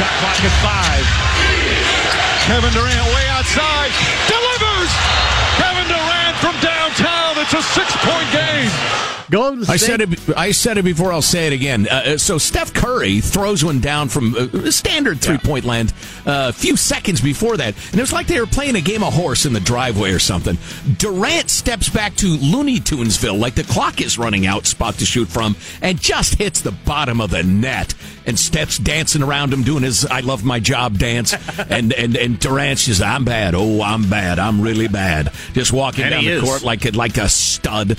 Shot 0.00 0.08
clock 0.24 0.40
at 0.40 0.56
five. 0.64 1.04
Kevin 2.48 2.72
Durant 2.72 3.04
way 3.12 3.28
outside. 3.36 3.92
Delivers! 4.32 4.92
Kevin 5.60 5.92
Durant 5.92 6.36
from 6.40 6.56
downtown. 6.64 7.33
It's 7.44 7.52
a 7.52 7.62
six-point 7.62 8.32
game. 8.32 8.70
Golden 9.30 9.62
I 9.62 9.76
State- 9.76 9.80
said 9.80 10.00
it. 10.02 10.18
I 10.36 10.50
said 10.52 10.76
it 10.78 10.82
before. 10.84 11.10
I'll 11.12 11.22
say 11.22 11.46
it 11.46 11.52
again. 11.54 11.88
Uh, 11.90 11.94
Uh, 12.04 12.18
so 12.18 12.36
Steph 12.36 12.74
Curry 12.74 13.20
throws 13.20 13.64
one 13.64 13.80
down 13.80 14.10
from 14.10 14.34
uh, 14.36 14.70
standard 14.70 15.18
three 15.20 15.38
point 15.38 15.64
land 15.64 15.94
uh, 16.26 16.48
a 16.50 16.52
few 16.52 16.76
seconds 16.76 17.22
before 17.22 17.56
that, 17.56 17.74
and 17.90 17.94
it 17.98 18.02
was 18.02 18.12
like 18.12 18.26
they 18.26 18.38
were 18.38 18.46
playing 18.46 18.76
a 18.76 18.82
game 18.82 19.02
of 19.02 19.14
horse 19.14 19.46
in 19.46 19.54
the 19.54 19.60
driveway 19.60 20.12
or 20.12 20.18
something. 20.18 20.58
Durant 20.98 21.48
steps 21.48 21.88
back 21.88 22.14
to 22.16 22.26
Looney 22.36 22.80
Tunesville, 22.80 23.36
like 23.38 23.54
the 23.54 23.64
clock 23.64 24.02
is 24.02 24.18
running 24.18 24.46
out, 24.46 24.66
spot 24.66 24.94
to 24.98 25.06
shoot 25.06 25.28
from, 25.28 25.56
and 25.80 25.98
just 25.98 26.34
hits 26.34 26.60
the 26.60 26.72
bottom 26.72 27.20
of 27.22 27.30
the 27.30 27.42
net. 27.42 27.94
And 28.26 28.38
Steph's 28.38 28.78
dancing 28.78 29.22
around 29.22 29.52
him, 29.52 29.62
doing 29.62 29.82
his 29.84 30.04
"I 30.06 30.20
love 30.20 30.44
my 30.44 30.60
job" 30.60 30.98
dance, 30.98 31.34
and 31.70 31.92
and 31.94 32.14
and 32.16 32.38
Durant's 32.38 32.84
just 32.84 33.02
"I'm 33.02 33.24
bad, 33.24 33.54
oh 33.54 33.80
I'm 33.82 34.08
bad, 34.10 34.38
I'm 34.38 34.60
really 34.60 34.88
bad," 34.88 35.30
just 35.54 35.72
walking 35.72 36.04
And 36.04 36.12
down 36.12 36.24
the 36.24 36.30
is. 36.32 36.42
court 36.42 36.62
like 36.62 36.94
like 36.94 37.16
a 37.16 37.28
stud. 37.34 37.98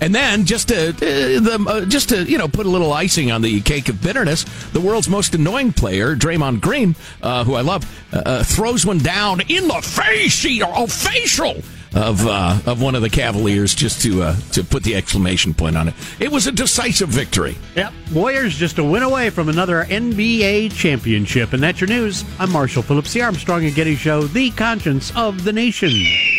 And 0.00 0.14
then 0.14 0.46
just 0.46 0.68
to 0.68 0.88
uh, 0.88 0.92
the 0.92 1.64
uh, 1.68 1.84
just 1.84 2.08
to 2.08 2.24
you 2.24 2.38
know 2.38 2.48
put 2.48 2.64
a 2.64 2.70
little 2.70 2.92
icing 2.92 3.30
on 3.30 3.42
the 3.42 3.60
cake 3.60 3.90
of 3.90 4.00
bitterness, 4.02 4.44
the 4.72 4.80
world's 4.80 5.08
most 5.08 5.34
annoying 5.34 5.72
player, 5.74 6.16
Draymond 6.16 6.62
Green, 6.62 6.96
uh, 7.22 7.44
who 7.44 7.54
I 7.54 7.60
love, 7.60 7.84
uh, 8.12 8.22
uh, 8.24 8.44
throws 8.44 8.86
one 8.86 8.98
down 8.98 9.42
in 9.48 9.68
the 9.68 9.82
face, 9.82 10.46
oh, 10.62 10.86
facial 10.86 11.62
of 11.94 12.26
uh, 12.26 12.58
of 12.66 12.80
one 12.80 12.94
of 12.94 13.02
the 13.02 13.10
Cavaliers 13.10 13.74
just 13.74 14.02
to 14.02 14.22
uh, 14.22 14.36
to 14.52 14.62
put 14.62 14.82
the 14.82 14.94
exclamation 14.94 15.54
point 15.54 15.76
on 15.76 15.88
it. 15.88 15.94
It 16.18 16.30
was 16.30 16.46
a 16.46 16.52
decisive 16.52 17.08
victory. 17.08 17.56
Yep. 17.76 17.92
Warriors 18.12 18.56
just 18.56 18.78
a 18.78 18.84
win 18.84 19.02
away 19.02 19.30
from 19.30 19.48
another 19.48 19.84
NBA 19.84 20.72
championship. 20.72 21.52
And 21.52 21.62
that's 21.62 21.80
your 21.80 21.88
news. 21.88 22.24
I'm 22.38 22.52
Marshall 22.52 22.82
Phillips, 22.82 23.12
the 23.12 23.22
Armstrong 23.22 23.64
and 23.64 23.74
Getty 23.74 23.96
Show, 23.96 24.22
the 24.22 24.50
conscience 24.52 25.14
of 25.16 25.44
the 25.44 25.52
nation. 25.52 25.90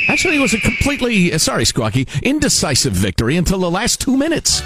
Actually, 0.08 0.38
it 0.38 0.42
was 0.42 0.54
a 0.54 0.60
completely 0.60 1.34
uh, 1.34 1.38
sorry, 1.38 1.64
Squawky, 1.64 2.08
indecisive 2.24 2.94
victory 2.94 3.38
until 3.38 3.60
the 3.60 3.72
last 3.72 4.00
two 4.00 4.16
minutes. 4.16 4.62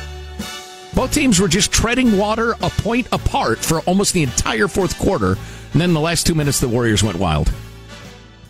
Both 0.93 1.13
teams 1.13 1.41
were 1.41 1.49
just 1.49 1.73
treading 1.73 2.17
water 2.17 2.53
a 2.61 2.69
point 2.69 3.07
apart 3.11 3.59
for 3.59 3.81
almost 3.81 4.13
the 4.13 4.23
entire 4.23 4.69
fourth 4.69 4.97
quarter, 4.97 5.31
and 5.73 5.81
then 5.81 5.89
in 5.89 5.93
the 5.93 5.99
last 5.99 6.25
two 6.25 6.35
minutes, 6.35 6.61
the 6.61 6.69
Warriors 6.69 7.03
went 7.03 7.17
wild. 7.17 7.51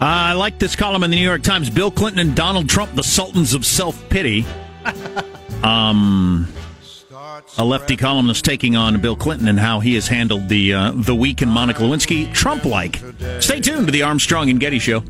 I 0.05 0.33
like 0.33 0.59
this 0.59 0.75
column 0.75 1.03
in 1.03 1.09
the 1.09 1.17
New 1.17 1.23
York 1.23 1.41
Times. 1.41 1.67
Bill 1.67 1.89
Clinton 1.89 2.19
and 2.19 2.35
Donald 2.35 2.69
Trump, 2.69 2.93
the 2.93 3.01
sultans 3.01 3.55
of 3.55 3.65
self 3.65 4.07
pity. 4.07 4.45
um, 5.63 6.47
a 7.57 7.65
lefty 7.65 7.97
columnist 7.97 8.45
taking 8.45 8.75
on 8.75 9.01
Bill 9.01 9.15
Clinton 9.15 9.47
and 9.47 9.59
how 9.59 9.79
he 9.79 9.95
has 9.95 10.07
handled 10.07 10.47
the 10.47 10.75
uh, 10.75 10.91
the 10.93 11.15
week 11.15 11.41
in 11.41 11.49
Monica 11.49 11.81
Lewinsky, 11.81 12.31
Trump 12.31 12.65
like. 12.65 13.01
Stay 13.39 13.59
tuned 13.59 13.87
to 13.87 13.91
the 13.91 14.03
Armstrong 14.03 14.51
and 14.51 14.59
Getty 14.59 14.77
Show. 14.77 15.03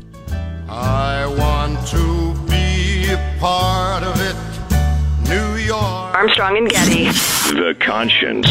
I 0.66 1.26
want 1.26 1.86
to 1.88 2.34
be 2.50 3.12
a 3.12 3.36
part 3.38 4.02
of 4.02 4.18
it. 4.18 5.28
New 5.28 5.56
York. 5.62 6.14
Armstrong 6.14 6.56
and 6.56 6.70
Getty. 6.70 7.04
The 7.52 7.76
conscience 7.80 8.48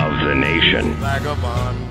of 0.00 0.26
the 0.26 0.34
nation. 0.34 0.94
Vagabond. 0.94 1.85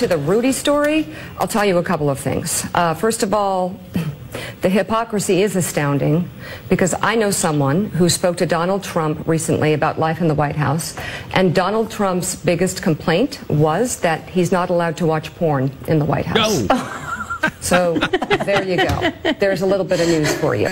To 0.00 0.06
the 0.06 0.16
Rudy 0.16 0.50
story, 0.50 1.06
I'll 1.38 1.46
tell 1.46 1.66
you 1.66 1.76
a 1.76 1.82
couple 1.82 2.08
of 2.08 2.18
things. 2.18 2.66
Uh, 2.74 2.94
first 2.94 3.22
of 3.22 3.34
all, 3.34 3.78
the 4.62 4.70
hypocrisy 4.70 5.42
is 5.42 5.56
astounding 5.56 6.30
because 6.70 6.94
I 7.02 7.16
know 7.16 7.30
someone 7.30 7.90
who 7.90 8.08
spoke 8.08 8.38
to 8.38 8.46
Donald 8.46 8.82
Trump 8.82 9.28
recently 9.28 9.74
about 9.74 9.98
life 9.98 10.22
in 10.22 10.28
the 10.28 10.34
White 10.34 10.56
House, 10.56 10.96
and 11.32 11.54
Donald 11.54 11.90
Trump's 11.90 12.34
biggest 12.34 12.82
complaint 12.82 13.46
was 13.50 14.00
that 14.00 14.26
he's 14.26 14.50
not 14.50 14.70
allowed 14.70 14.96
to 14.96 15.06
watch 15.06 15.34
porn 15.34 15.70
in 15.86 15.98
the 15.98 16.06
White 16.06 16.24
House. 16.24 16.62
No. 16.62 17.50
so 17.60 17.98
there 17.98 18.66
you 18.66 18.76
go. 18.76 19.32
There's 19.38 19.60
a 19.60 19.66
little 19.66 19.84
bit 19.84 20.00
of 20.00 20.08
news 20.08 20.34
for 20.36 20.54
you. 20.54 20.70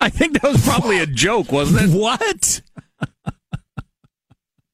I 0.00 0.08
think 0.08 0.40
that 0.40 0.50
was 0.50 0.64
probably 0.66 1.00
a 1.00 1.06
joke, 1.06 1.52
wasn't 1.52 1.92
it? 1.92 1.98
What? 1.98 2.62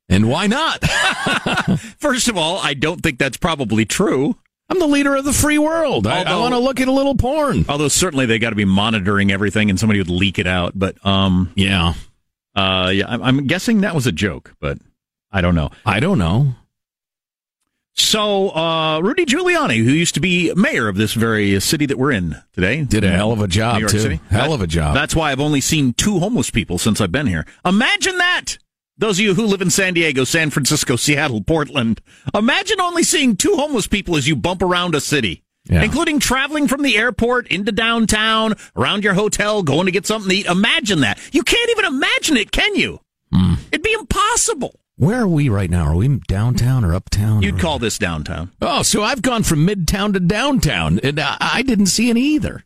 And 0.08 0.28
why 0.28 0.46
not? 0.46 0.84
First 1.98 2.28
of 2.28 2.36
all, 2.36 2.58
I 2.58 2.74
don't 2.74 3.02
think 3.02 3.18
that's 3.18 3.36
probably 3.36 3.84
true. 3.84 4.36
I'm 4.68 4.78
the 4.80 4.86
leader 4.86 5.14
of 5.14 5.24
the 5.24 5.32
free 5.32 5.58
world. 5.58 6.06
I, 6.06 6.22
I 6.22 6.36
want 6.38 6.52
to 6.54 6.58
look 6.58 6.80
at 6.80 6.88
a 6.88 6.92
little 6.92 7.14
porn. 7.14 7.64
Although 7.68 7.88
certainly 7.88 8.26
they 8.26 8.38
got 8.40 8.50
to 8.50 8.56
be 8.56 8.64
monitoring 8.64 9.30
everything, 9.30 9.70
and 9.70 9.78
somebody 9.78 10.00
would 10.00 10.10
leak 10.10 10.38
it 10.38 10.46
out. 10.46 10.72
But 10.76 11.04
um, 11.06 11.52
yeah, 11.54 11.94
uh, 12.54 12.90
yeah, 12.92 13.06
I'm, 13.08 13.22
I'm 13.22 13.46
guessing 13.46 13.82
that 13.82 13.94
was 13.94 14.06
a 14.08 14.12
joke, 14.12 14.54
but 14.60 14.78
I 15.30 15.40
don't 15.40 15.54
know. 15.54 15.70
I 15.84 16.00
don't 16.00 16.18
know. 16.18 16.54
So 17.98 18.50
uh, 18.50 19.00
Rudy 19.00 19.24
Giuliani, 19.24 19.76
who 19.82 19.90
used 19.90 20.14
to 20.14 20.20
be 20.20 20.52
mayor 20.54 20.86
of 20.88 20.96
this 20.96 21.14
very 21.14 21.58
city 21.60 21.86
that 21.86 21.96
we're 21.96 22.12
in 22.12 22.36
today, 22.52 22.84
Did 22.84 23.04
a 23.04 23.10
hell 23.10 23.32
of 23.32 23.40
a 23.40 23.48
job, 23.48 23.76
New 23.76 23.80
York 23.80 23.92
too. 23.92 24.00
City, 24.00 24.20
Hell 24.28 24.52
of 24.52 24.60
a 24.60 24.66
job. 24.66 24.94
That's 24.94 25.16
why 25.16 25.32
I've 25.32 25.40
only 25.40 25.62
seen 25.62 25.94
two 25.94 26.18
homeless 26.18 26.50
people 26.50 26.76
since 26.76 27.00
I've 27.00 27.12
been 27.12 27.26
here. 27.26 27.46
Imagine 27.64 28.18
that. 28.18 28.58
Those 28.98 29.18
of 29.18 29.24
you 29.24 29.34
who 29.34 29.46
live 29.46 29.60
in 29.60 29.70
San 29.70 29.92
Diego, 29.94 30.24
San 30.24 30.48
Francisco, 30.50 30.96
Seattle, 30.96 31.42
Portland, 31.42 32.00
imagine 32.34 32.80
only 32.80 33.02
seeing 33.02 33.36
two 33.36 33.54
homeless 33.56 33.86
people 33.86 34.16
as 34.16 34.26
you 34.26 34.34
bump 34.36 34.62
around 34.62 34.94
a 34.94 35.00
city. 35.00 35.42
Yeah. 35.68 35.82
Including 35.82 36.20
traveling 36.20 36.68
from 36.68 36.82
the 36.82 36.96
airport 36.96 37.48
into 37.48 37.72
downtown, 37.72 38.54
around 38.76 39.02
your 39.02 39.14
hotel, 39.14 39.64
going 39.64 39.86
to 39.86 39.92
get 39.92 40.06
something 40.06 40.30
to 40.30 40.36
eat. 40.36 40.46
Imagine 40.46 41.00
that. 41.00 41.18
You 41.34 41.42
can't 41.42 41.70
even 41.70 41.84
imagine 41.86 42.36
it, 42.36 42.52
can 42.52 42.76
you? 42.76 43.00
Hmm. 43.32 43.54
It'd 43.72 43.82
be 43.82 43.92
impossible. 43.92 44.78
Where 44.96 45.22
are 45.22 45.28
we 45.28 45.48
right 45.48 45.68
now? 45.68 45.86
Are 45.86 45.96
we 45.96 46.08
downtown 46.28 46.84
or 46.84 46.94
uptown? 46.94 47.42
You'd 47.42 47.56
or- 47.56 47.58
call 47.58 47.78
this 47.80 47.98
downtown. 47.98 48.52
Oh, 48.62 48.82
so 48.82 49.02
I've 49.02 49.22
gone 49.22 49.42
from 49.42 49.66
midtown 49.66 50.12
to 50.12 50.20
downtown, 50.20 51.00
and 51.02 51.18
I, 51.18 51.36
I 51.40 51.62
didn't 51.62 51.86
see 51.86 52.08
any 52.10 52.22
either. 52.22 52.64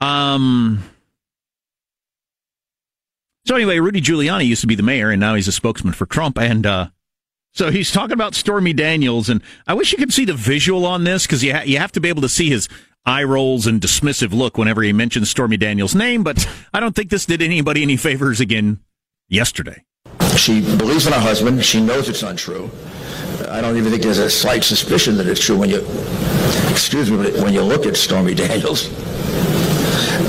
Um. 0.00 0.84
So 3.46 3.54
anyway, 3.54 3.78
Rudy 3.78 4.00
Giuliani 4.00 4.44
used 4.44 4.60
to 4.62 4.66
be 4.66 4.74
the 4.74 4.82
mayor, 4.82 5.10
and 5.10 5.20
now 5.20 5.36
he's 5.36 5.46
a 5.46 5.52
spokesman 5.52 5.94
for 5.94 6.04
Trump. 6.04 6.36
And 6.36 6.66
uh, 6.66 6.88
so 7.52 7.70
he's 7.70 7.92
talking 7.92 8.12
about 8.12 8.34
Stormy 8.34 8.72
Daniels, 8.72 9.28
and 9.28 9.40
I 9.68 9.74
wish 9.74 9.92
you 9.92 9.98
could 9.98 10.12
see 10.12 10.24
the 10.24 10.34
visual 10.34 10.84
on 10.84 11.04
this 11.04 11.26
because 11.26 11.44
you 11.44 11.54
ha- 11.54 11.62
you 11.64 11.78
have 11.78 11.92
to 11.92 12.00
be 12.00 12.08
able 12.08 12.22
to 12.22 12.28
see 12.28 12.50
his 12.50 12.68
eye 13.04 13.22
rolls 13.22 13.68
and 13.68 13.80
dismissive 13.80 14.32
look 14.32 14.58
whenever 14.58 14.82
he 14.82 14.92
mentions 14.92 15.30
Stormy 15.30 15.56
Daniels' 15.56 15.94
name. 15.94 16.24
But 16.24 16.44
I 16.74 16.80
don't 16.80 16.96
think 16.96 17.08
this 17.10 17.24
did 17.24 17.40
anybody 17.40 17.82
any 17.82 17.96
favors 17.96 18.40
again 18.40 18.80
yesterday. 19.28 19.84
She 20.36 20.60
believes 20.60 21.06
in 21.06 21.12
her 21.12 21.20
husband. 21.20 21.64
She 21.64 21.80
knows 21.80 22.08
it's 22.08 22.24
untrue. 22.24 22.68
I 23.48 23.60
don't 23.60 23.76
even 23.76 23.92
think 23.92 24.02
there's 24.02 24.18
a 24.18 24.28
slight 24.28 24.64
suspicion 24.64 25.16
that 25.18 25.28
it's 25.28 25.40
true 25.40 25.56
when 25.56 25.70
you, 25.70 25.86
excuse 26.68 27.12
me, 27.12 27.18
when 27.40 27.54
you 27.54 27.62
look 27.62 27.86
at 27.86 27.96
Stormy 27.96 28.34
Daniels. 28.34 28.90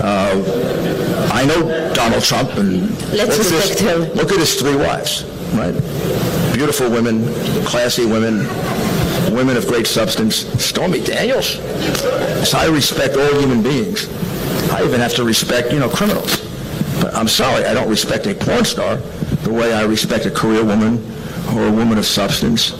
Uh, 0.04 0.97
I 1.38 1.46
know 1.46 1.94
Donald 1.94 2.24
Trump, 2.24 2.50
and 2.58 2.90
Let's 3.14 3.38
look 3.38 3.62
at 3.62 3.70
his, 3.70 3.80
him. 3.80 4.02
Look 4.16 4.32
at 4.32 4.40
his 4.40 4.56
three 4.60 4.76
wives, 4.76 5.24
right? 5.54 5.72
Beautiful 6.52 6.90
women, 6.90 7.32
classy 7.64 8.08
women, 8.08 8.40
women 9.32 9.56
of 9.56 9.68
great 9.68 9.86
substance. 9.86 10.48
Stormy 10.60 11.00
Daniels. 11.00 11.60
So 12.50 12.58
I 12.58 12.66
respect 12.70 13.18
all 13.18 13.40
human 13.40 13.62
beings. 13.62 14.10
I 14.72 14.84
even 14.84 15.00
have 15.00 15.14
to 15.14 15.24
respect, 15.24 15.72
you 15.72 15.78
know, 15.78 15.90
criminals. 15.90 16.42
But 17.00 17.14
I'm 17.14 17.28
sorry, 17.28 17.66
I 17.66 17.74
don't 17.76 17.88
respect 17.88 18.26
a 18.26 18.34
porn 18.34 18.66
star 18.66 18.96
the 19.44 19.54
way 19.54 19.74
I 19.74 19.84
respect 19.84 20.26
a 20.26 20.32
career 20.32 20.66
woman 20.66 20.98
or 21.54 21.68
a 21.68 21.72
woman 21.72 22.00
of 22.00 22.08
substance 22.08 22.74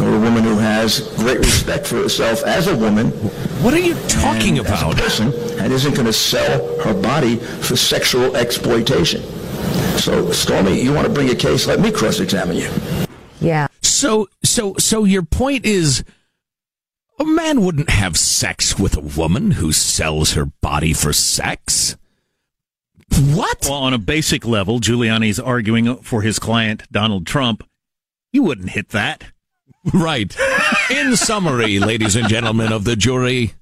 or 0.00 0.14
a 0.14 0.20
woman 0.20 0.44
who 0.44 0.56
has 0.58 1.12
great 1.16 1.38
respect 1.38 1.88
for 1.88 1.96
herself 1.96 2.44
as 2.44 2.68
a 2.68 2.76
woman. 2.76 3.12
What 3.62 3.74
are 3.74 3.78
you 3.80 3.94
talking 4.08 4.58
and 4.58 4.66
as 4.66 4.82
a 4.82 4.86
about? 4.86 4.96
person 4.96 5.32
and 5.58 5.72
isn't 5.72 5.94
going 5.94 6.06
to 6.06 6.12
sell 6.12 6.80
her 6.82 6.94
body 6.94 7.36
for 7.36 7.74
sexual 7.76 8.36
exploitation. 8.36 9.22
So, 9.98 10.30
Stormy, 10.30 10.80
you 10.80 10.92
want 10.92 11.06
to 11.08 11.12
bring 11.12 11.30
a 11.30 11.34
case? 11.34 11.66
Let 11.66 11.80
me 11.80 11.90
cross-examine 11.90 12.56
you. 12.56 12.70
Yeah, 13.40 13.66
So, 13.82 14.28
so, 14.44 14.74
so 14.78 15.04
your 15.04 15.22
point 15.22 15.64
is 15.64 16.04
a 17.18 17.24
man 17.24 17.62
wouldn't 17.62 17.90
have 17.90 18.16
sex 18.16 18.78
with 18.78 18.96
a 18.96 19.00
woman 19.00 19.52
who 19.52 19.72
sells 19.72 20.32
her 20.32 20.46
body 20.60 20.92
for 20.92 21.12
sex? 21.12 21.96
What? 23.18 23.58
Well, 23.64 23.74
on 23.74 23.94
a 23.94 23.98
basic 23.98 24.44
level, 24.46 24.80
Giuliani's 24.80 25.40
arguing 25.40 25.96
for 25.98 26.22
his 26.22 26.38
client, 26.38 26.82
Donald 26.92 27.26
Trump. 27.26 27.66
You 28.32 28.42
wouldn't 28.42 28.70
hit 28.70 28.90
that. 28.90 29.24
Right. 29.92 30.36
In 30.90 31.16
summary, 31.16 31.78
ladies 31.78 32.16
and 32.16 32.28
gentlemen 32.28 32.72
of 32.72 32.84
the 32.84 32.96
jury, 32.96 33.54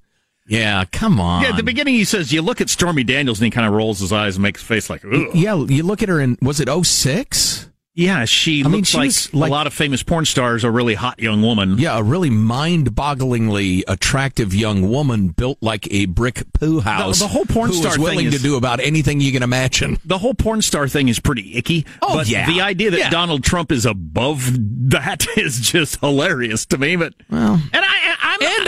yeah, 0.46 0.84
come 0.90 1.20
on. 1.20 1.42
Yeah, 1.42 1.50
at 1.50 1.56
the 1.56 1.62
beginning 1.62 1.94
he 1.94 2.04
says, 2.04 2.32
you 2.32 2.42
look 2.42 2.60
at 2.60 2.68
Stormy 2.70 3.04
Daniels 3.04 3.38
and 3.40 3.44
he 3.46 3.50
kind 3.50 3.66
of 3.66 3.72
rolls 3.72 4.00
his 4.00 4.12
eyes 4.12 4.36
and 4.36 4.42
makes 4.42 4.62
a 4.62 4.64
face 4.64 4.88
like, 4.90 5.04
Ugh. 5.04 5.28
Yeah, 5.34 5.56
you 5.56 5.82
look 5.82 6.02
at 6.02 6.08
her 6.08 6.20
in, 6.20 6.38
was 6.42 6.60
it 6.60 6.68
06? 6.68 7.68
Yeah, 7.96 8.24
she 8.24 8.60
I 8.64 8.64
mean, 8.64 8.78
looks 8.78 8.88
she 8.88 8.98
like, 8.98 9.12
like- 9.34 9.50
a 9.50 9.52
lot 9.52 9.66
of 9.68 9.72
famous 9.72 10.02
porn 10.02 10.24
stars, 10.24 10.64
a 10.64 10.70
really 10.70 10.94
hot 10.94 11.20
young 11.20 11.42
woman. 11.42 11.78
Yeah, 11.78 11.96
a 11.96 12.02
really 12.02 12.28
mind-bogglingly 12.30 13.82
attractive 13.86 14.52
young 14.54 14.88
woman 14.88 15.28
built 15.28 15.58
like 15.60 15.86
a 15.92 16.06
brick 16.06 16.42
poo 16.54 16.80
house. 16.80 17.20
the 17.20 17.28
whole 17.28 17.44
porn 17.44 17.72
star 17.72 17.98
willing 17.98 18.30
to 18.30 18.36
is- 18.36 18.42
do 18.42 18.56
about 18.56 18.80
anything 18.80 19.20
you 19.20 19.30
can 19.32 19.42
imagine. 19.42 19.98
The 20.04 20.18
whole 20.18 20.34
porn 20.34 20.62
star 20.62 20.88
thing 20.88 21.08
is 21.08 21.20
pretty 21.20 21.56
icky. 21.56 21.86
Oh, 22.02 22.14
but 22.16 22.26
yeah. 22.28 22.46
the 22.46 22.60
idea 22.60 22.90
that 22.90 22.98
Yeah. 22.98 23.10
Donald 23.10 23.44
Trump 23.44 23.70
is 23.70 23.86
above 23.86 24.50
that 24.90 25.26
is 25.36 25.60
just 25.60 26.00
hilarious 26.00 26.66
to 26.66 26.78
me. 26.78 26.96
But 26.96 27.14
Well, 27.30 27.54
and 27.72 27.84
I, 27.84 28.13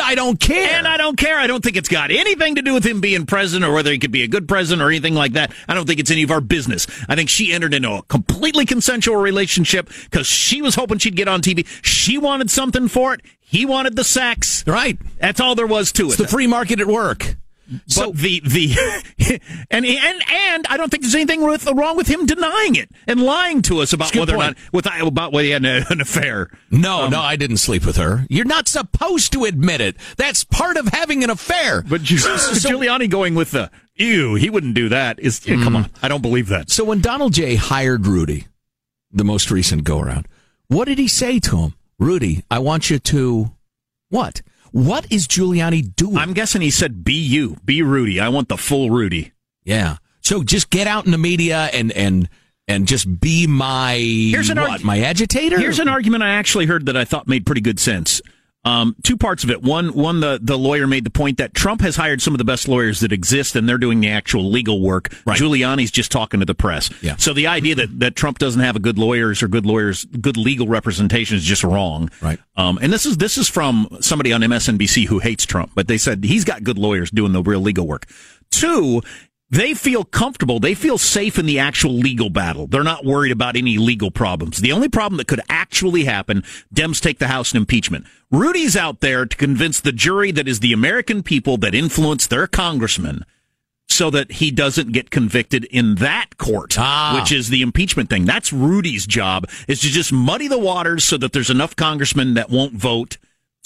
I 0.07 0.15
don't 0.15 0.39
care. 0.39 0.71
And 0.71 0.87
I 0.87 0.97
don't 0.99 1.17
care. 1.17 1.37
I 1.37 1.49
don't 1.49 1.65
think 1.65 1.77
it's 1.77 1.89
got 1.89 2.13
anything 2.13 2.55
to 2.55 2.63
do 2.63 2.75
with 2.75 2.87
him 2.87 3.01
being 3.01 3.27
president 3.27 3.69
or 3.69 3.75
whether 3.75 3.91
he 3.91 3.99
could 3.99 4.13
be 4.13 4.23
a 4.23 4.29
good 4.29 4.47
president 4.47 4.81
or 4.81 4.89
anything 4.89 5.15
like 5.15 5.33
that. 5.33 5.53
I 5.69 5.75
don't 5.75 5.85
think 5.85 5.99
it's 5.99 6.13
any 6.13 6.23
of 6.23 6.31
our 6.31 6.41
business. 6.41 6.87
I 7.09 7.17
think 7.17 7.29
she 7.29 7.53
entered 7.53 7.75
into 7.75 7.91
a 7.91 8.03
completely 8.03 8.67
consensual 8.67 9.17
relationship 9.17 9.91
because 10.05 10.29
she 10.29 10.63
was 10.63 10.77
hoping 10.77 10.99
she'd 10.99 11.17
get 11.17 11.27
on 11.27 11.43
TV. 11.43 11.67
She 11.83 12.19
wanted 12.19 12.53
something 12.53 12.87
for 12.87 13.15
it. 13.15 13.23
He 13.41 13.67
wanted 13.67 13.97
the 13.97 14.05
sex. 14.05 14.63
Right. 14.65 14.97
That's 15.19 15.41
all 15.41 15.57
there 15.57 15.67
was 15.67 15.91
to 15.93 16.05
it. 16.05 16.09
It's 16.11 16.17
the 16.19 16.29
free 16.29 16.47
market 16.47 16.81
at 16.81 16.87
work. 16.87 17.37
But 17.97 18.15
the 18.17 18.41
the 18.45 18.75
and 19.71 19.85
and 19.85 20.23
and 20.31 20.67
I 20.69 20.77
don't 20.77 20.91
think 20.91 21.03
there's 21.03 21.15
anything 21.15 21.43
with, 21.43 21.67
wrong 21.67 21.97
with 21.97 22.07
him 22.09 22.27
denying 22.27 22.77
it 22.77 22.91
and 23.07 23.21
lying 23.23 23.63
to 23.63 23.81
us 23.81 23.93
about 23.93 24.07
That's 24.07 24.11
a 24.11 24.15
good 24.15 24.21
whether 24.29 24.35
or 24.35 24.47
not 24.49 24.57
with 24.73 24.87
about 24.87 25.33
whether 25.33 25.45
he 25.45 25.51
had 25.51 25.65
an, 25.65 25.85
an 25.91 26.01
affair. 26.01 26.51
No, 26.71 27.03
Um, 27.03 27.11
no, 27.11 27.21
I 27.21 27.37
didn't 27.37 27.57
sleep 27.59 27.85
with 27.85 27.97
her. 27.97 28.25
You're 28.29 28.45
not 28.45 28.69
supposed 28.69 29.33
to 29.33 29.45
admit 29.45 29.81
it. 29.81 29.97
That's 30.17 30.45
part 30.45 30.77
of 30.77 30.89
having 30.89 31.25
an 31.25 31.31
affair. 31.31 31.83
But 31.83 32.03
Gi- 32.03 32.17
Giuliani 32.17 33.11
going 33.11 33.35
with 33.35 33.51
the 33.51 33.71
ew, 33.97 34.35
he 34.35 34.49
wouldn't 34.51 34.75
do 34.75 34.89
that. 34.89 35.19
Is 35.19 35.47
yeah, 35.47 35.63
come 35.63 35.75
on, 35.77 35.91
I 36.03 36.09
don't 36.09 36.23
believe 36.23 36.49
that. 36.49 36.71
So 36.71 36.85
when 36.85 37.01
Donald 37.01 37.33
J. 37.35 37.57
hired 37.57 38.07
Rudy, 38.07 38.47
the 39.11 39.25
most 39.25 39.51
recent 39.51 39.85
go 39.85 40.01
around, 40.01 40.29
what 40.69 40.87
did 40.87 40.99
he 40.99 41.09
say 41.09 41.39
to 41.41 41.59
him? 41.59 41.75
Rudy, 41.99 42.45
I 42.51 42.59
want 42.59 42.91
you 42.91 42.99
to 42.99 43.53
what? 44.11 44.43
What 44.77 45.11
is 45.11 45.27
Giuliani 45.27 45.97
doing? 45.97 46.19
I'm 46.19 46.35
guessing 46.35 46.61
he 46.61 46.71
said, 46.71 47.03
"Be 47.03 47.15
you, 47.15 47.57
be 47.65 47.81
Rudy. 47.81 48.21
I 48.21 48.29
want 48.29 48.51
the 48.51 48.59
full 48.59 48.91
Rudy." 48.91 49.33
yeah. 49.65 49.97
So 50.21 50.43
just 50.43 50.69
get 50.69 50.87
out 50.87 51.07
in 51.07 51.13
the 51.13 51.19
media 51.19 51.71
and 51.73 51.91
and 51.93 52.29
and 52.69 52.87
just 52.87 53.21
be 53.21 53.47
my 53.47 53.95
Here's 53.97 54.51
an 54.51 54.61
what? 54.61 54.81
argu- 54.81 54.85
my 54.85 55.01
agitator. 55.01 55.59
Here's 55.59 55.79
an 55.79 55.89
argument 55.89 56.25
I 56.25 56.31
actually 56.35 56.67
heard 56.67 56.85
that 56.87 56.97
I 56.97 57.07
thought 57.07 57.27
made 57.27 57.47
pretty 57.47 57.63
good 57.63 57.81
sense. 57.81 58.21
Um, 58.67 58.97
two 59.05 59.17
parts 59.17 59.45
of 59.45 59.51
it. 59.51 59.63
One, 59.63 59.95
one 59.95 60.19
the 60.19 60.41
the 60.43 60.59
lawyer 60.59 60.89
made 60.89 61.05
the 61.05 61.11
point 61.11 61.39
that 61.39 61.55
Trump 61.55 61.81
has 61.83 61.95
hired 61.95 62.21
some 62.21 62.35
of 62.35 62.39
the 62.39 62.45
best 62.45 62.67
lawyers 62.67 62.99
that 63.01 63.13
exist, 63.13 63.55
and 63.55 63.69
they're 63.69 63.79
doing 63.79 64.01
the 64.01 64.09
actual 64.09 64.51
legal 64.51 64.83
work. 64.83 65.15
Right. 65.25 65.39
Giuliani's 65.39 65.93
just 65.93 66.11
talking 66.11 66.41
to 66.41 66.47
the 66.47 66.55
press. 66.55 66.91
Yeah. 67.01 67.15
So 67.17 67.33
the 67.33 67.47
idea 67.47 67.77
that, 67.77 68.01
that 68.01 68.17
Trump 68.17 68.39
doesn't 68.39 68.61
have 68.61 68.75
a 68.75 68.81
good 68.81 68.99
lawyers 68.99 69.41
or 69.41 69.47
good 69.47 69.67
lawyers, 69.67 70.05
good 70.05 70.37
legal 70.37 70.67
representation 70.67 71.37
is 71.37 71.45
just 71.45 71.63
wrong. 71.63 72.11
Right. 72.21 72.41
Um, 72.57 72.79
and 72.83 72.93
this 72.93 73.07
is 73.07 73.19
this 73.19 73.39
is 73.39 73.49
from 73.49 73.87
somebody 74.01 74.33
on 74.33 74.41
MSNBC 74.41 75.07
who 75.07 75.21
hates 75.21 75.47
Trump, 75.47 75.71
but 75.77 75.87
they 75.87 75.99
said 75.99 76.25
he's 76.25 76.45
got 76.45 76.65
good 76.65 76.77
lawyers 76.77 77.13
doing 77.13 77.31
the 77.31 77.43
real 77.43 77.61
legal 77.61 77.87
work. 77.87 78.07
Two, 78.51 79.03
they 79.51 79.75
feel 79.75 80.05
comfortable. 80.05 80.59
They 80.59 80.75
feel 80.75 80.99
safe 80.99 81.39
in 81.39 81.47
the 81.47 81.59
actual 81.59 81.93
legal 81.93 82.31
battle. 82.31 82.67
They're 82.67 82.83
not 82.83 83.05
worried 83.05 83.33
about 83.33 83.57
any 83.57 83.79
legal 83.79 84.11
problems. 84.11 84.59
The 84.59 84.73
only 84.73 84.89
problem 84.89 85.19
that 85.19 85.29
could 85.29 85.41
actually 85.49 86.05
happen, 86.05 86.43
Dems 86.75 87.01
take 87.01 87.19
the 87.19 87.29
House 87.29 87.53
in 87.53 87.59
impeachment. 87.59 88.07
Rudy's 88.31 88.77
out 88.77 89.01
there 89.01 89.25
to 89.25 89.37
convince 89.37 89.81
the 89.81 89.93
jury 89.93 90.33
that 90.33 90.49
is 90.49 90.61
the 90.61 90.73
American 90.73 91.23
people 91.23 91.57
that 91.59 91.75
influence 91.75 92.27
their 92.27 92.47
congressman 92.49 93.25
so 93.89 94.11
that 94.11 94.33
he 94.33 94.51
doesn't 94.51 94.93
get 94.93 95.11
convicted 95.11 95.65
in 95.67 95.95
that 95.95 96.37
court, 96.39 96.75
Ah. 96.77 97.17
which 97.19 97.31
is 97.31 97.49
the 97.49 97.63
impeachment 97.63 98.11
thing. 98.11 98.25
That's 98.25 98.53
Rudy's 98.53 99.07
job 99.07 99.49
is 99.69 99.81
to 99.83 99.89
just 99.89 100.13
muddy 100.13 100.49
the 100.49 100.59
waters 100.59 101.05
so 101.05 101.17
that 101.19 101.33
there's 101.33 101.51
enough 101.51 101.77
congressmen 101.77 102.35
that 102.35 102.51
won't 102.51 102.75
vote 102.75 103.17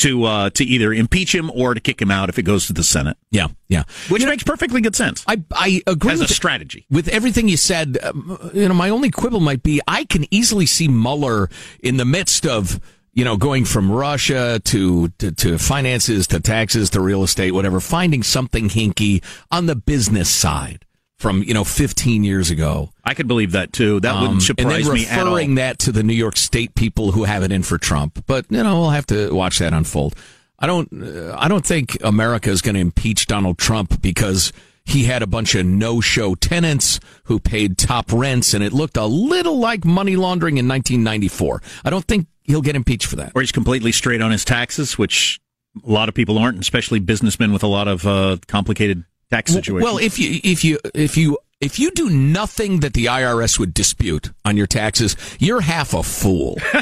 to 0.01 0.25
uh, 0.25 0.51
to 0.51 0.65
either 0.65 0.93
impeach 0.93 1.35
him 1.35 1.51
or 1.51 1.75
to 1.75 1.81
kick 1.81 2.01
him 2.01 2.11
out 2.11 2.29
if 2.29 2.39
it 2.39 2.43
goes 2.43 2.67
to 2.67 2.73
the 2.73 2.83
Senate, 2.83 3.17
yeah, 3.31 3.49
yeah. 3.69 3.85
which 4.09 4.25
makes 4.25 4.43
perfectly 4.43 4.81
good 4.81 4.97
sense 4.97 5.25
I 5.27 5.43
I 5.53 5.83
agree 5.87 6.13
as 6.13 6.21
a 6.21 6.29
strategy. 6.29 6.87
with 6.91 7.09
everything 7.09 7.49
you 7.49 7.57
said, 7.57 7.99
um, 8.03 8.51
you 8.55 8.69
know, 8.69 8.75
my 8.75 8.91
only 8.91 9.11
quibble 9.11 9.41
might 9.41 9.63
be 9.63 9.81
I 9.87 10.05
can 10.05 10.27
easily 10.33 10.67
see 10.67 10.89
Mueller 10.89 11.49
in 11.83 11.97
the 11.97 12.05
midst 12.05 12.47
of, 12.47 12.81
you 13.13 13.25
know, 13.25 13.37
going 13.37 13.65
from 13.65 13.91
Russia 13.91 14.61
to, 14.65 15.09
to, 15.19 15.33
to 15.33 15.59
finances 15.59 16.27
to 16.29 16.41
taxes 16.41 16.91
to 16.91 17.01
real 17.01 17.23
estate, 17.23 17.53
whatever, 17.53 17.81
finding 17.81 18.23
something 18.23 18.69
hinky 18.69 19.23
on 19.51 19.67
the 19.67 19.77
business 19.77 20.31
side 20.31 20.85
from, 21.21 21.43
you 21.43 21.53
know, 21.53 21.65
15 21.65 22.25
years 22.25 22.51
ago. 22.51 22.91
I 23.05 23.13
could 23.13 23.29
believe 23.29 23.53
that 23.53 23.73
too. 23.75 24.01
That 24.01 24.15
Um, 24.15 24.23
wouldn't 24.23 24.43
surprise 24.43 24.87
and 24.87 24.87
then 24.87 24.95
me 24.95 25.07
at 25.07 25.19
all. 25.21 25.35
referring 25.35 25.55
that 25.57 25.79
to 25.81 25.93
the 25.93 26.03
New 26.03 26.15
York 26.15 26.37
State 26.39 26.75
people 26.75 27.13
who 27.13 27.25
have 27.25 27.43
it 27.43 27.53
in 27.53 27.63
for 27.63 27.77
Trump. 27.77 28.25
But, 28.27 28.47
you 28.49 28.63
know, 28.63 28.81
we'll 28.81 28.91
have 28.91 29.07
to 29.09 29.31
watch 29.35 29.59
that 29.59 29.75
unfold. 29.75 30.15
I 30.59 30.67
don't, 30.67 30.89
uh, 30.93 31.37
I 31.39 31.49
don't 31.49 31.65
think 31.65 31.99
America 32.03 32.49
is 32.51 32.63
going 32.63 32.75
to 32.75 32.81
impeach 32.81 33.27
Donald 33.27 33.59
Trump 33.59 34.01
because 34.01 34.51
he 34.87 35.05
had 35.05 35.23
a 35.23 35.27
bunch 35.27 35.55
of 35.55 35.67
no-show 35.67 36.35
tenants 36.37 37.01
who 37.25 37.39
paid 37.39 37.77
top 37.77 38.11
rents 38.13 38.55
and 38.55 38.65
it 38.65 38.73
looked 38.73 38.97
a 38.97 39.05
little 39.05 39.59
like 39.59 39.85
money 39.85 40.17
laundering 40.17 40.57
in 40.57 40.67
1994. 40.67 41.63
I 41.85 41.91
don't 41.91 42.05
think 42.07 42.29
he'll 42.45 42.63
get 42.63 42.77
impeached 42.77 43.07
for 43.07 43.17
that. 43.17 43.33
or 43.35 43.43
he's 43.43 43.53
completely 43.53 43.93
straight 43.93 44.23
on 44.23 44.31
his 44.31 44.45
taxes, 44.45 44.97
which 44.99 45.39
a 45.87 45.91
lot 45.91 46.09
of 46.09 46.15
people 46.15 46.39
aren't, 46.39 46.59
especially 46.61 46.99
businessmen 46.99 47.53
with 47.53 47.63
a 47.63 47.67
lot 47.69 47.89
of 47.89 48.07
uh, 48.07 48.39
complicated 48.49 49.05
tax 49.31 49.53
situations. 49.53 49.85
Well, 49.85 49.99
if 49.99 50.19
you 50.19 50.41
if 50.43 50.65
you 50.65 50.79
if 50.95 51.17
you 51.17 51.39
if 51.61 51.79
you 51.79 51.91
do 51.91 52.09
nothing 52.09 52.81
that 52.81 52.95
the 52.95 53.07
IRS 53.07 53.59
would 53.59 53.75
dispute 53.75 54.31
on 54.45 54.57
your 54.57 54.67
taxes, 54.67 55.17
you're 55.39 55.61
half 55.61 55.95
a 55.95 56.03
fool. 56.03 56.59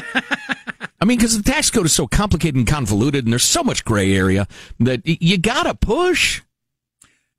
I 1.01 1.05
mean, 1.05 1.17
because 1.17 1.37
the 1.41 1.49
tax 1.49 1.69
code 1.69 1.85
is 1.85 1.93
so 1.93 2.07
complicated 2.07 2.55
and 2.55 2.67
convoluted, 2.67 3.25
and 3.25 3.31
there's 3.31 3.43
so 3.43 3.63
much 3.63 3.85
gray 3.85 4.15
area 4.15 4.47
that 4.79 5.01
y- 5.05 5.17
you 5.21 5.37
gotta 5.37 5.73
push. 5.75 6.41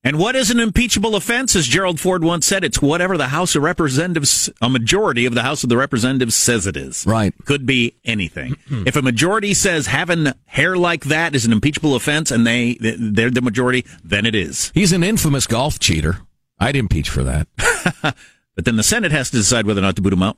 And 0.03 0.19
what 0.19 0.35
is 0.35 0.51
an 0.51 0.59
impeachable 0.59 1.15
offense? 1.15 1.55
As 1.55 1.67
Gerald 1.67 2.01
Ford 2.01 2.25
once 2.25 2.47
said, 2.47 2.65
it's 2.65 2.81
whatever 2.81 3.19
the 3.19 3.29
House 3.29 3.55
of 3.55 3.63
Representatives, 3.63 4.49
a 4.63 4.71
majority 4.71 5.27
of 5.27 5.35
the 5.35 5.43
House 5.43 5.63
of 5.63 5.69
the 5.69 5.77
Representatives 5.77 6.35
says 6.35 6.67
it 6.67 6.77
is. 6.77 7.05
Right. 7.07 7.35
Could 7.45 7.67
be 7.67 7.97
anything. 8.05 8.57
if 8.71 8.97
a 8.97 9.03
majority 9.03 9.53
says 9.53 9.87
having 9.89 10.33
hair 10.47 10.77
like 10.77 11.05
that 11.05 11.35
is 11.35 11.45
an 11.45 11.53
impeachable 11.53 11.95
offense 11.95 12.31
and 12.31 12.47
they, 12.47 12.79
they're 12.81 13.31
the 13.31 13.43
majority, 13.43 13.85
then 14.03 14.25
it 14.25 14.35
is. 14.35 14.71
He's 14.75 14.93
an 14.93 15.05
infamous 15.05 15.47
golf 15.47 15.79
cheater. 15.79 16.21
I'd 16.59 16.77
impeach 16.77 17.11
for 17.11 17.23
that. 17.25 18.17
But 18.61 18.67
then 18.67 18.77
the 18.77 18.83
Senate 18.83 19.11
has 19.13 19.31
to 19.31 19.39
decide 19.39 19.67
whether 19.67 19.81
or 19.81 19.83
not 19.83 19.97
to 19.97 20.03
boot 20.03 20.13
him 20.13 20.23
out. 20.23 20.37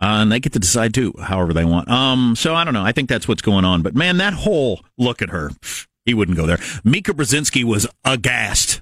Uh, 0.00 0.22
and 0.22 0.30
they 0.30 0.38
get 0.38 0.52
to 0.52 0.60
decide 0.60 0.94
too, 0.94 1.12
however 1.20 1.52
they 1.52 1.64
want. 1.64 1.90
Um, 1.90 2.36
so 2.36 2.54
I 2.54 2.62
don't 2.62 2.72
know. 2.72 2.84
I 2.84 2.92
think 2.92 3.08
that's 3.08 3.26
what's 3.26 3.42
going 3.42 3.64
on. 3.64 3.82
But 3.82 3.96
man, 3.96 4.18
that 4.18 4.32
whole 4.32 4.80
look 4.96 5.22
at 5.22 5.30
her, 5.30 5.50
he 6.04 6.14
wouldn't 6.14 6.36
go 6.36 6.46
there. 6.46 6.58
Mika 6.84 7.12
Brzezinski 7.12 7.64
was 7.64 7.88
aghast 8.04 8.80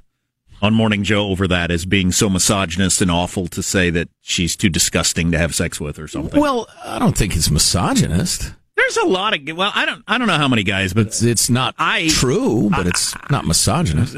on 0.63 0.73
Morning 0.73 1.03
Joe 1.03 1.27
over 1.27 1.47
that 1.49 1.71
as 1.71 1.85
being 1.85 2.13
so 2.13 2.31
misogynist 2.31 3.03
and 3.03 3.11
awful 3.11 3.49
to 3.49 3.63
say 3.63 3.91
that 3.91 4.09
she's 4.23 4.57
too 4.57 4.69
disgusting 4.71 5.31
to 5.33 5.39
have 5.39 5.55
sex 5.55 5.81
with 5.81 5.99
or 5.99 6.09
something. 6.09 6.41
Well, 6.41 6.69
I 6.85 6.99
don't 6.99 7.17
think 7.19 7.37
it's 7.37 7.51
misogynist. 7.51 8.53
there's 8.77 8.97
a 8.99 9.07
lot 9.07 9.35
of 9.35 9.57
well, 9.57 9.73
I 9.75 9.85
don't, 9.85 10.03
I 10.07 10.17
don't 10.19 10.29
know 10.29 10.39
how 10.39 10.49
many 10.49 10.63
guys, 10.63 10.93
but 10.95 11.09
It's 11.09 11.23
it's 11.23 11.51
not 11.51 11.75
I- 11.79 12.09
true, 12.09 12.71
but 12.71 12.87
it's 12.87 13.15
not 13.31 13.45
misogynist. 13.45 14.17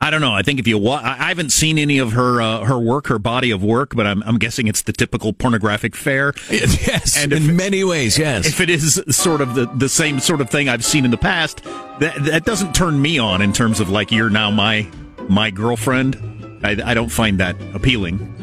I 0.00 0.10
don't 0.10 0.20
know. 0.20 0.34
I 0.34 0.42
think 0.42 0.58
if 0.60 0.66
you 0.66 0.76
wa- 0.76 1.00
I 1.02 1.28
haven't 1.28 1.50
seen 1.50 1.78
any 1.78 1.96
of 1.98 2.12
her 2.12 2.42
uh, 2.42 2.64
her 2.64 2.78
work, 2.78 3.06
her 3.06 3.18
body 3.18 3.50
of 3.50 3.62
work, 3.64 3.94
but 3.96 4.06
I'm 4.06 4.22
I'm 4.24 4.38
guessing 4.38 4.66
it's 4.66 4.82
the 4.82 4.92
typical 4.92 5.32
pornographic 5.32 5.96
fare. 5.96 6.34
yes, 6.50 7.16
And 7.16 7.32
in 7.32 7.44
if- 7.50 7.54
many 7.56 7.84
ways, 7.84 8.18
yes. 8.18 8.46
if 8.46 8.60
it 8.60 8.68
is 8.68 9.02
sort 9.10 9.40
of 9.40 9.54
the, 9.54 9.64
the 9.66 9.88
same 9.88 10.20
sort 10.20 10.40
of 10.42 10.50
thing 10.50 10.68
I've 10.68 10.84
seen 10.84 11.04
in 11.06 11.10
the 11.10 11.16
past, 11.16 11.62
that 12.00 12.16
that 12.24 12.44
doesn't 12.44 12.74
turn 12.74 13.00
me 13.00 13.18
on 13.18 13.40
in 13.40 13.52
terms 13.54 13.80
of 13.80 13.88
like 13.88 14.12
you're 14.12 14.28
now 14.30 14.50
my 14.50 14.86
my 15.28 15.50
girlfriend. 15.50 16.18
I, 16.62 16.76
I 16.84 16.94
don't 16.94 17.10
find 17.10 17.40
that 17.40 17.56
appealing. 17.74 18.33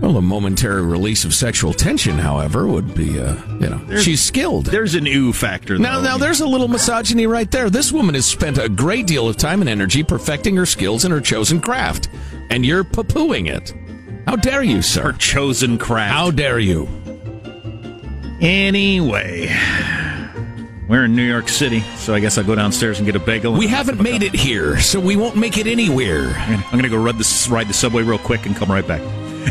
Well, 0.00 0.16
a 0.16 0.22
momentary 0.22 0.82
release 0.82 1.24
of 1.24 1.34
sexual 1.34 1.72
tension, 1.72 2.18
however, 2.18 2.68
would 2.68 2.94
be, 2.94 3.18
uh, 3.18 3.34
you 3.58 3.68
know, 3.68 3.98
she's 3.98 4.20
skilled. 4.20 4.66
There's 4.66 4.94
an 4.94 5.08
ooh 5.08 5.32
factor. 5.32 5.76
Though. 5.76 5.82
Now, 5.82 6.00
now, 6.00 6.16
there's 6.16 6.40
a 6.40 6.46
little 6.46 6.68
misogyny 6.68 7.26
right 7.26 7.50
there. 7.50 7.68
This 7.68 7.90
woman 7.90 8.14
has 8.14 8.24
spent 8.24 8.58
a 8.58 8.68
great 8.68 9.08
deal 9.08 9.28
of 9.28 9.36
time 9.36 9.60
and 9.60 9.68
energy 9.68 10.04
perfecting 10.04 10.54
her 10.54 10.66
skills 10.66 11.04
in 11.04 11.10
her 11.10 11.20
chosen 11.20 11.60
craft, 11.60 12.08
and 12.48 12.64
you're 12.64 12.84
poo-pooing 12.84 13.48
it. 13.50 13.74
How 14.26 14.36
dare 14.36 14.62
you, 14.62 14.82
sir? 14.82 15.02
her 15.02 15.12
chosen 15.14 15.78
craft. 15.78 16.14
How 16.14 16.30
dare 16.30 16.60
you? 16.60 16.86
Anyway, 18.40 19.48
we're 20.88 21.06
in 21.06 21.16
New 21.16 21.24
York 21.24 21.48
City, 21.48 21.80
so 21.96 22.14
I 22.14 22.20
guess 22.20 22.38
I'll 22.38 22.44
go 22.44 22.54
downstairs 22.54 23.00
and 23.00 23.06
get 23.06 23.16
a 23.16 23.20
bagel. 23.20 23.52
We 23.52 23.66
haven't 23.66 24.00
made 24.00 24.22
it 24.22 24.32
here, 24.34 24.78
so 24.78 25.00
we 25.00 25.16
won't 25.16 25.36
make 25.36 25.58
it 25.58 25.66
anywhere. 25.66 26.34
I'm 26.36 26.62
going 26.70 26.84
to 26.84 26.88
go 26.88 27.02
ride 27.02 27.18
the, 27.18 27.48
ride 27.50 27.66
the 27.66 27.74
subway 27.74 28.04
real 28.04 28.18
quick 28.18 28.46
and 28.46 28.54
come 28.54 28.70
right 28.70 28.86
back. 28.86 29.00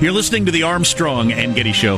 You're 0.02 0.12
listening 0.12 0.46
to 0.46 0.52
the 0.52 0.62
Armstrong 0.62 1.32
and 1.32 1.56
Getty 1.56 1.72
Show. 1.72 1.98